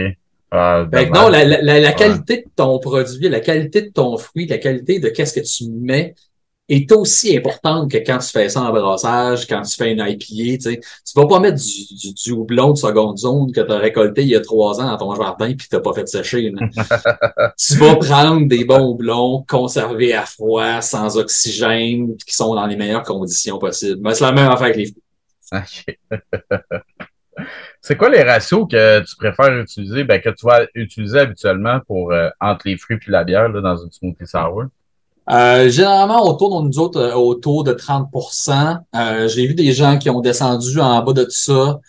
Ah, 0.57 0.87
non, 1.13 1.29
la, 1.29 1.43
la, 1.43 1.79
la 1.79 1.91
qualité 1.93 2.37
de 2.37 2.49
ton 2.55 2.79
produit, 2.79 3.29
la 3.29 3.39
qualité 3.39 3.81
de 3.81 3.89
ton 3.89 4.17
fruit, 4.17 4.47
la 4.47 4.57
qualité 4.57 4.99
de 4.99 5.09
qu'est-ce 5.09 5.33
que 5.33 5.45
tu 5.45 5.69
mets 5.69 6.15
est 6.67 6.91
aussi 6.91 7.37
importante 7.37 7.91
que 7.91 7.97
quand 7.97 8.17
tu 8.17 8.29
fais 8.29 8.49
ça 8.49 8.61
en 8.61 8.71
brassage, 8.71 9.45
quand 9.47 9.61
tu 9.61 9.75
fais 9.75 9.91
une 9.91 9.99
IPA. 9.99 10.15
Tu 10.25 10.61
sais. 10.61 10.79
Tu 10.79 11.13
vas 11.15 11.27
pas 11.27 11.39
mettre 11.39 11.57
du, 11.61 11.95
du, 11.95 12.13
du 12.13 12.31
houblon 12.31 12.71
de 12.71 12.77
seconde 12.77 13.17
zone 13.17 13.51
que 13.51 13.61
tu 13.61 13.71
as 13.71 13.77
récolté 13.77 14.23
il 14.23 14.29
y 14.29 14.35
a 14.35 14.41
trois 14.41 14.81
ans 14.81 14.89
dans 14.91 14.97
ton 14.97 15.15
jardin 15.15 15.53
puis 15.53 15.67
tu 15.69 15.79
pas 15.79 15.93
fait 15.93 16.07
sécher. 16.07 16.51
tu 17.57 17.75
vas 17.75 17.95
prendre 17.97 18.47
des 18.47 18.65
bons 18.65 18.91
houblons 18.91 19.45
conservés 19.47 20.13
à 20.13 20.25
froid, 20.25 20.81
sans 20.81 21.17
oxygène, 21.17 22.15
qui 22.25 22.33
sont 22.33 22.55
dans 22.55 22.65
les 22.65 22.75
meilleures 22.75 23.03
conditions 23.03 23.59
possibles. 23.59 23.99
Mais 24.01 24.15
c'est 24.15 24.23
la 24.23 24.31
même 24.31 24.49
affaire 24.49 24.67
avec 24.67 24.77
les 24.77 24.85
fruits. 24.87 25.01
C'est 27.81 27.97
quoi 27.97 28.09
les 28.09 28.23
ratios 28.23 28.67
que 28.69 29.01
tu 29.01 29.15
préfères 29.15 29.57
utiliser, 29.57 30.03
ben, 30.03 30.21
que 30.21 30.29
tu 30.29 30.45
vas 30.45 30.65
utiliser 30.73 31.19
habituellement 31.19 31.79
pour 31.87 32.11
euh, 32.11 32.29
entre 32.39 32.67
les 32.67 32.77
fruits 32.77 32.97
et 33.07 33.11
la 33.11 33.23
bière 33.23 33.49
là, 33.49 33.61
dans 33.61 33.77
une 33.77 33.91
smoothie 33.91 34.25
sour? 34.25 34.65
Euh, 35.29 35.69
généralement, 35.69 36.23
autour 36.27 36.61
de 36.61 36.67
nous 36.67 36.79
autres, 36.79 36.99
euh, 36.99 37.15
autour 37.15 37.63
de 37.63 37.73
30% 37.73 38.79
euh, 38.95 39.27
J'ai 39.27 39.47
vu 39.47 39.55
des 39.55 39.71
gens 39.71 39.97
qui 39.97 40.09
ont 40.09 40.21
descendu 40.21 40.79
en 40.79 41.01
bas 41.01 41.13
de 41.13 41.23
tout 41.23 41.31
ça. 41.31 41.79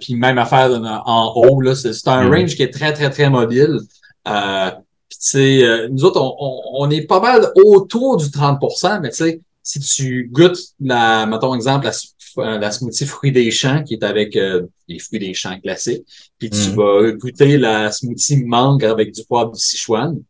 Puis 0.00 0.14
même 0.14 0.38
à 0.38 0.46
faire 0.46 0.70
en 1.06 1.32
haut, 1.36 1.74
c'est 1.74 2.08
un 2.08 2.24
mm. 2.24 2.34
range 2.34 2.56
qui 2.56 2.62
est 2.62 2.72
très, 2.72 2.92
très, 2.92 3.10
très 3.10 3.30
mobile. 3.30 3.78
Nous 4.26 6.04
autres, 6.04 6.20
on, 6.20 6.62
on, 6.74 6.90
est 6.90 7.02
pas 7.02 7.20
mal 7.20 7.50
autour 7.64 8.16
du 8.16 8.26
30% 8.26 9.00
mais 9.00 9.10
tu 9.10 9.16
sais, 9.16 9.40
si 9.62 9.80
tu 9.80 10.30
goûtes 10.32 10.58
la, 10.80 11.26
mettons 11.26 11.54
exemple, 11.54 11.86
la, 11.86 11.92
la 12.36 12.70
smoothie 12.70 13.06
fruits 13.06 13.32
des 13.32 13.50
champs 13.50 13.82
qui 13.82 13.94
est 13.94 14.04
avec 14.04 14.38
les 14.88 14.98
fruits 14.98 15.18
des 15.18 15.34
champs 15.34 15.58
classiques, 15.60 16.04
puis 16.38 16.50
tu 16.50 16.70
mm. 16.70 16.74
vas 16.74 17.12
goûter 17.12 17.58
la 17.58 17.90
smoothie 17.90 18.44
mangue 18.44 18.84
avec 18.84 19.12
du 19.12 19.24
poivre 19.24 19.52
du 19.52 19.60
Sichuan, 19.60 20.20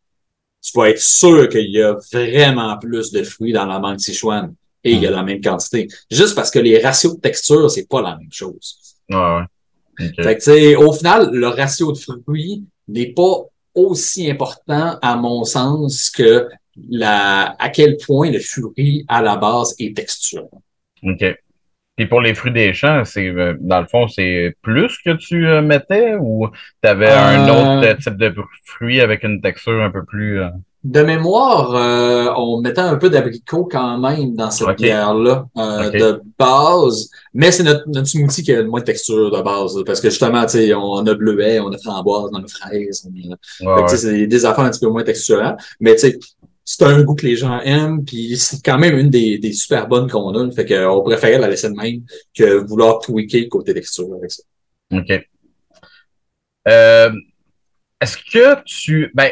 tu 0.63 0.79
vas 0.79 0.91
être 0.91 1.01
sûr 1.01 1.49
qu'il 1.49 1.71
y 1.71 1.81
a 1.81 1.97
vraiment 2.13 2.77
plus 2.79 3.13
de 3.13 3.23
fruits 3.23 3.53
dans 3.53 3.67
la 3.67 3.79
mangue 3.79 3.99
Sichuan 3.99 4.55
et 4.87 4.93
il 4.93 5.03
y 5.03 5.07
a 5.07 5.11
hmm. 5.11 5.15
la 5.15 5.23
même 5.25 5.41
quantité. 5.41 5.89
Juste 6.11 6.37
parce 6.37 6.51
que 6.51 6.61
les 6.61 6.79
ratios 6.79 7.17
de 7.17 7.21
texture, 7.21 7.69
c'est 7.71 7.89
pas 7.89 8.01
la 8.03 8.17
même 8.17 8.31
chose. 8.31 8.79
Ouais, 9.11 9.17
ouais. 9.17 10.13
Fait 10.23 10.37
que, 10.37 10.77
au 10.77 10.93
final, 10.93 11.31
le 11.33 11.49
ratio 11.49 11.91
de 11.91 11.99
fruits 11.99 12.65
n'est 12.87 13.13
pas 13.13 13.47
aussi 13.75 14.31
important, 14.31 14.97
à 15.03 15.17
mon 15.17 15.45
sens, 15.45 16.09
que 16.11 16.49
la, 16.89 17.57
à 17.59 17.69
quel 17.71 17.97
point 17.97 18.31
le 18.31 18.39
fruit, 18.39 19.05
à 19.09 19.23
la 19.23 19.37
base, 19.37 19.75
est 19.79 19.97
texturé. 19.97 20.45
OK. 21.03 21.25
Et 21.99 22.07
pour 22.07 22.21
les 22.21 22.35
fruits 22.35 22.53
des 22.53 22.75
champs, 22.75 23.03
c'est 23.07 23.29
euh, 23.29 23.55
dans 23.59 23.81
le 23.81 23.87
fond, 23.87 24.07
c'est 24.07 24.55
plus 24.61 24.99
que 25.03 25.13
tu 25.17 25.47
euh, 25.47 25.63
mettais 25.63 26.15
ou 26.21 26.49
tu 26.83 26.89
avais 26.89 27.11
un 27.11 27.49
euh, 27.49 27.81
autre 27.81 28.03
type 28.03 28.19
de 28.19 28.35
fruit 28.65 29.01
avec 29.01 29.25
une 29.25 29.41
texture 29.41 29.83
un 29.83 29.91
peu 29.91 30.05
plus. 30.05 30.41
De 30.85 31.03
mémoire, 31.03 31.71
on 32.39 32.61
mettait 32.61 32.83
un 32.83 32.95
peu 32.97 33.11
d'abricot 33.11 33.67
quand 33.69 33.99
même 33.99 34.37
dans 34.37 34.53
cette 34.53 34.77
bière-là 34.77 35.47
de 35.57 36.21
base, 36.39 37.11
mais 37.35 37.51
c'est 37.51 37.65
notre, 37.65 37.89
notre 37.89 38.07
smoothie 38.07 38.45
qui 38.45 38.53
a 38.53 38.63
le 38.63 38.69
moins 38.69 38.81
de 38.81 38.85
texture 38.85 39.33
de 39.33 39.43
base 39.43 39.83
parce 39.85 40.01
que 40.01 40.11
justement, 40.11 40.43
tu 40.43 40.51
sais, 40.51 40.75
on 40.75 41.05
a 41.05 41.15
bleuet, 41.15 41.59
on 41.59 41.73
a 41.73 41.79
framboise, 41.79 42.31
on 42.33 42.37
a 42.37 42.47
fraise, 42.47 43.09
on 43.65 43.73
a... 43.83 43.89
c'est 43.89 44.29
des 44.29 44.45
affaires 44.45 44.65
un 44.65 44.71
petit 44.71 44.79
peu 44.79 44.89
moins 44.89 45.03
texturantes, 45.03 45.59
mais 45.81 45.95
tu 45.95 46.03
sais, 46.03 46.19
c'est 46.69 46.83
un 46.85 47.01
goût 47.05 47.15
que 47.15 47.25
les 47.25 47.37
gens 47.37 47.61
aiment, 47.61 48.05
puis 48.05 48.37
c'est 48.37 48.61
quand 48.63 48.77
même 48.77 48.99
une 48.99 49.09
des, 49.09 49.53
super 49.53 49.87
bonnes 49.87 50.11
qu'on 50.11 50.35
a. 50.35 50.51
Fait 50.51 50.67
qu'on 50.67 51.01
préférait 51.03 51.39
la 51.39 51.49
laisser 51.49 51.71
de 51.71 51.77
même 51.77 52.03
que 52.37 52.55
vouloir 52.67 52.99
tweaker 52.99 53.49
côté 53.49 53.73
texture 53.73 54.13
avec 54.19 54.33
ça. 54.33 54.43
OK. 54.93 55.29
Euh, 56.67 57.13
Est-ce 58.01 58.17
que 58.19 58.65
tu. 58.65 59.13
Ben, 59.15 59.31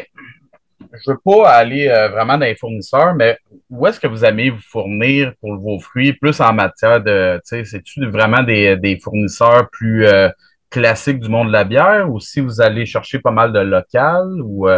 je 0.79 1.11
veux 1.11 1.17
pas 1.25 1.49
aller 1.49 1.89
euh, 1.89 2.07
vraiment 2.07 2.37
dans 2.37 2.45
les 2.45 2.55
fournisseurs, 2.55 3.13
mais 3.15 3.37
où 3.69 3.85
est-ce 3.85 3.99
que 3.99 4.07
vous 4.07 4.23
aimez 4.23 4.49
vous 4.49 4.61
fournir 4.61 5.33
pour 5.41 5.57
vos 5.57 5.77
fruits, 5.81 6.13
plus 6.13 6.39
en 6.39 6.53
matière 6.53 7.03
de. 7.03 7.35
Tu 7.39 7.57
sais, 7.57 7.65
c'est-tu 7.65 8.05
vraiment 8.05 8.43
des, 8.43 8.77
des 8.77 8.97
fournisseurs 8.97 9.69
plus 9.71 10.05
euh, 10.05 10.29
classiques 10.69 11.19
du 11.19 11.27
monde 11.27 11.47
de 11.47 11.53
la 11.53 11.65
bière 11.65 12.09
ou 12.09 12.21
si 12.21 12.39
vous 12.39 12.61
allez 12.61 12.85
chercher 12.85 13.19
pas 13.19 13.31
mal 13.31 13.51
de 13.51 13.59
local 13.59 14.39
ou. 14.41 14.69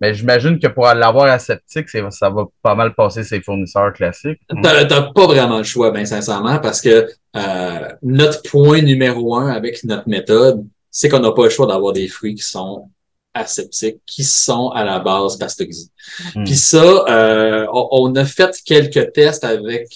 Mais 0.00 0.14
j'imagine 0.14 0.58
que 0.58 0.68
pour 0.68 0.84
l'avoir 0.86 1.26
aseptique, 1.26 1.88
ça 1.88 2.30
va 2.30 2.44
pas 2.62 2.74
mal 2.74 2.94
passer 2.94 3.24
ses 3.24 3.40
fournisseurs 3.40 3.92
classiques. 3.92 4.40
T'as 4.62 5.12
pas 5.12 5.26
vraiment 5.26 5.58
le 5.58 5.64
choix, 5.64 5.90
bien 5.90 6.04
sincèrement, 6.04 6.58
parce 6.58 6.80
que 6.80 7.08
euh, 7.36 7.88
notre 8.02 8.42
point 8.42 8.80
numéro 8.80 9.34
un 9.34 9.48
avec 9.48 9.82
notre 9.84 10.08
méthode, 10.08 10.64
c'est 10.90 11.08
qu'on 11.08 11.20
n'a 11.20 11.32
pas 11.32 11.44
le 11.44 11.50
choix 11.50 11.66
d'avoir 11.66 11.92
des 11.92 12.08
fruits 12.08 12.34
qui 12.34 12.44
sont 12.44 12.88
aseptiques, 13.34 14.00
qui 14.06 14.24
sont 14.24 14.70
à 14.70 14.84
la 14.84 15.00
base 15.00 15.36
pasteurisés. 15.36 15.90
Hmm. 16.34 16.44
Puis 16.44 16.56
ça, 16.56 17.04
euh, 17.08 17.66
on, 17.72 18.14
a 18.14 18.24
fait 18.24 18.56
quelques 18.64 19.12
tests 19.12 19.44
avec 19.44 19.88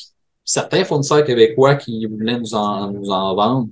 certains 0.45 0.85
fournisseurs 0.85 1.25
québécois 1.25 1.77
qui 1.77 2.07
voulaient 2.07 2.39
nous 2.39 2.55
en, 2.55 2.91
nous 2.91 3.11
en 3.11 3.35
vendre. 3.35 3.69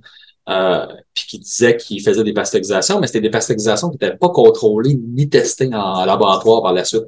Euh, 0.49 0.87
puis 1.13 1.25
qui 1.27 1.39
disait 1.39 1.77
qu'il 1.77 2.01
faisait 2.01 2.23
des 2.23 2.33
pasteurisations, 2.33 2.99
mais 2.99 3.05
c'était 3.05 3.21
des 3.21 3.29
pasteurisations 3.29 3.89
qui 3.89 3.97
n'étaient 4.01 4.17
pas 4.17 4.29
contrôlées 4.29 4.95
ni 4.95 5.29
testées 5.29 5.69
en 5.71 6.03
laboratoire 6.03 6.63
par 6.63 6.73
la 6.73 6.83
suite. 6.83 7.03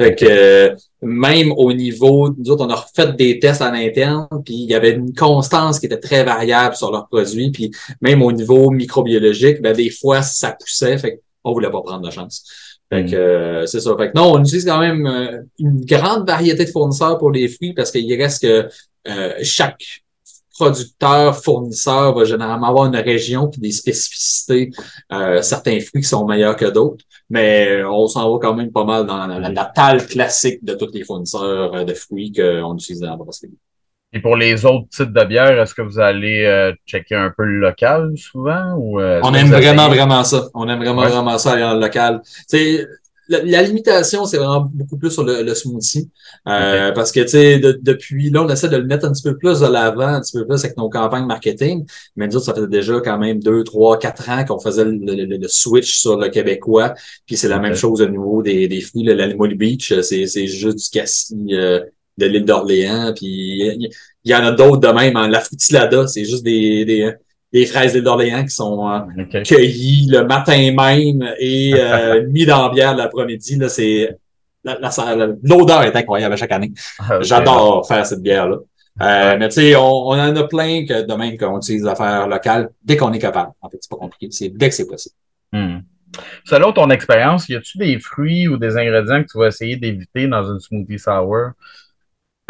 Fait 0.00 0.14
que 0.14 0.24
euh, 0.24 0.74
même 1.02 1.52
au 1.52 1.74
niveau, 1.74 2.34
nous 2.38 2.50
autres, 2.50 2.64
on 2.64 2.70
a 2.70 2.76
refait 2.76 3.12
des 3.12 3.38
tests 3.38 3.60
en 3.60 3.74
interne, 3.74 4.28
puis 4.46 4.54
il 4.54 4.70
y 4.70 4.74
avait 4.74 4.92
une 4.92 5.14
constance 5.14 5.78
qui 5.78 5.86
était 5.86 5.98
très 5.98 6.24
variable 6.24 6.74
sur 6.74 6.90
leurs 6.90 7.06
produits, 7.08 7.50
puis 7.50 7.70
même 8.00 8.22
au 8.22 8.32
niveau 8.32 8.70
microbiologique, 8.70 9.60
ben, 9.60 9.76
des 9.76 9.90
fois, 9.90 10.22
ça 10.22 10.56
poussait, 10.58 10.96
fait 10.96 11.20
qu'on 11.42 11.52
voulait 11.52 11.70
pas 11.70 11.82
prendre 11.82 12.06
de 12.06 12.10
chance. 12.10 12.44
Fait 12.90 13.04
que 13.04 13.14
euh, 13.14 13.66
c'est 13.66 13.80
ça. 13.80 13.94
Fait 13.98 14.10
que 14.10 14.16
non, 14.16 14.32
on 14.32 14.40
utilise 14.40 14.64
quand 14.64 14.80
même 14.80 15.44
une 15.58 15.84
grande 15.84 16.26
variété 16.26 16.64
de 16.64 16.70
fournisseurs 16.70 17.18
pour 17.18 17.30
les 17.30 17.46
fruits 17.48 17.74
parce 17.74 17.90
qu'il 17.90 18.12
reste 18.14 18.40
que 18.40 18.68
chaque 19.42 19.84
producteur, 20.60 21.36
fournisseur 21.42 22.14
va 22.14 22.24
généralement 22.24 22.68
avoir 22.68 22.86
une 22.86 22.96
région 22.96 23.48
puis 23.48 23.60
des 23.60 23.72
spécificités. 23.72 24.70
Euh, 25.12 25.40
certains 25.40 25.80
fruits 25.80 26.02
qui 26.02 26.08
sont 26.08 26.26
meilleurs 26.26 26.56
que 26.56 26.66
d'autres, 26.66 27.04
mais 27.30 27.82
on 27.84 28.06
s'en 28.06 28.30
va 28.30 28.38
quand 28.38 28.54
même 28.54 28.70
pas 28.70 28.84
mal 28.84 29.06
dans 29.06 29.26
la, 29.26 29.48
la, 29.48 29.64
table 29.64 30.06
classique 30.06 30.62
de 30.62 30.74
tous 30.74 30.90
les 30.92 31.04
fournisseurs 31.04 31.74
euh, 31.74 31.84
de 31.84 31.94
fruits 31.94 32.32
qu'on 32.32 32.74
utilise 32.74 33.00
dans 33.00 33.10
la 33.10 33.16
brasserie. 33.16 33.50
Et 34.12 34.20
pour 34.20 34.36
les 34.36 34.66
autres 34.66 34.88
types 34.88 35.12
de 35.12 35.24
bières, 35.24 35.58
est-ce 35.58 35.72
que 35.72 35.82
vous 35.82 36.00
allez 36.00 36.44
euh, 36.44 36.72
checker 36.84 37.14
un 37.14 37.32
peu 37.34 37.44
le 37.44 37.60
local 37.60 38.12
souvent? 38.16 38.74
Ou, 38.76 39.00
on 39.00 39.34
aime 39.34 39.50
vraiment, 39.50 39.88
vraiment 39.88 40.24
ça. 40.24 40.48
On 40.52 40.68
aime 40.68 40.80
vraiment, 40.80 41.06
vraiment 41.06 41.38
ça 41.38 41.52
aller 41.52 41.62
dans 41.62 41.74
le 41.74 41.80
local. 41.80 42.20
sais 42.48 42.86
la, 43.30 43.62
limitation, 43.62 44.24
c'est 44.24 44.38
vraiment 44.38 44.68
beaucoup 44.72 44.96
plus 44.96 45.10
sur 45.10 45.24
le, 45.24 45.54
smoothie. 45.54 46.10
Euh, 46.48 46.92
parce 46.92 47.12
que, 47.12 47.20
tu 47.20 47.28
sais, 47.28 47.60
depuis 47.60 48.30
là, 48.30 48.42
on 48.42 48.48
essaie 48.48 48.68
de 48.68 48.76
le 48.76 48.84
mettre 48.84 49.06
un 49.06 49.12
petit 49.12 49.22
peu 49.22 49.36
plus 49.36 49.60
de 49.60 49.66
l'avant, 49.66 50.06
un 50.06 50.20
petit 50.20 50.36
peu 50.36 50.46
plus 50.46 50.64
avec 50.64 50.76
nos 50.76 50.88
campagnes 50.88 51.26
marketing. 51.26 51.86
Mais 52.16 52.28
nous 52.28 52.40
ça 52.40 52.54
fait 52.54 52.66
déjà 52.66 53.00
quand 53.00 53.18
même 53.18 53.40
deux, 53.40 53.62
trois, 53.64 53.98
quatre 53.98 54.28
ans 54.28 54.44
qu'on 54.44 54.58
faisait 54.58 54.84
le, 54.84 55.48
switch 55.48 56.00
sur 56.00 56.18
le 56.18 56.28
québécois. 56.28 56.94
Puis 57.26 57.36
c'est 57.36 57.48
la 57.48 57.58
même 57.58 57.74
chose 57.74 58.02
au 58.02 58.08
niveau 58.08 58.42
des, 58.42 58.68
des 58.68 58.80
fruits. 58.80 59.04
L'Animal 59.04 59.54
Beach, 59.54 59.92
c'est 60.00 60.46
juste 60.46 60.78
du 60.78 60.98
cassis 60.98 61.34
euh, 61.52 61.80
de 62.18 62.26
l'île 62.26 62.44
d'Orléans. 62.44 63.12
Puis 63.14 63.62
il 63.62 63.90
y, 64.24 64.34
en 64.34 64.44
a 64.44 64.52
d'autres 64.52 64.80
de 64.80 64.88
même. 64.88 65.16
Hein. 65.16 65.28
La 65.28 65.40
frutilada, 65.40 66.06
c'est 66.08 66.24
juste 66.24 66.44
des, 66.44 66.84
des 66.84 67.12
des 67.52 67.66
fraises 67.66 67.96
d'Orléans 67.96 68.44
qui 68.44 68.50
sont 68.50 68.88
euh, 68.88 69.42
cueillies 69.42 70.06
le 70.08 70.24
matin 70.24 70.56
même 70.72 71.34
et 71.38 71.74
euh, 71.74 72.26
mis 72.28 72.46
dans 72.46 72.68
la 72.68 72.72
bière 72.72 72.96
l'après-midi. 72.96 73.56
Là, 73.56 73.68
c'est 73.68 74.16
l'odeur 74.64 75.82
est 75.82 75.96
incroyable 75.96 76.34
à 76.34 76.36
chaque 76.36 76.52
année. 76.52 76.72
Ah, 76.98 77.20
J'adore 77.20 77.86
faire 77.86 78.04
cette 78.06 78.22
bière-là. 78.22 78.58
Euh, 79.00 79.36
mais 79.38 79.48
tu 79.48 79.54
sais, 79.54 79.76
on, 79.76 80.08
on, 80.08 80.12
en 80.12 80.36
a 80.36 80.44
plein 80.44 80.84
que 80.84 81.06
de 81.06 81.14
même 81.14 81.38
qu'on 81.38 81.56
utilise 81.56 81.82
des 81.82 81.88
affaires 81.88 82.28
locales 82.28 82.70
dès 82.84 82.96
qu'on 82.96 83.12
est 83.12 83.18
capable. 83.18 83.52
En 83.62 83.70
fait, 83.70 83.78
c'est 83.80 83.90
pas 83.90 83.96
compliqué. 83.96 84.28
C'est 84.30 84.50
dès 84.50 84.68
que 84.68 84.74
c'est 84.74 84.86
possible. 84.86 85.14
Hmm. 85.52 85.78
Selon 86.44 86.72
ton 86.72 86.90
expérience, 86.90 87.48
y 87.48 87.56
a-tu 87.56 87.78
des 87.78 87.98
fruits 87.98 88.48
ou 88.48 88.58
des 88.58 88.76
ingrédients 88.76 89.22
que 89.22 89.28
tu 89.30 89.38
vas 89.38 89.46
essayer 89.46 89.76
d'éviter 89.76 90.26
dans 90.26 90.44
une 90.44 90.60
smoothie 90.60 90.98
sour? 90.98 91.52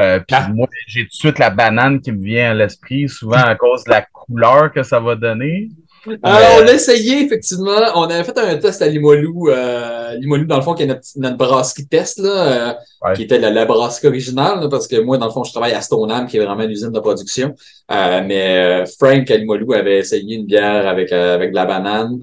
Euh, 0.00 0.18
puis 0.18 0.36
ah. 0.38 0.48
moi, 0.52 0.66
j'ai 0.86 1.02
tout 1.02 1.08
de 1.08 1.14
suite 1.14 1.38
la 1.38 1.50
banane 1.50 2.00
qui 2.00 2.12
me 2.12 2.24
vient 2.24 2.50
à 2.50 2.54
l'esprit, 2.54 3.08
souvent 3.08 3.36
à 3.36 3.54
cause 3.54 3.84
de 3.84 3.90
la 3.90 4.02
couleur 4.02 4.72
que 4.72 4.82
ça 4.82 4.98
va 4.98 5.14
donner. 5.14 5.68
Euh, 6.08 6.14
on 6.24 6.66
a 6.66 6.72
essayé, 6.72 7.24
effectivement. 7.24 7.76
On 7.94 8.04
avait 8.04 8.24
fait 8.24 8.38
un 8.38 8.56
test 8.56 8.80
à 8.80 8.88
Limolou. 8.88 9.50
Euh, 9.50 10.14
Limolou, 10.16 10.46
dans 10.46 10.56
le 10.56 10.62
fond, 10.62 10.74
qui 10.74 10.84
est 10.84 10.86
notre, 10.86 11.02
notre 11.16 11.36
brasserie 11.36 11.86
test, 11.86 12.18
là, 12.18 12.74
euh, 13.08 13.14
qui 13.14 13.24
était 13.24 13.38
la, 13.38 13.64
brasserie 13.66 14.08
originale, 14.08 14.66
parce 14.70 14.88
que 14.88 14.96
moi, 14.96 15.18
dans 15.18 15.26
le 15.26 15.32
fond, 15.32 15.44
je 15.44 15.52
travaille 15.52 15.72
à 15.72 15.80
Stoneham, 15.80 16.26
qui 16.26 16.38
est 16.38 16.44
vraiment 16.44 16.64
l'usine 16.64 16.90
de 16.90 17.00
production. 17.00 17.54
Mais 17.90 18.84
Frank 18.98 19.30
à 19.30 19.36
Limolou 19.36 19.72
avait 19.74 19.98
essayé 19.98 20.36
une 20.36 20.46
bière 20.46 20.86
avec, 20.88 21.12
avec 21.12 21.50
de 21.50 21.56
la 21.56 21.66
banane. 21.66 22.20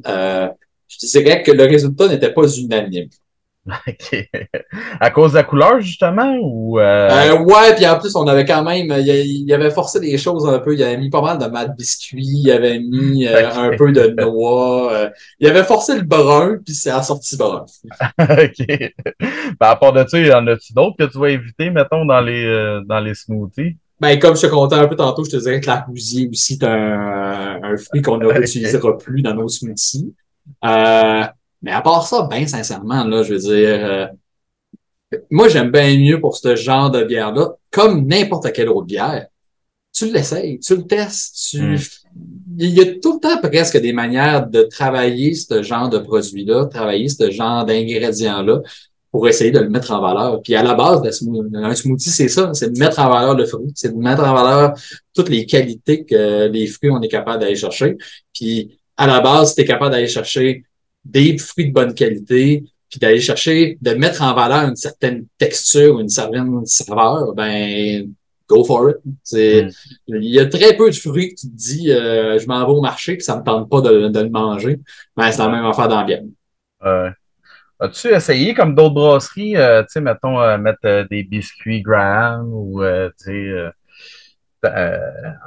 je 0.87 1.07
dirais 1.07 1.43
que 1.43 1.51
le 1.51 1.65
résultat 1.65 2.07
n'était 2.07 2.33
pas 2.33 2.47
unanime. 2.47 3.09
OK. 3.87 4.29
À 4.99 5.09
cause 5.09 5.31
de 5.31 5.37
la 5.37 5.43
couleur, 5.43 5.79
justement, 5.81 6.37
ou... 6.41 6.79
Euh... 6.79 7.09
Euh, 7.09 7.39
ouais, 7.39 7.75
puis 7.75 7.85
en 7.85 7.99
plus, 7.99 8.15
on 8.15 8.25
avait 8.27 8.45
quand 8.45 8.63
même... 8.63 8.93
Il, 8.99 9.53
avait 9.53 9.71
forcé 9.71 9.99
des 9.99 10.17
choses 10.17 10.47
un 10.47 10.59
peu. 10.59 10.73
Il 10.73 10.83
avait 10.83 10.97
mis 10.97 11.09
pas 11.09 11.21
mal 11.21 11.37
de 11.37 11.45
mat 11.45 11.67
biscuit, 11.75 12.25
il 12.43 12.51
avait 12.51 12.79
mis 12.79 13.27
euh, 13.27 13.49
un 13.51 13.75
peu 13.75 13.91
de 13.91 14.07
noix. 14.19 14.93
Euh, 14.93 15.09
il 15.39 15.47
avait 15.47 15.63
forcé 15.63 15.97
le 15.97 16.03
brun, 16.03 16.57
puis 16.63 16.73
c'est 16.73 16.91
assorti 16.91 17.35
brun. 17.35 17.65
OK. 18.19 18.65
Ben, 18.67 19.67
à 19.67 19.75
part 19.75 19.93
de 19.93 20.05
ça, 20.07 20.17
y 20.17 20.31
en 20.31 20.47
a-tu 20.47 20.73
d'autres 20.73 20.95
que 20.97 21.11
tu 21.11 21.19
vas 21.19 21.29
éviter, 21.29 21.69
mettons, 21.69 22.05
dans 22.05 22.21
les, 22.21 22.45
euh, 22.45 22.81
dans 22.85 22.99
les 22.99 23.15
smoothies? 23.15 23.77
Ben, 23.99 24.17
comme 24.19 24.35
je 24.35 24.43
te 24.43 24.47
contais 24.47 24.75
un 24.75 24.87
peu 24.87 24.95
tantôt, 24.95 25.25
je 25.25 25.31
te 25.31 25.37
dirais 25.37 25.59
que 25.59 25.67
la 25.67 25.81
rousier 25.81 26.29
aussi 26.31 26.53
est 26.53 26.63
un, 26.63 27.59
un 27.63 27.77
fruit 27.77 28.01
qu'on 28.01 28.17
ne 28.17 28.27
réutilisera 28.27 28.97
plus 28.97 29.23
dans 29.23 29.33
nos 29.33 29.47
smoothies. 29.47 30.13
Euh, 30.63 31.23
mais 31.61 31.71
à 31.71 31.81
part 31.81 32.07
ça, 32.07 32.27
ben 32.29 32.47
sincèrement, 32.47 33.03
là, 33.03 33.23
je 33.23 33.33
veux 33.33 33.39
dire, 33.39 33.85
euh, 33.85 34.07
moi 35.31 35.47
j'aime 35.47 35.71
bien 35.71 35.97
mieux 35.97 36.19
pour 36.19 36.37
ce 36.37 36.55
genre 36.55 36.91
de 36.91 37.03
bière-là, 37.03 37.53
comme 37.71 38.05
n'importe 38.07 38.51
quelle 38.53 38.69
autre 38.69 38.87
bière. 38.87 39.27
Tu 39.93 40.11
l'essayes, 40.11 40.59
tu 40.59 40.75
le 40.75 40.83
testes, 40.83 41.49
tu. 41.49 41.61
Hmm. 41.61 41.77
Il 42.59 42.69
y 42.69 42.81
a 42.81 42.85
tout 42.99 43.15
le 43.15 43.19
temps 43.19 43.39
presque 43.41 43.77
des 43.77 43.93
manières 43.93 44.47
de 44.47 44.63
travailler 44.63 45.33
ce 45.33 45.63
genre 45.63 45.89
de 45.89 45.99
produit-là, 45.99 46.65
travailler 46.65 47.09
ce 47.09 47.31
genre 47.31 47.65
d'ingrédients-là 47.65 48.61
pour 49.11 49.27
essayer 49.27 49.51
de 49.51 49.59
le 49.59 49.69
mettre 49.69 49.91
en 49.91 50.01
valeur. 50.01 50.41
Puis 50.41 50.55
à 50.55 50.63
la 50.63 50.73
base, 50.75 51.01
un 51.53 51.75
smoothie, 51.75 52.09
c'est 52.09 52.27
ça, 52.27 52.51
c'est 52.53 52.71
de 52.73 52.79
mettre 52.79 52.99
en 52.99 53.09
valeur 53.09 53.35
le 53.35 53.45
fruit, 53.45 53.71
c'est 53.75 53.93
de 53.93 53.99
mettre 53.99 54.23
en 54.23 54.33
valeur 54.33 54.73
toutes 55.13 55.29
les 55.29 55.45
qualités 55.45 56.05
que 56.05 56.47
les 56.47 56.67
fruits, 56.67 56.91
on 56.91 57.01
est 57.01 57.07
capable 57.07 57.41
d'aller 57.41 57.55
chercher. 57.55 57.97
Puis 58.33 58.77
à 58.95 59.07
la 59.07 59.19
base, 59.21 59.49
si 59.49 59.55
tu 59.55 59.61
es 59.61 59.65
capable 59.65 59.91
d'aller 59.91 60.07
chercher 60.07 60.63
des 61.09 61.37
fruits 61.37 61.69
de 61.69 61.73
bonne 61.73 61.93
qualité, 61.93 62.63
puis 62.89 62.99
d'aller 62.99 63.19
chercher, 63.19 63.77
de 63.81 63.91
mettre 63.91 64.21
en 64.21 64.33
valeur 64.33 64.69
une 64.69 64.75
certaine 64.75 65.25
texture, 65.37 65.99
une 65.99 66.09
certaine 66.09 66.65
saveur, 66.65 67.33
ben 67.33 68.09
go 68.47 68.63
for 68.63 68.89
it. 68.89 68.97
C'est, 69.23 69.65
mm. 70.07 70.15
Il 70.21 70.33
y 70.33 70.39
a 70.39 70.45
très 70.45 70.75
peu 70.75 70.89
de 70.89 70.95
fruits 70.95 71.29
que 71.29 71.41
tu 71.41 71.47
te 71.47 71.55
dis 71.55 71.91
euh, 71.91 72.39
je 72.39 72.47
m'en 72.47 72.65
vais 72.65 72.71
au 72.71 72.81
marché 72.81 73.15
puis 73.15 73.23
ça 73.23 73.37
me 73.37 73.43
tente 73.43 73.69
pas 73.69 73.81
de, 73.81 74.07
le 74.07 74.29
manger. 74.29 74.79
Ben, 75.15 75.31
c'est 75.31 75.39
la 75.39 75.49
même 75.49 75.65
affaire 75.65 75.87
dans 75.87 76.05
Euh, 76.85 77.09
As-tu 77.79 78.07
essayé 78.07 78.55
comme 78.55 78.73
d'autres 78.73 78.95
brasseries, 78.95 79.55
euh, 79.55 79.83
tu 79.83 79.89
sais, 79.89 80.01
mettons, 80.01 80.41
euh, 80.41 80.57
mettre 80.57 81.07
des 81.09 81.23
biscuits 81.23 81.81
Graham 81.81 82.51
ou 82.51 82.81
tu 82.81 83.25
sais 83.25 83.71
euh, 84.65 84.97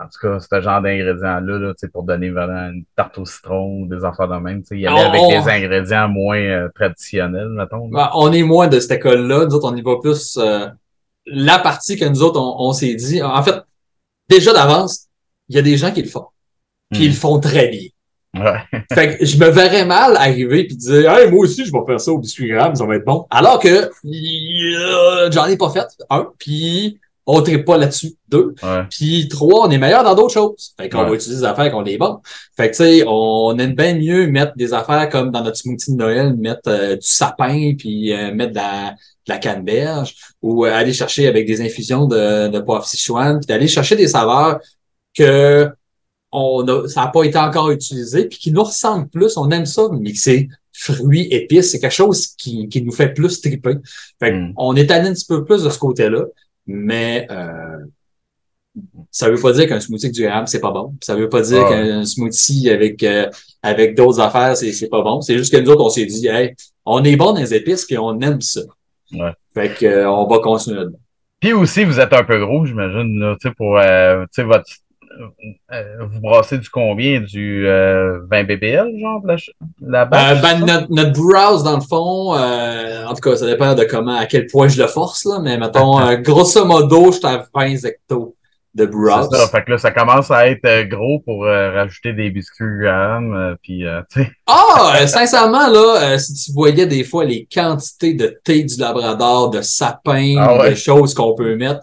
en 0.00 0.04
tout 0.04 0.18
cas, 0.22 0.38
ce 0.40 0.60
genre 0.60 0.80
d'ingrédients-là, 0.80 1.58
là, 1.58 1.72
pour 1.92 2.04
donner 2.04 2.30
vraiment 2.30 2.70
une 2.70 2.84
tarte 2.96 3.18
au 3.18 3.24
citron 3.24 3.82
ou 3.82 3.86
des 3.88 4.04
affaires 4.04 4.28
de 4.28 4.36
même. 4.36 4.62
Il 4.70 4.80
y 4.80 4.86
avait 4.86 5.00
avec 5.00 5.20
des 5.28 5.50
ingrédients 5.50 6.08
moins 6.08 6.38
euh, 6.38 6.68
traditionnels, 6.74 7.48
mettons. 7.48 7.88
Ben, 7.88 8.10
on 8.14 8.32
est 8.32 8.42
moins 8.42 8.68
de 8.68 8.78
cette 8.78 8.92
école-là. 8.92 9.46
Nous 9.46 9.54
autres, 9.54 9.70
on 9.70 9.76
y 9.76 9.82
va 9.82 9.96
plus 10.00 10.38
euh, 10.38 10.68
la 11.26 11.58
partie 11.58 11.96
que 11.96 12.04
nous 12.04 12.22
autres, 12.22 12.40
on, 12.40 12.72
s'est 12.72 12.94
dit. 12.94 13.22
En 13.22 13.42
fait, 13.42 13.56
déjà 14.28 14.52
d'avance, 14.52 15.06
il 15.48 15.56
y 15.56 15.58
a 15.58 15.62
des 15.62 15.76
gens 15.76 15.90
qui 15.90 16.02
le 16.02 16.08
font. 16.08 16.26
Puis 16.92 17.04
ils 17.04 17.08
le 17.08 17.12
hmm. 17.12 17.16
font 17.16 17.40
très 17.40 17.68
bien. 17.68 17.88
Ouais. 18.36 18.60
fait 18.94 19.18
que 19.18 19.24
je 19.24 19.38
me 19.38 19.48
verrais 19.48 19.84
mal 19.84 20.16
arriver 20.16 20.64
puis 20.64 20.76
dire 20.76 21.10
Hey, 21.10 21.28
moi 21.28 21.40
aussi 21.40 21.64
je 21.64 21.72
vais 21.72 21.80
faire 21.84 22.00
ça 22.00 22.12
au 22.12 22.18
biscuit 22.18 22.46
gramme, 22.46 22.76
ça 22.76 22.86
va 22.86 22.94
être 22.94 23.04
bon. 23.04 23.26
Alors 23.28 23.58
que 23.58 23.90
j'en 25.32 25.46
ai 25.46 25.56
pas 25.56 25.70
fait, 25.70 25.86
un, 26.10 26.28
puis 26.38 27.00
on 27.32 27.40
ne 27.42 27.56
pas 27.58 27.76
là-dessus. 27.76 28.14
Deux. 28.28 28.54
Puis 28.90 29.28
trois, 29.28 29.66
on 29.66 29.70
est 29.70 29.78
meilleur 29.78 30.02
dans 30.04 30.14
d'autres 30.14 30.32
choses. 30.32 30.72
Fait 30.78 30.88
qu'on 30.88 31.04
va 31.04 31.14
utiliser 31.14 31.40
des 31.40 31.46
affaires 31.46 31.70
qu'on 31.70 31.82
bon. 31.82 32.20
Fait 32.56 32.70
que 32.70 32.76
tu 32.76 32.82
sais, 32.82 33.04
on 33.06 33.56
aime 33.58 33.74
bien 33.74 33.94
mieux 33.94 34.26
mettre 34.26 34.52
des 34.56 34.72
affaires 34.72 35.08
comme 35.08 35.30
dans 35.30 35.42
notre 35.42 35.56
smoothie 35.56 35.92
de 35.92 35.96
Noël, 35.96 36.34
mettre 36.36 36.68
euh, 36.68 36.94
du 36.94 37.06
sapin, 37.06 37.72
puis 37.76 38.12
euh, 38.12 38.34
mettre 38.34 38.52
de 38.52 38.56
la, 38.56 38.90
de 38.90 39.32
la 39.32 39.38
canneberge, 39.38 40.14
ou 40.42 40.64
euh, 40.64 40.72
aller 40.72 40.92
chercher 40.92 41.26
avec 41.26 41.46
des 41.46 41.60
infusions 41.60 42.06
de, 42.06 42.48
de 42.48 42.60
poivre 42.60 42.86
Sichuan, 42.86 43.38
puis 43.38 43.46
d'aller 43.46 43.68
chercher 43.68 43.96
des 43.96 44.08
saveurs 44.08 44.60
que 45.16 45.68
on 46.32 46.66
a, 46.68 46.88
ça 46.88 47.02
n'a 47.02 47.06
pas 47.08 47.24
été 47.24 47.38
encore 47.38 47.70
utilisé, 47.70 48.26
puis 48.26 48.38
qui 48.38 48.52
nous 48.52 48.62
ressemblent 48.62 49.08
plus. 49.08 49.36
On 49.36 49.50
aime 49.50 49.66
ça, 49.66 49.88
mixer 49.92 50.48
fruits, 50.72 51.28
épices. 51.30 51.72
C'est 51.72 51.80
quelque 51.80 51.92
chose 51.92 52.28
qui, 52.28 52.68
qui 52.68 52.82
nous 52.82 52.92
fait 52.92 53.12
plus 53.12 53.40
triper. 53.40 53.74
Fait 54.18 54.32
mm. 54.32 54.54
on 54.56 54.76
est 54.76 54.90
allé 54.90 55.08
un 55.08 55.12
petit 55.12 55.26
peu 55.26 55.44
plus 55.44 55.62
de 55.64 55.70
ce 55.70 55.78
côté-là. 55.78 56.24
Mais 56.72 57.26
euh, 57.30 57.78
ça 59.10 59.28
veut 59.28 59.40
pas 59.40 59.52
dire 59.52 59.66
qu'un 59.66 59.80
smoothie 59.80 60.06
avec 60.06 60.14
du 60.14 60.28
rhum, 60.28 60.46
c'est 60.46 60.60
pas 60.60 60.70
bon. 60.70 60.94
Ça 61.02 61.16
veut 61.16 61.28
pas 61.28 61.42
dire 61.42 61.64
ah 61.66 61.70
qu'un 61.70 62.04
smoothie 62.04 62.70
avec 62.70 63.02
euh, 63.02 63.28
avec 63.62 63.96
d'autres 63.96 64.20
affaires, 64.20 64.56
c'est, 64.56 64.72
c'est 64.72 64.88
pas 64.88 65.02
bon. 65.02 65.20
C'est 65.20 65.36
juste 65.36 65.52
que 65.52 65.60
nous 65.60 65.70
autres, 65.70 65.84
on 65.84 65.90
s'est 65.90 66.06
dit, 66.06 66.28
hey, 66.28 66.54
on 66.84 67.02
est 67.02 67.16
bon 67.16 67.32
dans 67.32 67.40
les 67.40 67.54
épices 67.54 67.84
puis 67.84 67.98
on 67.98 68.20
aime 68.20 68.40
ça. 68.40 68.60
Ouais. 69.12 69.32
Fait 69.52 69.74
que 69.74 69.84
euh, 69.84 70.10
on 70.10 70.28
va 70.28 70.38
continuer 70.38 70.78
là-dedans. 70.78 71.00
Puis 71.40 71.52
aussi, 71.52 71.84
vous 71.84 71.98
êtes 71.98 72.12
un 72.12 72.22
peu 72.22 72.38
gros, 72.38 72.64
j'imagine, 72.66 73.18
là, 73.18 73.34
tu 73.40 73.48
sais, 73.48 73.54
pour 73.56 73.78
euh, 73.78 74.26
votre 74.36 74.60
euh, 74.60 74.62
vous 75.10 76.20
brassez 76.20 76.58
du 76.58 76.68
combien? 76.68 77.20
Du 77.20 77.64
20 77.64 77.70
euh, 77.70 78.20
BBL, 78.44 78.98
genre, 79.00 79.22
la, 79.24 79.36
la 79.80 80.02
euh, 80.02 80.34
ben, 80.36 80.60
notre, 80.64 80.86
notre 80.90 81.12
browse, 81.12 81.64
dans 81.64 81.76
le 81.76 81.82
fond, 81.82 82.34
en 82.34 83.14
tout 83.14 83.20
cas, 83.20 83.36
ça 83.36 83.46
dépend 83.46 83.74
de 83.74 83.84
comment, 83.84 84.16
à 84.16 84.26
quel 84.26 84.46
point 84.46 84.68
je 84.68 84.80
le 84.80 84.88
force, 84.88 85.24
là, 85.24 85.38
mais 85.40 85.58
mettons, 85.58 85.98
grosso 86.22 86.64
modo, 86.64 87.12
je 87.12 87.18
suis 87.18 87.26
à 87.26 87.46
20 87.54 87.84
hectos 87.84 88.36
de 88.74 88.86
browse. 88.86 89.28
Ça, 89.32 89.48
fait 89.48 89.64
que 89.64 89.72
là, 89.72 89.78
ça 89.78 89.90
commence 89.90 90.30
à 90.30 90.48
être 90.48 90.88
gros 90.88 91.18
pour 91.20 91.44
rajouter 91.44 92.12
des 92.12 92.30
biscuits 92.30 92.78
Graham, 92.80 93.56
puis, 93.62 93.84
tu 94.12 94.22
sais. 94.22 94.30
Ah, 94.46 95.06
sincèrement, 95.06 95.68
là, 95.68 96.18
si 96.18 96.34
tu 96.34 96.52
voyais 96.52 96.86
des 96.86 97.02
fois 97.04 97.24
les 97.24 97.48
quantités 97.52 98.14
de 98.14 98.38
thé 98.44 98.62
du 98.62 98.78
Labrador, 98.78 99.50
de 99.50 99.60
sapin, 99.60 100.36
ah 100.38 100.68
de 100.68 100.74
choses 100.74 101.14
qu'on 101.14 101.34
peut 101.34 101.56
mettre, 101.56 101.80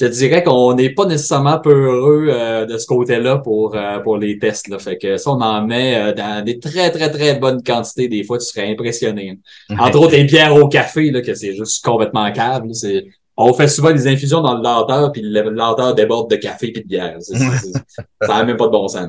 te 0.00 0.04
dirais 0.06 0.42
qu'on 0.42 0.74
n'est 0.74 0.90
pas 0.90 1.04
nécessairement 1.04 1.58
peu 1.58 1.72
heureux 1.72 2.28
euh, 2.30 2.64
de 2.64 2.78
ce 2.78 2.86
côté-là 2.86 3.38
pour, 3.38 3.74
euh, 3.74 3.98
pour 3.98 4.16
les 4.16 4.38
tests. 4.38 4.68
Là. 4.68 4.78
Fait 4.78 4.96
que 4.96 5.18
ça, 5.18 5.30
on 5.30 5.40
en 5.40 5.66
met 5.66 5.94
euh, 5.94 6.12
dans 6.14 6.42
des 6.44 6.58
très, 6.58 6.90
très, 6.90 7.10
très 7.10 7.34
bonnes 7.38 7.62
quantités. 7.62 8.08
Des 8.08 8.24
fois, 8.24 8.38
tu 8.38 8.46
serais 8.46 8.70
impressionné. 8.70 9.38
Entre 9.78 9.98
autres, 9.98 10.16
les 10.16 10.26
pierres 10.26 10.54
au 10.54 10.68
café, 10.68 11.10
là, 11.10 11.20
que 11.20 11.34
c'est 11.34 11.54
juste 11.54 11.84
complètement 11.84 12.32
câble. 12.32 12.74
C'est... 12.74 13.04
On 13.36 13.52
fait 13.54 13.68
souvent 13.68 13.92
des 13.92 14.06
infusions 14.06 14.40
dans 14.42 14.54
le 14.54 14.62
lenteur, 14.62 15.12
puis 15.12 15.22
le 15.22 15.50
lenteur 15.50 15.94
déborde 15.94 16.30
de 16.30 16.36
café 16.36 16.72
et 16.74 16.80
de 16.80 16.86
bière. 16.86 17.16
ça 17.20 18.28
n'a 18.28 18.44
même 18.44 18.56
pas 18.56 18.66
de 18.66 18.72
bon 18.72 18.86
sens. 18.88 19.08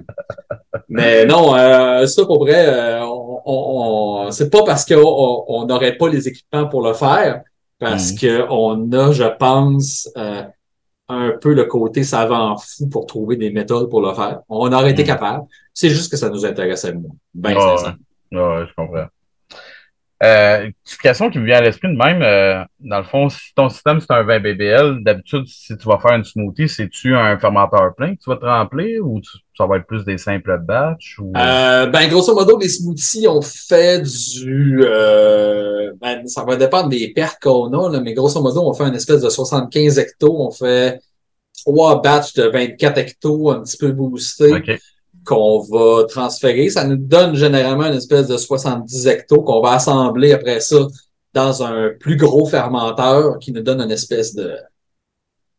Mais 0.88 1.26
non, 1.26 1.54
ça 2.06 2.26
pour 2.26 2.39
vrai, 2.39 3.02
on, 3.02 3.42
on, 3.46 4.32
c'est 4.32 4.50
pas 4.50 4.64
parce 4.64 4.86
qu'on 4.86 5.66
n'aurait 5.68 5.98
pas 5.98 6.08
les 6.08 6.30
équipements 6.30 6.68
pour 6.68 6.82
le 6.82 6.94
faire, 6.94 7.42
parce 7.78 8.14
mm. 8.14 8.48
qu'on 8.48 8.92
a, 8.94 9.12
je 9.12 9.38
pense, 9.38 10.10
un 11.12 11.32
peu 11.32 11.53
le 11.53 11.66
côté 11.66 12.03
savant 12.03 12.57
fou 12.57 12.88
pour 12.88 13.05
trouver 13.05 13.36
des 13.36 13.51
méthodes 13.51 13.89
pour 13.89 14.01
le 14.01 14.14
faire. 14.14 14.41
On 14.49 14.72
aurait 14.72 14.91
été 14.91 15.03
hmm. 15.03 15.07
capable. 15.07 15.45
C'est 15.74 15.89
juste 15.89 16.12
que 16.12 16.18
ça 16.18 16.30
nous 16.30 16.45
intéressait 16.45 16.93
moins. 16.93 17.16
Ben, 17.34 17.55
ouais, 17.55 18.66
je 18.68 18.74
comprends. 18.76 19.07
Euh, 20.24 20.69
question 21.01 21.32
qui 21.32 21.39
me 21.39 21.45
vient 21.45 21.57
à 21.57 21.61
l'esprit 21.61 21.88
de 21.88 21.97
même, 21.97 22.22
euh, 22.22 22.63
dans 22.80 22.99
le 22.99 23.03
fond, 23.03 23.30
si 23.30 23.53
ton 23.55 23.69
système 23.69 23.99
c'est 23.99 24.11
un 24.11 24.22
20 24.22 24.39
BBL, 24.39 25.03
d'habitude, 25.03 25.47
si 25.47 25.76
tu 25.76 25.88
vas 25.88 25.97
faire 25.97 26.13
une 26.15 26.24
smoothie, 26.24 26.69
c'est-tu 26.69 27.15
un 27.15 27.39
fermenteur 27.39 27.95
plein 27.95 28.15
que 28.15 28.22
tu 28.22 28.30
vas 28.30 28.36
te 28.36 28.45
remplir 28.45 29.03
ou 29.03 29.19
ça 29.57 29.65
va 29.65 29.78
être 29.78 29.88
plus 29.88 30.05
des 30.05 30.19
simples 30.19 30.59
batchs? 30.59 31.17
Ou... 31.17 31.34
Euh, 31.36 31.88
ben, 31.88 32.07
grosso 32.07 32.36
modo, 32.36 32.59
les 32.59 32.69
smoothies, 32.69 33.28
on 33.28 33.41
fait 33.41 34.03
du... 34.03 34.84
Euh, 34.84 35.91
ben, 35.99 36.28
ça 36.28 36.43
va 36.43 36.55
dépendre 36.55 36.89
des 36.89 37.11
pertes 37.13 37.39
qu'on 37.41 37.74
a, 37.74 37.91
là, 37.91 37.99
mais 37.99 38.13
grosso 38.13 38.41
modo, 38.43 38.61
on 38.61 38.74
fait 38.74 38.84
une 38.84 38.95
espèce 38.95 39.22
de 39.22 39.30
75 39.30 39.97
hectos, 39.97 40.36
on 40.39 40.51
fait 40.51 40.99
trois 41.65 41.99
batchs 41.99 42.34
de 42.34 42.43
24 42.43 42.97
hectos 42.99 43.49
un 43.49 43.63
petit 43.63 43.78
peu 43.78 43.91
boostés. 43.91 44.53
OK. 44.53 44.80
Qu'on 45.26 45.59
va 45.59 46.03
transférer. 46.05 46.69
Ça 46.69 46.86
nous 46.86 46.97
donne 46.97 47.36
généralement 47.36 47.86
une 47.86 47.97
espèce 47.97 48.28
de 48.28 48.38
70 48.38 49.07
hectos 49.07 49.41
qu'on 49.43 49.61
va 49.61 49.74
assembler 49.74 50.34
après 50.34 50.59
ça 50.59 50.88
dans 51.34 51.63
un 51.63 51.91
plus 51.99 52.17
gros 52.17 52.45
fermenteur 52.45 53.39
qui 53.39 53.51
nous 53.51 53.61
donne 53.61 53.82
une 53.82 53.91
espèce 53.91 54.36
de... 54.36 54.53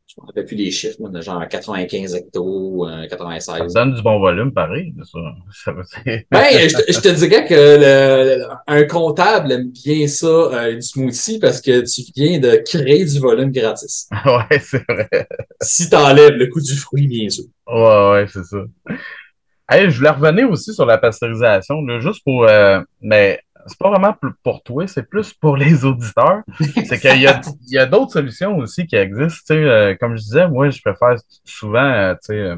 Je 0.07 0.21
ne 0.21 0.25
me 0.25 0.27
rappelle 0.27 0.45
plus 0.45 0.57
les 0.57 0.71
chiffres, 0.71 0.97
mais 1.01 1.09
de 1.09 1.23
genre 1.23 1.43
95 1.49 2.15
hectos, 2.15 2.87
euh, 2.87 3.01
Ça 3.05 3.17
96. 3.17 3.73
donne 3.73 3.95
du 3.95 4.03
bon 4.03 4.21
volume, 4.21 4.53
pareil. 4.53 4.93
Ça. 5.11 5.19
Ça 5.65 5.73
veut 5.73 5.83
dire- 6.05 6.23
Ben, 6.31 6.69
je, 6.69 6.77
te- 6.77 6.93
je 6.93 7.01
te 7.01 7.09
dirais 7.09 7.47
que 7.47 7.55
le- 7.55 8.45
un 8.67 8.85
comptable 8.85 9.53
aime 9.53 9.71
bien 9.71 10.07
ça, 10.09 10.27
euh, 10.27 10.75
du 10.75 10.83
smoothie, 10.83 11.39
parce 11.39 11.63
que 11.63 11.81
tu 11.91 12.03
viens 12.15 12.39
de 12.39 12.57
créer 12.63 13.07
du 13.07 13.19
volume 13.21 13.51
gratis. 13.53 14.11
ouais, 14.27 14.59
c'est 14.61 14.83
vrai. 14.87 15.09
Si 15.63 15.89
tu 15.89 15.97
enlèves 15.97 16.35
le 16.35 16.49
coût 16.49 16.61
du 16.61 16.75
fruit, 16.77 17.07
bien 17.07 17.31
sûr. 17.31 17.45
Ouais, 17.67 18.11
ouais, 18.11 18.27
c'est 18.31 18.45
ça. 18.45 18.59
Je 19.91 19.97
voulais 19.99 20.11
revenir 20.11 20.51
aussi 20.51 20.73
sur 20.75 20.87
la 20.87 20.99
pasteurisation, 20.99 21.77
juste 22.01 22.23
pour. 22.25 22.45
euh, 22.49 22.81
mais 23.01 23.41
c'est 23.67 23.79
pas 23.79 23.91
vraiment 23.91 24.15
pour- 24.43 24.63
toi, 24.65 24.87
c'est 24.89 25.09
plus 25.09 25.33
pour 25.35 25.57
les 25.57 25.85
auditeurs. 25.85 26.43
C'est 26.85 26.99
qu'il 26.99 27.21
y 27.21 27.27
a, 27.27 27.41
y 27.69 27.79
a 27.79 27.87
d'autres 27.87 28.13
solutions 28.13 28.57
aussi 28.59 28.87
qui 28.87 28.97
existent. 28.97 29.55
euh, 29.55 29.95
comme 30.01 30.17
je 30.17 30.23
disais, 30.23 30.49
moi, 30.49 30.71
je 30.71 30.81
préfère 30.81 31.17
souvent 31.45 32.15
euh, 32.31 32.57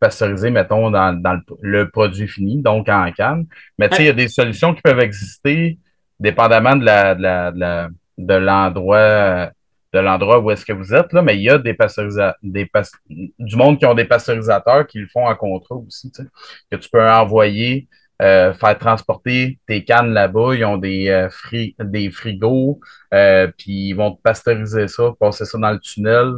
pasteuriser, 0.00 0.50
mettons, 0.50 0.90
dans, 0.90 1.12
dans 1.12 1.38
le, 1.60 1.88
produit 1.90 2.26
fini, 2.28 2.60
donc 2.60 2.88
en 2.88 3.10
canne. 3.12 3.46
Mais 3.78 3.88
il 3.98 4.04
y 4.06 4.08
a 4.08 4.12
des 4.12 4.28
solutions 4.28 4.74
qui 4.74 4.82
peuvent 4.82 5.00
exister 5.00 5.78
dépendamment 6.18 6.76
de 6.76 6.84
la, 6.84 7.14
de 7.14 7.20
de 7.52 7.58
la- 7.60 7.88
de 8.18 8.34
l'endroit 8.34 9.50
de 9.92 9.98
l'endroit 9.98 10.40
où 10.40 10.50
est-ce 10.50 10.64
que 10.64 10.72
vous 10.72 10.94
êtes, 10.94 11.12
là, 11.12 11.22
mais 11.22 11.36
il 11.36 11.42
y 11.42 11.50
a 11.50 11.58
des 11.58 11.74
pasteurisateurs, 11.74 12.34
des 12.42 12.66
pas- 12.66 12.82
du 13.08 13.56
monde 13.56 13.78
qui 13.78 13.86
ont 13.86 13.94
des 13.94 14.04
pasteurisateurs 14.06 14.86
qui 14.86 14.98
le 14.98 15.06
font 15.08 15.26
en 15.26 15.34
contrat 15.34 15.76
aussi, 15.76 16.10
tu 16.10 16.22
sais, 16.22 16.28
que 16.70 16.76
tu 16.76 16.88
peux 16.88 17.06
envoyer, 17.08 17.88
euh, 18.22 18.54
faire 18.54 18.78
transporter 18.78 19.58
tes 19.66 19.84
cannes 19.84 20.12
là-bas, 20.12 20.54
ils 20.54 20.64
ont 20.64 20.76
des, 20.78 21.08
euh, 21.08 21.28
fri- 21.30 21.74
des 21.78 22.10
frigos, 22.10 22.80
euh, 23.12 23.48
puis 23.58 23.88
ils 23.88 23.92
vont 23.94 24.12
te 24.14 24.22
pasteuriser 24.22 24.88
ça, 24.88 25.12
passer 25.20 25.44
ça 25.44 25.58
dans 25.58 25.72
le 25.72 25.80
tunnel, 25.80 26.32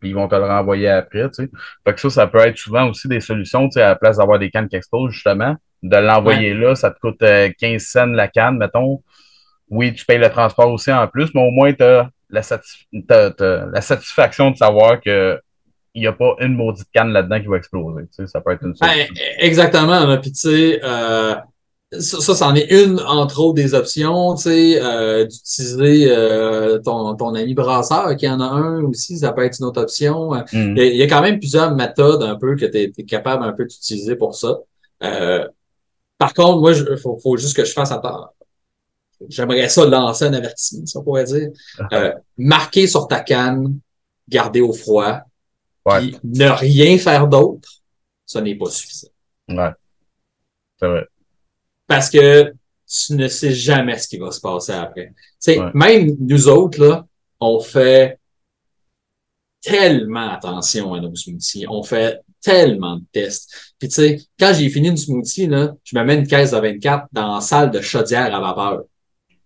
puis 0.00 0.10
ils 0.10 0.14
vont 0.14 0.28
te 0.28 0.34
le 0.34 0.44
renvoyer 0.44 0.88
après, 0.88 1.28
tu 1.30 1.44
sais. 1.44 1.50
Fait 1.86 1.94
que 1.94 2.00
ça, 2.00 2.10
ça 2.10 2.26
peut 2.26 2.38
être 2.38 2.56
souvent 2.58 2.88
aussi 2.88 3.08
des 3.08 3.20
solutions, 3.20 3.68
tu 3.68 3.74
sais, 3.74 3.82
à 3.82 3.88
la 3.88 3.96
place 3.96 4.18
d'avoir 4.18 4.38
des 4.38 4.50
cannes 4.50 4.68
qui 4.68 4.76
explosent, 4.76 5.12
justement, 5.12 5.56
de 5.82 5.96
l'envoyer 5.96 6.54
là, 6.54 6.74
ça 6.74 6.90
te 6.90 6.98
coûte 6.98 7.22
euh, 7.22 7.50
15 7.58 7.82
cents 7.82 8.06
la 8.06 8.28
canne, 8.28 8.58
mettons. 8.58 9.02
Oui, 9.70 9.92
tu 9.94 10.04
payes 10.04 10.18
le 10.18 10.30
transport 10.30 10.70
aussi 10.72 10.92
en 10.92 11.06
plus, 11.08 11.32
mais 11.34 11.42
au 11.42 11.50
moins, 11.50 11.72
tu 11.72 11.82
as 11.82 12.08
la, 12.30 12.40
satisf- 12.42 12.86
la 13.72 13.80
satisfaction 13.80 14.50
de 14.50 14.56
savoir 14.56 15.00
que 15.00 15.38
il 15.94 16.02
n'y 16.02 16.06
a 16.06 16.12
pas 16.12 16.36
une 16.40 16.54
maudite 16.54 16.86
canne 16.94 17.12
là-dedans 17.12 17.40
qui 17.40 17.46
va 17.46 17.56
exploser. 17.56 18.02
Tu 18.04 18.08
sais, 18.12 18.26
ça 18.26 18.40
peut 18.40 18.52
être 18.52 18.62
une 18.62 18.74
Ben, 18.80 18.88
solution. 18.88 19.14
exactement. 19.38 20.04
Là. 20.06 20.18
Puis 20.18 20.30
tu 20.30 20.40
sais, 20.40 20.80
euh, 20.84 21.34
ça, 21.98 22.20
ça, 22.20 22.34
c'en 22.34 22.54
est 22.54 22.70
une, 22.70 23.00
entre 23.00 23.40
autres, 23.40 23.54
des 23.54 23.74
options, 23.74 24.34
tu 24.36 24.42
sais, 24.42 24.80
euh, 24.80 25.24
d'utiliser 25.24 26.08
euh, 26.10 26.78
ton, 26.78 27.16
ton 27.16 27.34
ami 27.34 27.54
brasseur 27.54 28.14
qui 28.16 28.28
en 28.28 28.38
a 28.40 28.44
un 28.44 28.84
aussi, 28.84 29.18
ça 29.18 29.32
peut 29.32 29.42
être 29.44 29.58
une 29.58 29.64
autre 29.66 29.80
option. 29.80 30.34
Il 30.52 30.76
y 30.76 30.80
a, 30.80 30.84
il 30.84 30.96
y 30.96 31.02
a 31.02 31.06
quand 31.08 31.22
même 31.22 31.38
plusieurs 31.40 31.74
méthodes 31.74 32.22
un 32.22 32.36
peu 32.36 32.54
que 32.54 32.66
tu 32.66 32.92
es, 32.96 33.04
capable 33.04 33.42
un 33.42 33.52
peu 33.52 33.64
d'utiliser 33.64 34.14
pour 34.14 34.34
ça. 34.36 34.58
Euh, 35.02 35.48
par 36.18 36.34
contre, 36.34 36.60
moi, 36.60 36.72
il 36.72 36.96
faut, 36.98 37.18
faut 37.20 37.36
juste 37.36 37.56
que 37.56 37.64
je 37.64 37.72
fasse 37.72 37.90
attention. 37.90 38.28
J'aimerais 39.28 39.68
ça 39.68 39.84
lancer 39.84 40.24
un 40.26 40.32
avertissement, 40.32 40.86
ça 40.86 41.00
pourrait 41.02 41.24
dire. 41.24 41.48
Euh, 41.92 42.12
marquer 42.36 42.86
sur 42.86 43.08
ta 43.08 43.20
canne, 43.20 43.78
garder 44.28 44.60
au 44.60 44.72
froid, 44.72 45.20
Ouais. 45.84 46.00
puis 46.00 46.18
ne 46.22 46.48
rien 46.48 46.98
faire 46.98 47.26
d'autre, 47.26 47.68
ce 48.26 48.38
n'est 48.38 48.54
pas 48.56 48.68
suffisant. 48.70 49.08
Ouais. 49.48 49.70
C'est 50.78 50.86
vrai. 50.86 51.06
Parce 51.86 52.10
que 52.10 52.52
tu 52.86 53.14
ne 53.14 53.26
sais 53.28 53.52
jamais 53.52 53.98
ce 53.98 54.06
qui 54.08 54.18
va 54.18 54.30
se 54.30 54.40
passer 54.40 54.72
après. 54.72 55.08
Tu 55.08 55.14
sais, 55.38 55.58
Ouais. 55.58 55.70
même 55.74 56.16
nous 56.20 56.46
autres, 56.48 56.80
là, 56.80 57.06
on 57.40 57.58
fait 57.60 58.18
tellement 59.60 60.30
attention 60.30 60.94
à 60.94 61.00
nos 61.00 61.14
smoothies. 61.14 61.66
On 61.68 61.82
fait 61.82 62.20
tellement 62.40 62.96
de 62.96 63.04
tests. 63.12 63.50
Puis 63.78 63.88
tu 63.88 63.94
sais, 63.96 64.20
quand 64.38 64.52
j'ai 64.54 64.68
fini 64.70 64.88
une 64.88 64.96
smoothie, 64.96 65.46
là, 65.48 65.74
je 65.82 65.98
me 65.98 66.04
mets 66.04 66.14
une 66.16 66.26
caisse 66.26 66.52
de 66.52 66.58
24 66.58 67.06
dans 67.12 67.34
la 67.36 67.40
salle 67.40 67.70
de 67.70 67.80
chaudière 67.80 68.32
à 68.34 68.40
vapeur. 68.40 68.82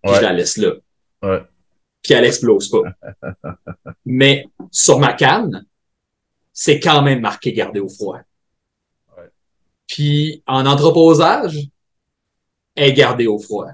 Puis 0.03 0.15
je 0.15 0.21
la 0.21 0.33
laisse 0.33 0.57
là. 0.57 0.71
Ouais. 1.21 1.41
Puis 2.01 2.13
elle 2.13 2.25
explose 2.25 2.69
pas. 2.69 2.83
Mais 4.05 4.45
sur 4.71 4.99
ma 4.99 5.13
canne, 5.13 5.65
c'est 6.51 6.79
quand 6.79 7.01
même 7.01 7.21
marqué 7.21 7.53
garder 7.53 7.79
au 7.79 7.87
froid. 7.87 8.19
Ouais. 9.17 9.29
Puis 9.87 10.43
en 10.45 10.65
entreposage, 10.65 11.57
elle 12.75 12.89
est 12.89 12.93
gardée 12.93 13.27
au 13.27 13.39
froid. 13.39 13.69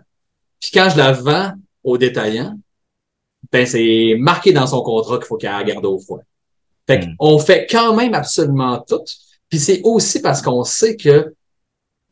Puis 0.60 0.72
quand 0.74 0.90
je 0.92 0.98
la 0.98 1.12
vends 1.12 1.54
au 1.84 1.98
détaillant, 1.98 2.60
ben 3.52 3.66
c'est 3.66 4.16
marqué 4.20 4.52
dans 4.52 4.68
son 4.68 4.82
contrat 4.84 5.18
qu'il 5.18 5.26
faut 5.26 5.38
qu'elle 5.38 5.52
la 5.52 5.64
garde 5.64 5.86
au 5.86 6.00
froid. 6.00 6.22
Fait 6.86 7.08
qu'on 7.18 7.40
fait 7.40 7.68
quand 7.70 7.96
même 7.96 8.14
absolument 8.14 8.84
tout. 8.88 9.04
Puis 9.50 9.60
c'est 9.60 9.82
aussi 9.84 10.22
parce 10.22 10.42
qu'on 10.42 10.64
sait 10.64 10.96
que 10.96 11.34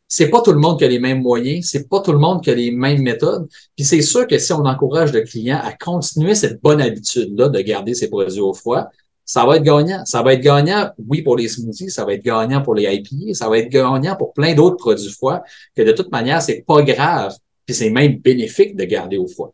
c'est 0.08 0.30
pas 0.30 0.40
tout 0.40 0.52
le 0.52 0.58
monde 0.58 0.78
qui 0.78 0.84
a 0.84 0.88
les 0.88 0.98
mêmes 0.98 1.20
moyens, 1.20 1.68
c'est 1.70 1.88
pas 1.88 2.00
tout 2.00 2.12
le 2.12 2.18
monde 2.18 2.42
qui 2.42 2.50
a 2.50 2.54
les 2.54 2.70
mêmes 2.70 3.02
méthodes. 3.02 3.46
Puis 3.76 3.84
c'est 3.84 4.00
sûr 4.00 4.26
que 4.26 4.38
si 4.38 4.52
on 4.54 4.64
encourage 4.64 5.12
le 5.12 5.20
client 5.20 5.60
à 5.62 5.72
continuer 5.74 6.34
cette 6.34 6.62
bonne 6.62 6.80
habitude-là 6.80 7.50
de 7.50 7.60
garder 7.60 7.94
ses 7.94 8.08
produits 8.08 8.40
au 8.40 8.54
froid, 8.54 8.88
ça 9.26 9.44
va 9.44 9.56
être 9.56 9.62
gagnant. 9.62 10.02
Ça 10.06 10.22
va 10.22 10.32
être 10.32 10.40
gagnant, 10.40 10.90
oui, 11.06 11.20
pour 11.20 11.36
les 11.36 11.48
smoothies, 11.48 11.90
ça 11.90 12.06
va 12.06 12.14
être 12.14 12.24
gagnant 12.24 12.62
pour 12.62 12.74
les 12.74 12.84
IPA, 12.90 13.34
ça 13.34 13.50
va 13.50 13.58
être 13.58 13.68
gagnant 13.68 14.16
pour 14.16 14.32
plein 14.32 14.54
d'autres 14.54 14.76
produits 14.76 15.10
froids, 15.10 15.42
que 15.76 15.82
de 15.82 15.92
toute 15.92 16.10
manière, 16.10 16.40
c'est 16.40 16.64
pas 16.66 16.80
grave. 16.82 17.34
Puis 17.66 17.74
c'est 17.74 17.90
même 17.90 18.16
bénéfique 18.16 18.74
de 18.74 18.84
garder 18.84 19.18
au 19.18 19.26
froid. 19.26 19.52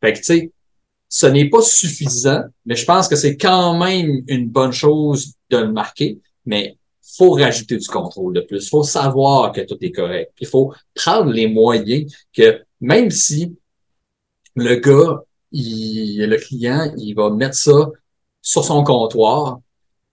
Fait 0.00 0.12
que, 0.12 0.18
tu 0.18 0.24
sais, 0.24 0.52
ce 1.08 1.26
n'est 1.26 1.48
pas 1.48 1.62
suffisant, 1.62 2.42
mais 2.64 2.76
je 2.76 2.84
pense 2.84 3.08
que 3.08 3.16
c'est 3.16 3.36
quand 3.36 3.76
même 3.76 4.22
une 4.28 4.48
bonne 4.48 4.72
chose 4.72 5.32
de 5.50 5.56
le 5.56 5.72
marquer, 5.72 6.20
mais 6.46 6.78
faut 7.16 7.30
rajouter 7.32 7.76
du 7.76 7.86
contrôle 7.88 8.34
de 8.34 8.40
plus. 8.40 8.68
faut 8.68 8.82
savoir 8.82 9.52
que 9.52 9.60
tout 9.62 9.76
est 9.80 9.92
correct. 9.92 10.32
Il 10.40 10.46
faut 10.46 10.72
prendre 10.94 11.30
les 11.32 11.46
moyens 11.48 12.12
que 12.32 12.62
même 12.80 13.10
si 13.10 13.56
le 14.54 14.76
gars, 14.76 15.22
il, 15.52 16.26
le 16.26 16.36
client, 16.36 16.92
il 16.98 17.14
va 17.14 17.30
mettre 17.30 17.54
ça 17.56 17.90
sur 18.42 18.64
son 18.64 18.82
comptoir, 18.84 19.58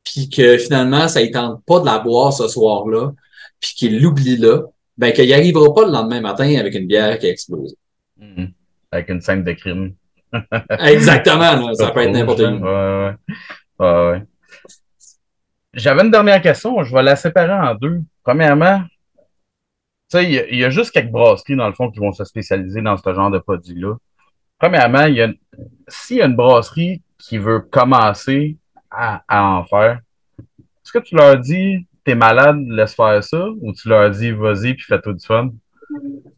puis 0.04 0.30
que 0.30 0.58
finalement, 0.58 1.08
ça 1.08 1.22
ne 1.22 1.28
tente 1.28 1.64
pas 1.66 1.80
de 1.80 1.86
la 1.86 2.00
boire 2.00 2.32
ce 2.34 2.48
soir-là, 2.48 3.12
puis 3.60 3.74
qu'il 3.76 4.02
l'oublie 4.02 4.38
là, 4.38 4.62
ben 4.98 5.12
qu'il 5.12 5.26
n'y 5.26 5.34
arrivera 5.34 5.74
pas 5.74 5.86
le 5.86 5.92
lendemain 5.92 6.22
matin 6.22 6.56
avec 6.58 6.74
une 6.76 6.88
bière 6.88 7.18
qui 7.20 7.28
a 7.28 7.30
explosé. 7.30 7.76
Mhm. 8.18 8.52
Avec 8.92 9.10
une 9.10 9.22
scène 9.22 9.44
de 9.44 9.52
crime. 9.54 9.94
Exactement, 10.80 11.68
là, 11.68 11.74
ça 11.74 11.92
peut 11.92 12.02
être 12.02 12.12
n'importe 12.14 12.40
Ouais, 12.40 12.48
où. 12.48 12.64
ouais. 12.64 13.14
Ouais, 13.80 14.10
ouais. 14.12 14.22
J'avais 15.76 16.04
une 16.04 16.12
dernière 16.12 16.42
question, 16.42 16.82
je 16.84 16.96
vais 16.96 17.04
la 17.04 17.18
séparer 17.18 17.52
en 17.52 17.76
deux. 17.76 18.00
Premièrement, 18.24 18.82
tu 20.10 20.18
sais, 20.18 20.24
il 20.24 20.58
y 20.58 20.64
a- 20.64 20.70
juste 20.70 20.92
quelques 20.92 21.12
brasseries, 21.12 21.58
dans 21.58 21.68
le 21.68 21.74
fond, 21.74 21.92
qui 21.92 22.00
vont 22.00 22.14
se 22.14 22.24
spécialiser 22.24 22.82
dans 22.82 22.96
ce 22.96 23.14
genre 23.14 23.30
de 23.30 23.40
produits-là. 23.40 23.96
Premièrement, 24.58 25.06
s'il 25.90 26.18
y 26.18 26.22
a 26.22 26.26
une 26.26 26.36
brasserie 26.36 27.02
qui 27.18 27.38
veut 27.38 27.60
commencer 27.60 28.56
à, 28.90 29.22
en 29.30 29.66
faire, 29.66 30.00
est-ce 30.40 30.94
que 30.94 31.00
tu 31.00 31.16
leur 31.16 31.38
dis 31.38 31.86
t'es 32.06 32.16
malade, 32.16 32.58
laisse 32.70 32.94
faire 32.94 33.22
ça, 33.22 33.46
ou 33.62 33.74
tu 33.74 33.90
leur 33.90 34.10
dis 34.12 34.32
vas-y 34.32 34.76
puis 34.76 34.86
fais-toi 34.88 35.14
du 35.14 35.26
fun? 35.26 35.50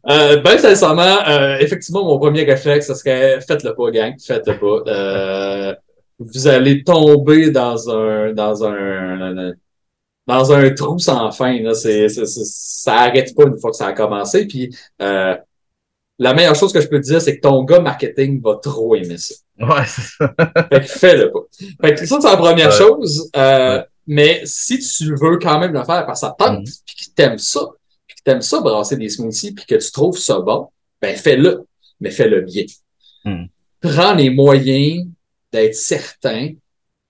Euh, 0.08 0.40
ben 0.40 0.58
sincèrement, 0.58 1.18
euh, 1.28 1.58
effectivement, 1.58 2.04
mon 2.04 2.18
premier 2.18 2.42
réflexe, 2.44 2.88
ce 2.88 2.94
serait 2.94 3.40
faites-le 3.42 3.74
pas, 3.74 3.90
gang, 3.90 4.14
faites-le 4.18 4.58
pas. 4.58 4.90
Euh, 4.90 5.74
vous 6.18 6.46
allez 6.48 6.82
tomber 6.84 7.50
dans 7.50 7.88
un 7.90 8.32
dans 8.32 8.64
un 8.64 9.52
dans 10.26 10.52
un 10.52 10.70
trou 10.74 10.98
sans 10.98 11.30
fin. 11.32 11.58
Là. 11.62 11.74
C'est, 11.74 12.08
c'est- 12.08 12.26
c'est- 12.26 12.44
ça 12.44 12.94
arrête 12.94 13.34
pas 13.34 13.44
une 13.44 13.58
fois 13.58 13.70
que 13.70 13.76
ça 13.76 13.86
a 13.86 13.92
commencé. 13.92 14.46
Puis 14.46 14.74
euh, 15.00 15.36
la 16.18 16.34
meilleure 16.34 16.54
chose 16.56 16.72
que 16.72 16.80
je 16.80 16.88
peux 16.88 17.00
te 17.00 17.06
dire, 17.06 17.22
c'est 17.22 17.36
que 17.36 17.40
ton 17.40 17.62
gars 17.64 17.80
marketing 17.80 18.42
va 18.42 18.56
trop 18.62 18.94
aimer 18.96 19.16
ça. 19.18 19.34
Ouais, 19.60 19.84
c'est 19.86 20.02
ça. 20.02 20.34
Fait 20.72 20.80
que 20.80 20.86
fais-le 20.86 21.30
pas. 21.32 21.40
Fait 21.80 21.94
que 21.94 22.06
ça, 22.06 22.20
c'est 22.20 22.28
la 22.30 22.36
première 22.36 22.68
Ouais. 22.70 22.76
chose. 22.78 23.30
Euh, 23.36 23.78
Ouais. 23.78 23.84
Mais 24.10 24.40
si 24.46 24.78
tu 24.78 25.14
veux 25.20 25.36
quand 25.38 25.58
même 25.60 25.72
le 25.74 25.84
faire 25.84 26.06
parce 26.06 26.22
que 26.22 26.26
ça 26.28 26.34
tente, 26.38 26.60
Mhm. 26.60 26.64
puis 26.86 26.96
que 26.96 27.10
t'aimes 27.14 27.36
ça, 27.38 27.60
puis 28.06 28.16
que 28.16 28.22
t'aimes 28.24 28.40
ça 28.40 28.60
brasser 28.60 28.96
des 28.96 29.10
smoothies, 29.10 29.52
puis 29.52 29.66
que 29.66 29.74
tu 29.74 29.92
trouves 29.92 30.16
ça 30.16 30.40
bon, 30.40 30.68
ben 31.02 31.14
fais-le. 31.14 31.64
mais 32.00 32.10
fais-le 32.10 32.40
bien. 32.40 32.64
Hmm. 33.26 33.44
Prends 33.82 34.14
les 34.14 34.30
moyens 34.30 35.06
d'être 35.52 35.74
certain 35.74 36.50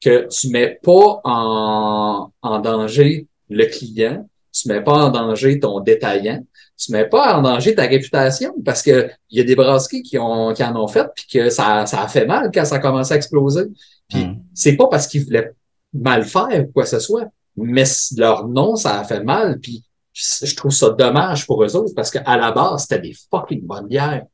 que 0.01 0.29
tu 0.29 0.51
mets 0.51 0.79
pas 0.83 1.21
en, 1.25 2.31
en 2.43 2.59
danger 2.61 3.27
le 3.49 3.65
client, 3.67 4.29
tu 4.53 4.69
mets 4.69 4.83
pas 4.83 5.07
en 5.07 5.11
danger 5.11 5.59
ton 5.59 5.81
détaillant, 5.81 6.45
tu 6.77 6.93
mets 6.93 7.09
pas 7.09 7.37
en 7.37 7.43
danger 7.43 7.75
ta 7.75 7.83
réputation 7.83 8.55
parce 8.65 8.83
que 8.83 9.11
il 9.31 9.39
y 9.39 9.41
a 9.41 9.45
des 9.45 9.57
brasseries 9.57 10.03
qui 10.03 10.19
ont 10.19 10.53
qui 10.53 10.63
en 10.63 10.77
ont 10.77 10.87
fait 10.89 11.07
puis 11.15 11.27
que 11.33 11.51
ça, 11.51 11.85
ça 11.87 12.03
a 12.03 12.09
fait 12.09 12.27
mal 12.27 12.51
quand 12.53 12.65
ça 12.65 12.77
a 12.77 12.79
commencé 12.79 13.13
à 13.15 13.17
exploser. 13.17 13.65
Puis 14.09 14.25
Mm. 14.25 14.43
c'est 14.55 14.77
pas 14.77 14.87
parce 14.89 15.07
qu'ils 15.07 15.25
voulaient 15.25 15.53
mal 15.93 16.25
faire 16.25 16.65
ou 16.69 16.73
quoi 16.73 16.85
que 16.85 16.89
ce 16.91 17.01
soit, 17.01 17.27
mais 17.57 17.85
leur 18.17 18.47
nom 18.49 18.77
ça 18.77 19.01
a 19.01 19.05
fait 19.05 19.23
mal 19.23 19.59
puis 19.61 19.85
je 20.13 20.47
je 20.47 20.57
trouve 20.57 20.73
ça 20.73 20.91
dommage 20.91 21.47
pour 21.47 21.63
eux 21.65 21.77
autres 21.77 21.95
parce 21.95 22.11
qu'à 22.11 22.37
la 22.37 22.53
base 22.53 22.83
c'était 22.83 23.01
des 23.01 23.15
fucking 23.31 23.63
bonnes 23.63 23.87
bières. 23.89 24.25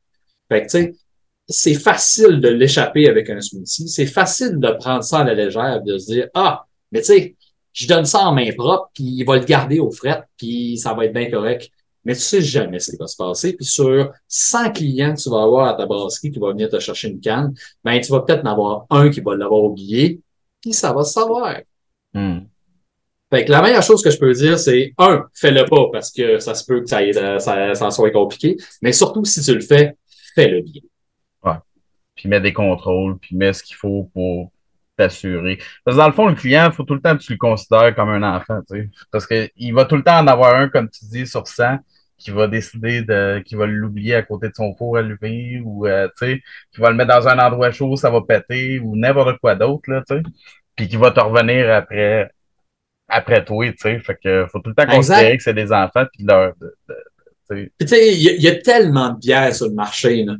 Fait 0.49 0.61
que 0.61 0.65
tu 0.65 0.69
sais 0.71 0.95
c'est 1.47 1.75
facile 1.75 2.39
de 2.41 2.49
l'échapper 2.49 3.07
avec 3.07 3.29
un 3.29 3.39
smoothie, 3.41 3.87
c'est 3.87 4.05
facile 4.05 4.59
de 4.59 4.71
prendre 4.71 5.03
ça 5.03 5.19
à 5.19 5.23
la 5.23 5.33
légère 5.33 5.81
de 5.83 5.97
se 5.97 6.11
dire 6.11 6.27
ah 6.33 6.65
mais 6.91 7.01
tu 7.01 7.07
sais 7.07 7.35
je 7.75 7.87
donne 7.87 8.05
ça 8.05 8.21
en 8.21 8.33
main 8.33 8.49
propre, 8.57 8.89
puis 8.93 9.03
il 9.03 9.25
va 9.25 9.35
le 9.35 9.43
garder 9.43 9.79
au 9.79 9.91
fret, 9.91 10.23
puis 10.37 10.77
ça 10.77 10.93
va 10.93 11.05
être 11.05 11.13
bien 11.13 11.29
correct. 11.29 11.69
Mais 12.05 12.13
tu 12.13 12.21
sais 12.21 12.41
jamais 12.41 12.79
ce 12.79 12.91
qui 12.91 12.97
va 12.97 13.07
se 13.07 13.17
passer. 13.17 13.53
Puis 13.53 13.65
sur 13.65 14.13
100 14.29 14.71
clients 14.71 15.13
que 15.13 15.21
tu 15.21 15.29
vas 15.29 15.43
avoir 15.43 15.67
à 15.67 15.73
ta 15.73 15.85
brasserie 15.85 16.31
qui 16.31 16.39
va 16.39 16.51
venir 16.51 16.69
te 16.69 16.79
chercher 16.79 17.09
une 17.09 17.19
canne, 17.19 17.53
ben 17.83 17.99
tu 17.99 18.11
vas 18.11 18.21
peut-être 18.21 18.45
en 18.45 18.51
avoir 18.51 18.85
un 18.91 19.09
qui 19.09 19.19
va 19.19 19.35
l'avoir 19.35 19.63
oublié, 19.63 20.21
puis 20.61 20.71
ça 20.71 20.93
va 20.93 21.03
se 21.03 21.13
savoir. 21.13 21.57
Hmm. 22.13 22.41
Fait 23.29 23.43
que 23.43 23.51
la 23.51 23.61
meilleure 23.61 23.83
chose 23.83 24.01
que 24.01 24.09
je 24.11 24.19
peux 24.19 24.31
dire, 24.31 24.57
c'est 24.57 24.93
un, 24.97 25.25
fais-le 25.33 25.65
pas 25.65 25.89
parce 25.91 26.11
que 26.11 26.39
ça 26.39 26.55
se 26.55 26.63
peut 26.63 26.81
que 26.81 26.87
ça, 26.87 27.75
ça 27.75 27.91
soit 27.91 28.11
compliqué. 28.11 28.55
Mais 28.81 28.93
surtout, 28.93 29.25
si 29.25 29.41
tu 29.41 29.53
le 29.53 29.61
fais, 29.61 29.97
fais-le 30.35 30.61
bien. 30.61 30.81
Puis 32.15 32.29
mets 32.29 32.41
des 32.41 32.53
contrôles, 32.53 33.17
puis 33.19 33.35
mets 33.35 33.53
ce 33.53 33.63
qu'il 33.63 33.75
faut 33.75 34.09
pour 34.13 34.51
t'assurer. 34.97 35.57
Parce 35.83 35.97
que 35.97 36.01
dans 36.01 36.07
le 36.07 36.13
fond, 36.13 36.27
le 36.27 36.35
client, 36.35 36.67
il 36.67 36.73
faut 36.73 36.83
tout 36.83 36.93
le 36.95 37.01
temps 37.01 37.17
que 37.17 37.21
tu 37.21 37.33
le 37.33 37.37
considères 37.37 37.93
comme 37.95 38.09
un 38.09 38.23
enfant, 38.23 38.61
tu 38.69 38.77
sais. 38.83 38.89
Parce 39.11 39.27
qu'il 39.27 39.73
va 39.73 39.85
tout 39.85 39.97
le 39.97 40.03
temps 40.03 40.19
en 40.19 40.27
avoir 40.27 40.55
un, 40.55 40.69
comme 40.69 40.89
tu 40.89 41.03
dis, 41.05 41.27
sur 41.27 41.45
100, 41.47 41.79
qui 42.17 42.31
va 42.31 42.47
décider 42.47 43.01
de, 43.01 43.39
qui 43.45 43.55
va 43.55 43.65
l'oublier 43.65 44.15
à 44.15 44.21
côté 44.23 44.47
de 44.47 44.53
son 44.55 44.73
four 44.75 44.95
allumé, 44.97 45.61
ou, 45.65 45.85
euh, 45.85 46.07
tu 46.17 46.25
sais, 46.25 46.41
qui 46.73 46.79
va 46.79 46.89
le 46.89 46.95
mettre 46.95 47.09
dans 47.13 47.27
un 47.27 47.37
endroit 47.39 47.71
chaud, 47.71 47.97
ça 47.97 48.09
va 48.09 48.21
péter, 48.21 48.79
ou 48.79 48.95
n'importe 48.95 49.37
quoi 49.39 49.55
d'autre, 49.55 49.91
là, 49.91 50.01
tu 50.07 50.15
sais. 50.15 50.23
Puis 50.77 50.87
qui 50.87 50.95
va 50.95 51.11
te 51.11 51.19
revenir 51.19 51.69
après, 51.73 52.29
après 53.09 53.43
toi, 53.43 53.69
tu 53.71 53.75
sais. 53.79 53.99
Fait 53.99 54.17
que 54.23 54.45
faut 54.47 54.59
tout 54.59 54.69
le 54.69 54.75
temps 54.75 54.83
Exact. 54.83 54.95
considérer 55.15 55.37
que 55.37 55.43
c'est 55.43 55.53
des 55.53 55.73
enfants, 55.73 56.05
puis 56.13 56.23
leur, 56.23 56.53
de- 56.55 56.73
de- 56.87 56.95
tu 57.49 57.55
sais. 57.57 57.71
Puis 57.77 57.85
tu 57.85 57.87
sais, 57.87 58.13
il 58.15 58.39
y, 58.39 58.43
y 58.43 58.47
a 58.47 58.55
tellement 58.61 59.09
de 59.09 59.19
bières 59.19 59.53
sur 59.53 59.67
le 59.67 59.73
marché. 59.73 60.23
Là. 60.23 60.35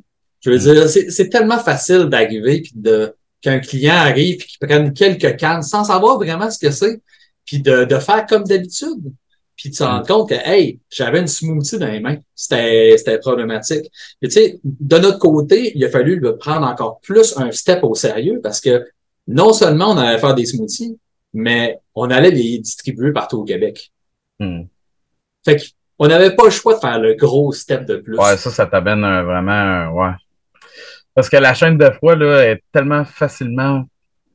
Je 0.46 0.52
veux 0.52 0.60
dire, 0.60 0.88
c'est 0.88 1.10
c'est 1.10 1.30
tellement 1.30 1.58
facile 1.58 2.06
d'arriver 2.06 2.62
puis 2.62 2.74
de 2.76 3.16
qu'un 3.42 3.60
client 3.60 3.96
arrive 3.96 4.38
puis 4.38 4.48
qu'il 4.48 4.68
prenne 4.68 4.94
quelques 4.94 5.38
cannes 5.38 5.64
sans 5.64 5.86
savoir 5.86 6.18
vraiment 6.18 6.52
ce 6.52 6.60
que 6.60 6.70
c'est, 6.70 7.02
puis 7.46 7.62
de, 7.62 7.86
de 7.86 7.98
faire 7.98 8.28
comme 8.28 8.44
d'habitude. 8.44 9.12
Puis 9.56 9.70
de 9.70 9.76
se 9.76 9.84
rendre 9.84 10.06
compte 10.06 10.30
que, 10.30 10.36
hey, 10.36 10.80
j'avais 10.90 11.22
une 11.22 11.28
smoothie 11.28 11.80
dans 11.80 11.88
les 11.88 12.02
mains. 12.02 12.18
C'était 12.36 12.94
c'était 12.98 13.18
problématique. 13.18 13.90
Puis 14.20 14.30
tu 14.30 14.32
sais, 14.32 14.60
de 14.64 14.98
notre 14.98 15.18
côté, 15.18 15.72
il 15.76 15.84
a 15.84 15.90
fallu 15.90 16.20
le 16.20 16.38
prendre 16.38 16.68
encore 16.68 17.00
plus 17.00 17.36
un 17.38 17.52
step 17.52 17.84
au 17.84 17.96
sérieux 17.96 18.40
parce 18.44 18.60
que 18.60 18.86
non 19.28 19.54
seulement 19.54 19.92
on 19.92 19.98
allait 19.98 20.20
faire 20.20 20.36
des 20.36 20.46
smoothies, 20.46 21.00
mais 21.34 21.80
on 21.96 22.12
allait 22.12 22.32
les 22.32 22.60
distribuer 22.60 23.14
partout 23.14 23.38
au 23.38 23.44
Québec. 23.46 23.92
Hmm. 24.40 24.64
Fait 25.44 25.60
qu'on 25.98 26.08
n'avait 26.08 26.36
pas 26.36 26.46
le 26.46 26.52
choix 26.52 26.76
de 26.76 26.80
faire 26.80 27.00
le 27.00 27.16
gros 27.16 27.52
step 27.52 27.86
de 27.86 27.96
plus. 27.96 28.18
Ouais, 28.18 28.38
ça, 28.38 28.52
ça 28.52 28.66
t'amène 28.68 29.02
vraiment, 29.02 29.92
ouais. 29.94 30.12
Parce 31.16 31.30
que 31.30 31.38
la 31.38 31.54
chaîne 31.54 31.78
de 31.78 31.90
froid, 31.90 32.16
là, 32.16 32.46
est 32.52 32.62
tellement 32.72 33.06
facilement 33.06 33.86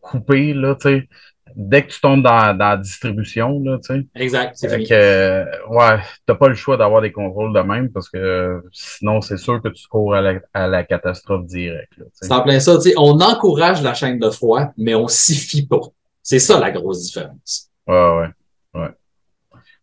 coupée, 0.01 0.55
là, 0.55 0.75
tu 0.75 0.89
sais. 0.89 1.09
Dès 1.57 1.83
que 1.83 1.91
tu 1.93 2.01
tombes 2.01 2.23
dans, 2.23 2.57
dans 2.57 2.69
la 2.71 2.77
distribution, 2.77 3.61
là, 3.65 3.79
tu 3.85 3.93
sais. 3.95 4.07
Exact, 4.15 4.53
c'est 4.55 4.69
Fait 4.69 4.77
fini. 4.77 4.89
que, 4.89 4.95
euh, 4.95 5.45
ouais, 5.69 5.99
t'as 6.25 6.37
pas 6.37 6.49
le 6.49 6.55
choix 6.55 6.77
d'avoir 6.77 7.03
des 7.03 7.11
contrôles 7.11 7.53
de 7.53 7.61
même 7.61 7.91
parce 7.91 8.09
que 8.09 8.63
sinon, 8.73 9.21
c'est 9.21 9.37
sûr 9.37 9.61
que 9.61 9.69
tu 9.69 9.87
cours 9.89 10.15
à 10.15 10.21
la, 10.21 10.35
à 10.55 10.69
la 10.69 10.85
catastrophe 10.85 11.47
directe. 11.47 11.93
C'est 12.13 12.31
en 12.33 12.43
plein 12.43 12.61
ça. 12.61 12.77
tu 12.77 12.83
sais, 12.83 12.95
on 12.97 13.21
encourage 13.21 13.83
la 13.83 13.95
chaîne 13.95 14.19
de 14.21 14.31
froid, 14.31 14.71
mais 14.79 14.95
on 14.95 15.09
s'y 15.09 15.35
fie 15.35 15.67
pas. 15.67 15.81
C'est 16.23 16.39
ça 16.39 16.61
la 16.61 16.71
grosse 16.71 17.03
différence. 17.03 17.69
Ouais, 17.89 17.95
ouais, 18.19 18.29
ouais. 18.75 18.89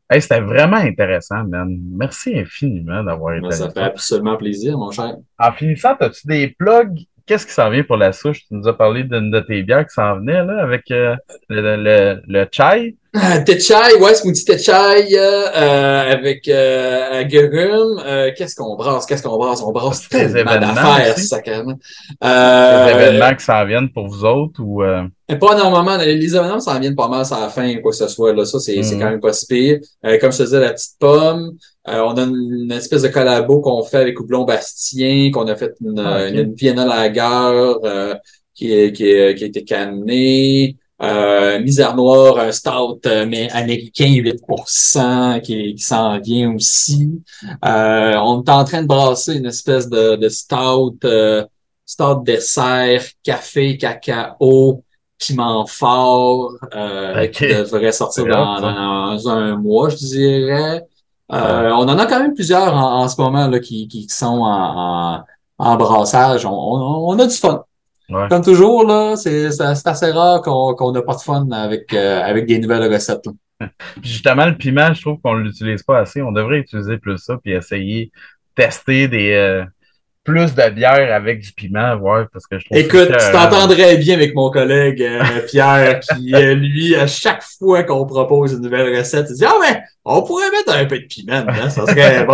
Hey, 0.10 0.22
c'était 0.22 0.40
vraiment 0.40 0.78
intéressant, 0.78 1.44
man. 1.44 1.78
Merci 1.98 2.40
infiniment 2.40 3.04
d'avoir 3.04 3.34
été 3.34 3.42
Moi, 3.42 3.52
ça 3.52 3.70
fait 3.70 3.82
absolument 3.82 4.38
plaisir, 4.38 4.78
mon 4.78 4.90
cher. 4.90 5.16
En 5.38 5.52
finissant, 5.52 5.96
as-tu 6.00 6.28
des 6.28 6.48
plugs? 6.48 7.00
Qu'est-ce 7.26 7.46
qui 7.46 7.52
s'en 7.52 7.70
vient 7.70 7.84
pour 7.84 7.98
la 7.98 8.14
souche? 8.14 8.40
Tu 8.48 8.54
nous 8.54 8.66
as 8.70 8.78
parlé 8.78 9.04
d'une 9.04 9.30
de 9.32 9.42
tes 9.42 9.62
bières 9.64 9.86
qui 9.86 9.94
s'en 9.94 10.16
venait, 10.16 10.46
là, 10.46 10.64
avec 10.64 10.90
euh, 10.92 11.18
le, 11.50 11.76
le, 11.76 12.22
le 12.26 12.48
chai. 12.50 12.96
Ah, 13.14 13.40
Techai, 13.40 13.96
ouais, 14.00 14.14
smoothie 14.16 14.46
Techai 14.46 14.72
euh, 15.18 15.48
euh, 15.56 16.12
avec 16.12 16.48
euh. 16.48 17.24
Euh, 17.24 18.32
qu'est-ce 18.38 18.56
qu'on 18.56 18.76
brasse? 18.76 19.06
Qu'est-ce 19.06 19.24
qu'on 19.24 19.38
brasse? 19.38 19.62
On 19.64 19.72
brasse 19.72 20.08
Des 20.10 20.18
tellement 20.32 20.52
événements 20.52 20.74
d'affaires, 20.74 21.18
sacrément. 21.20 21.74
Euh, 22.24 22.88
événements 22.90 23.36
qui 23.36 23.46
s'en 23.46 23.66
viennent 23.66 23.90
pour 23.92 24.08
vous 24.08 24.24
autres 24.26 24.62
ou 24.62 24.84
euh, 24.84 25.04
Pas 25.28 25.54
énormément. 25.56 25.98
Les 25.98 26.16
les 26.16 26.36
événements 26.36 26.60
s'en 26.60 26.80
viennent 26.80 26.96
pas 26.96 27.08
mal 27.08 27.26
à 27.32 27.40
la 27.42 27.50
fin, 27.50 27.74
quoi 27.82 27.92
que 27.92 27.98
ce 27.98 28.08
soit. 28.08 28.34
Là. 28.34 28.46
Ça, 28.46 28.60
c'est 28.60 28.78
Mhm. 28.78 29.00
quand 29.00 29.10
même 29.10 29.20
pas 29.22 29.34
si 29.34 29.46
pire. 29.48 29.80
Euh, 30.06 30.18
comme 30.20 30.32
je 30.32 30.38
te 30.40 30.44
disais, 30.44 30.60
la 30.60 30.74
petite 30.74 30.98
pomme. 31.00 31.54
euh, 31.90 32.02
on 32.06 32.18
a 32.18 32.24
une, 32.24 32.64
une 32.66 32.72
espèce 32.74 33.02
de 33.04 33.08
collabo 33.08 33.62
qu'on 33.62 33.82
fait 33.84 33.98
avec 33.98 34.20
Houblon 34.20 34.44
Bastien, 34.44 35.32
qu'on 35.32 35.48
a 35.48 35.56
fait 35.56 35.74
une, 35.82 35.98
Ah, 36.00 36.26
ok. 36.26 36.30
une, 36.34 36.40
une 36.40 36.54
Vienna 36.54 36.86
Lager 36.86 37.74
euh, 37.86 38.16
qui, 38.54 38.92
qui, 38.92 39.04
qui 39.06 39.44
a 39.44 39.48
été 39.48 39.64
cannée. 39.64 40.76
Euh, 41.02 41.60
Misère 41.60 41.96
Noire, 41.96 42.40
un 42.40 42.52
stout, 42.52 43.00
euh, 43.06 43.26
mais 43.28 43.50
américain, 43.52 44.06
8%, 44.08 45.42
qui, 45.42 45.76
qui 45.76 45.84
s'en 45.84 46.20
vient 46.20 46.56
aussi. 46.56 47.22
Euh, 47.64 48.14
on 48.18 48.44
est 48.44 48.50
en 48.50 48.64
train 48.64 48.82
de 48.82 48.88
brasser 48.88 49.36
une 49.36 49.46
espèce 49.46 49.88
de, 49.90 50.16
de 50.16 50.28
stout, 50.30 50.98
euh, 51.04 51.46
stout 51.86 52.24
dessert, 52.24 53.04
café, 53.24 53.78
cacao, 53.78 54.84
piment 55.20 55.68
fort, 55.68 56.54
euh, 56.76 57.26
Ok. 57.26 57.32
qui 57.32 57.48
devrait 57.48 57.92
sortir 57.92 58.26
dans, 58.26 58.60
dans 58.60 59.30
un 59.30 59.56
mois, 59.58 59.90
je 59.90 59.98
dirais. 59.98 60.84
Euh, 61.32 61.70
on 61.74 61.88
en 61.90 62.00
a 62.00 62.06
quand 62.08 62.20
même 62.22 62.34
plusieurs 62.34 62.74
en, 62.74 63.02
en 63.04 63.08
ce 63.10 63.20
moment 63.22 63.48
là, 63.48 63.60
qui, 63.60 63.88
qui 63.88 64.08
sont 64.10 64.26
en, 64.42 65.18
en, 65.20 65.24
en 65.60 65.76
brassage. 65.76 66.46
On, 66.46 66.52
on, 66.52 67.10
on 67.10 67.20
a 67.20 67.28
du 67.28 67.36
fun. 67.36 67.64
Ouais. 68.10 68.28
Comme 68.30 68.44
toujours, 68.44 68.86
là, 68.86 69.16
c'est 69.16 69.52
c'est- 69.52 69.88
assez 69.88 70.12
rare 70.12 70.42
qu'on 70.42 70.74
qu'on 70.76 70.92
n'a 70.92 71.02
pas 71.02 71.16
de 71.16 71.22
fun 71.22 71.48
avec, 71.52 71.94
euh, 71.94 72.22
avec 72.22 72.46
des 72.46 72.60
nouvelles 72.60 72.92
recettes. 72.92 73.26
là. 73.26 73.68
Justement, 74.04 74.46
le 74.46 74.56
piment, 74.56 74.94
je 74.94 75.02
trouve 75.02 75.20
qu'on 75.20 75.34
l'utilise 75.36 75.84
pas 75.84 76.00
assez. 76.00 76.22
On 76.22 76.32
devrait 76.32 76.60
utiliser 76.60 76.98
plus 76.98 77.18
ça 77.18 77.38
puis 77.44 77.54
essayer 77.54 78.12
tester 78.56 79.08
des 79.08 79.32
euh, 79.34 79.64
plus 80.28 80.54
de 80.54 80.70
bière 80.72 81.16
avec 81.16 81.40
du 81.40 81.54
piment, 81.54 81.96
voir 81.96 82.28
parce 82.34 82.46
que 82.46 82.60
je 82.60 82.66
trouve 82.66 82.78
Écoute, 82.78 83.18
tu 83.18 83.32
t'entendrais 83.32 83.96
bien 83.96 84.16
avec 84.16 84.36
mon 84.36 84.52
collègue 84.52 85.02
euh, 85.02 85.24
Pierre, 85.48 86.02
qui, 86.02 86.36
euh, 86.36 86.54
lui, 86.54 86.96
à 86.96 87.08
chaque 87.08 87.42
fois 87.42 87.84
qu'on 87.84 88.06
propose 88.06 88.52
une 88.52 88.62
nouvelle 88.62 88.94
recette, 88.94 89.28
il 89.30 89.38
dit 89.38 89.46
Ah 89.46 89.58
ouais, 89.58 89.82
on 90.04 90.24
pourrait 90.24 90.52
mettre 90.52 90.76
un 90.76 90.84
peu 90.86 91.00
de 91.00 91.06
piment 91.06 91.40
dedans, 91.44 91.70
ça 91.70 91.86
serait 91.86 92.26
bon. 92.26 92.34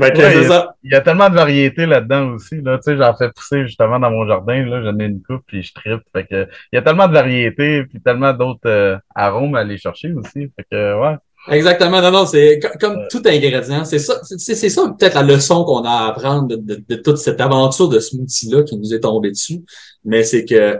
Ouais. 0.00 0.72
Il 0.82 0.90
y 0.90 0.94
a 0.94 1.02
tellement 1.02 1.28
de 1.28 1.34
variétés 1.34 1.84
là-dedans 1.84 2.30
aussi. 2.30 2.62
Là. 2.62 2.78
Tu 2.78 2.84
sais, 2.84 2.96
j'en 2.96 3.14
fais 3.14 3.30
pousser 3.30 3.66
justement 3.66 4.00
dans 4.00 4.10
mon 4.10 4.26
jardin. 4.26 4.64
Là, 4.64 4.82
j'en 4.82 4.98
ai 4.98 5.04
une 5.04 5.22
coupe 5.22 5.42
puis 5.46 5.62
je 5.62 5.74
tripe. 5.74 6.00
Fait 6.14 6.24
que 6.24 6.48
il 6.72 6.76
y 6.76 6.78
a 6.78 6.82
tellement 6.82 7.08
de 7.08 7.12
variétés 7.12 7.84
puis 7.84 8.00
tellement 8.00 8.32
d'autres 8.32 8.60
euh, 8.66 8.96
arômes 9.14 9.54
à 9.54 9.60
aller 9.60 9.76
chercher 9.76 10.14
aussi. 10.14 10.50
Fait 10.56 10.66
que 10.70 10.98
ouais. 10.98 11.16
Exactement, 11.46 12.00
non, 12.00 12.10
non, 12.10 12.26
c'est 12.26 12.58
co- 12.58 12.68
comme 12.80 12.96
tout 13.10 13.20
ingrédient. 13.26 13.84
C'est 13.84 13.98
ça, 13.98 14.18
c'est 14.24 14.54
ça 14.70 14.94
peut-être 14.98 15.14
la 15.14 15.22
leçon 15.22 15.64
qu'on 15.64 15.82
a 15.84 15.90
à 15.90 16.06
apprendre 16.08 16.48
de, 16.48 16.56
de- 16.56 16.82
de 16.88 16.96
toute 16.96 17.18
cette 17.18 17.38
aventure 17.40 17.88
de 17.90 18.00
smoothie-là 18.00 18.62
qui 18.62 18.78
nous 18.78 18.94
est 18.94 19.00
tombée 19.00 19.30
dessus. 19.30 19.62
Mais 20.06 20.24
c'est 20.24 20.46
que 20.46 20.54
euh, 20.54 20.78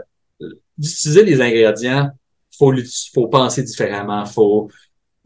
d'utiliser 0.77 1.23
les 1.23 1.39
ingrédients, 1.41 2.09
faut, 2.57 2.73
faut 3.13 3.27
penser 3.27 3.61
différemment, 3.63 4.25
faut 4.25 4.69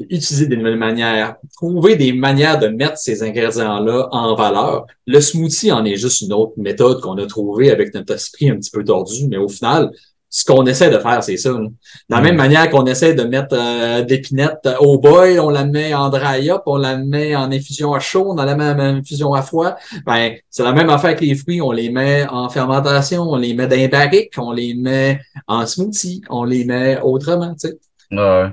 utiliser 0.09 0.47
des 0.47 0.57
nouvelles 0.57 0.77
manières, 0.77 1.37
trouver 1.55 1.95
des 1.95 2.13
manières 2.13 2.59
de 2.59 2.67
mettre 2.67 2.97
ces 2.97 3.23
ingrédients-là 3.23 4.09
en 4.11 4.35
valeur. 4.35 4.87
Le 5.07 5.21
smoothie 5.21 5.71
en 5.71 5.85
est 5.85 5.97
juste 5.97 6.21
une 6.21 6.33
autre 6.33 6.53
méthode 6.57 7.01
qu'on 7.01 7.17
a 7.17 7.27
trouvée 7.27 7.71
avec 7.71 7.93
notre 7.93 8.13
esprit 8.15 8.49
un 8.49 8.57
petit 8.57 8.71
peu 8.71 8.83
tordu, 8.83 9.27
mais 9.29 9.37
au 9.37 9.49
final, 9.49 9.91
ce 10.31 10.45
qu'on 10.45 10.65
essaie 10.67 10.91
de 10.91 10.99
faire, 10.99 11.23
c'est 11.23 11.37
ça. 11.37 11.49
là. 11.51 11.57
De 11.59 11.71
la 12.09 12.21
même 12.21 12.35
manière 12.35 12.69
qu'on 12.69 12.85
essaie 12.85 13.15
de 13.15 13.23
mettre 13.23 13.55
euh, 13.57 14.03
d'épinette 14.03 14.69
au 14.79 14.99
boil, 14.99 15.39
on 15.39 15.49
la 15.49 15.65
met 15.65 15.93
en 15.93 16.09
dry 16.09 16.51
up, 16.51 16.61
on 16.67 16.77
la 16.77 16.97
met 16.97 17.35
en 17.35 17.51
infusion 17.51 17.93
à 17.93 17.99
chaud, 17.99 18.27
on 18.29 18.35
la 18.35 18.55
met 18.55 18.65
en 18.65 18.79
infusion 18.97 19.33
à 19.33 19.41
froid. 19.41 19.75
Ben, 20.05 20.35
c'est 20.49 20.63
la 20.63 20.71
même 20.71 20.89
affaire 20.89 21.15
que 21.15 21.25
les 21.25 21.33
fruits, 21.35 21.61
on 21.61 21.71
les 21.71 21.89
met 21.89 22.27
en 22.29 22.47
fermentation, 22.49 23.23
on 23.23 23.37
les 23.37 23.55
met 23.55 23.67
dans 23.67 23.75
les 23.75 23.87
barriques, 23.87 24.33
on 24.37 24.51
les 24.51 24.75
met 24.75 25.19
en 25.47 25.65
smoothie, 25.65 26.21
on 26.29 26.43
les 26.43 26.63
met 26.63 26.99
autrement, 27.01 27.55
tu 27.55 27.69
sais. 27.69 27.79
Ouais. 28.11 28.51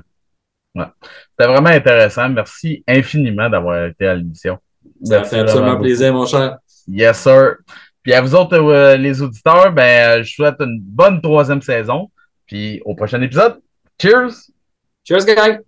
ouais. 0.75 0.85
C'était 1.37 1.51
vraiment 1.51 1.69
intéressant. 1.69 2.29
Merci 2.29 2.83
infiniment 2.87 3.49
d'avoir 3.49 3.85
été 3.85 4.07
à 4.07 4.15
l'émission. 4.15 4.57
Ça 5.03 5.23
fait 5.23 5.39
absolument 5.39 5.77
plaisir, 5.77 6.11
mon 6.11 6.25
cher. 6.25 6.57
Yes, 6.87 7.19
sir. 7.19 7.57
Puis 8.07 8.13
à 8.13 8.21
vous 8.21 8.35
autres, 8.35 8.55
euh, 8.55 8.95
les 8.95 9.21
auditeurs, 9.21 9.73
ben, 9.73 10.23
je 10.23 10.33
souhaite 10.33 10.55
une 10.61 10.79
bonne 10.79 11.19
troisième 11.19 11.61
saison. 11.61 12.09
Puis 12.45 12.81
au 12.85 12.95
prochain 12.95 13.21
épisode. 13.21 13.59
Cheers! 14.01 14.49
Cheers, 15.03 15.25
guys! 15.25 15.66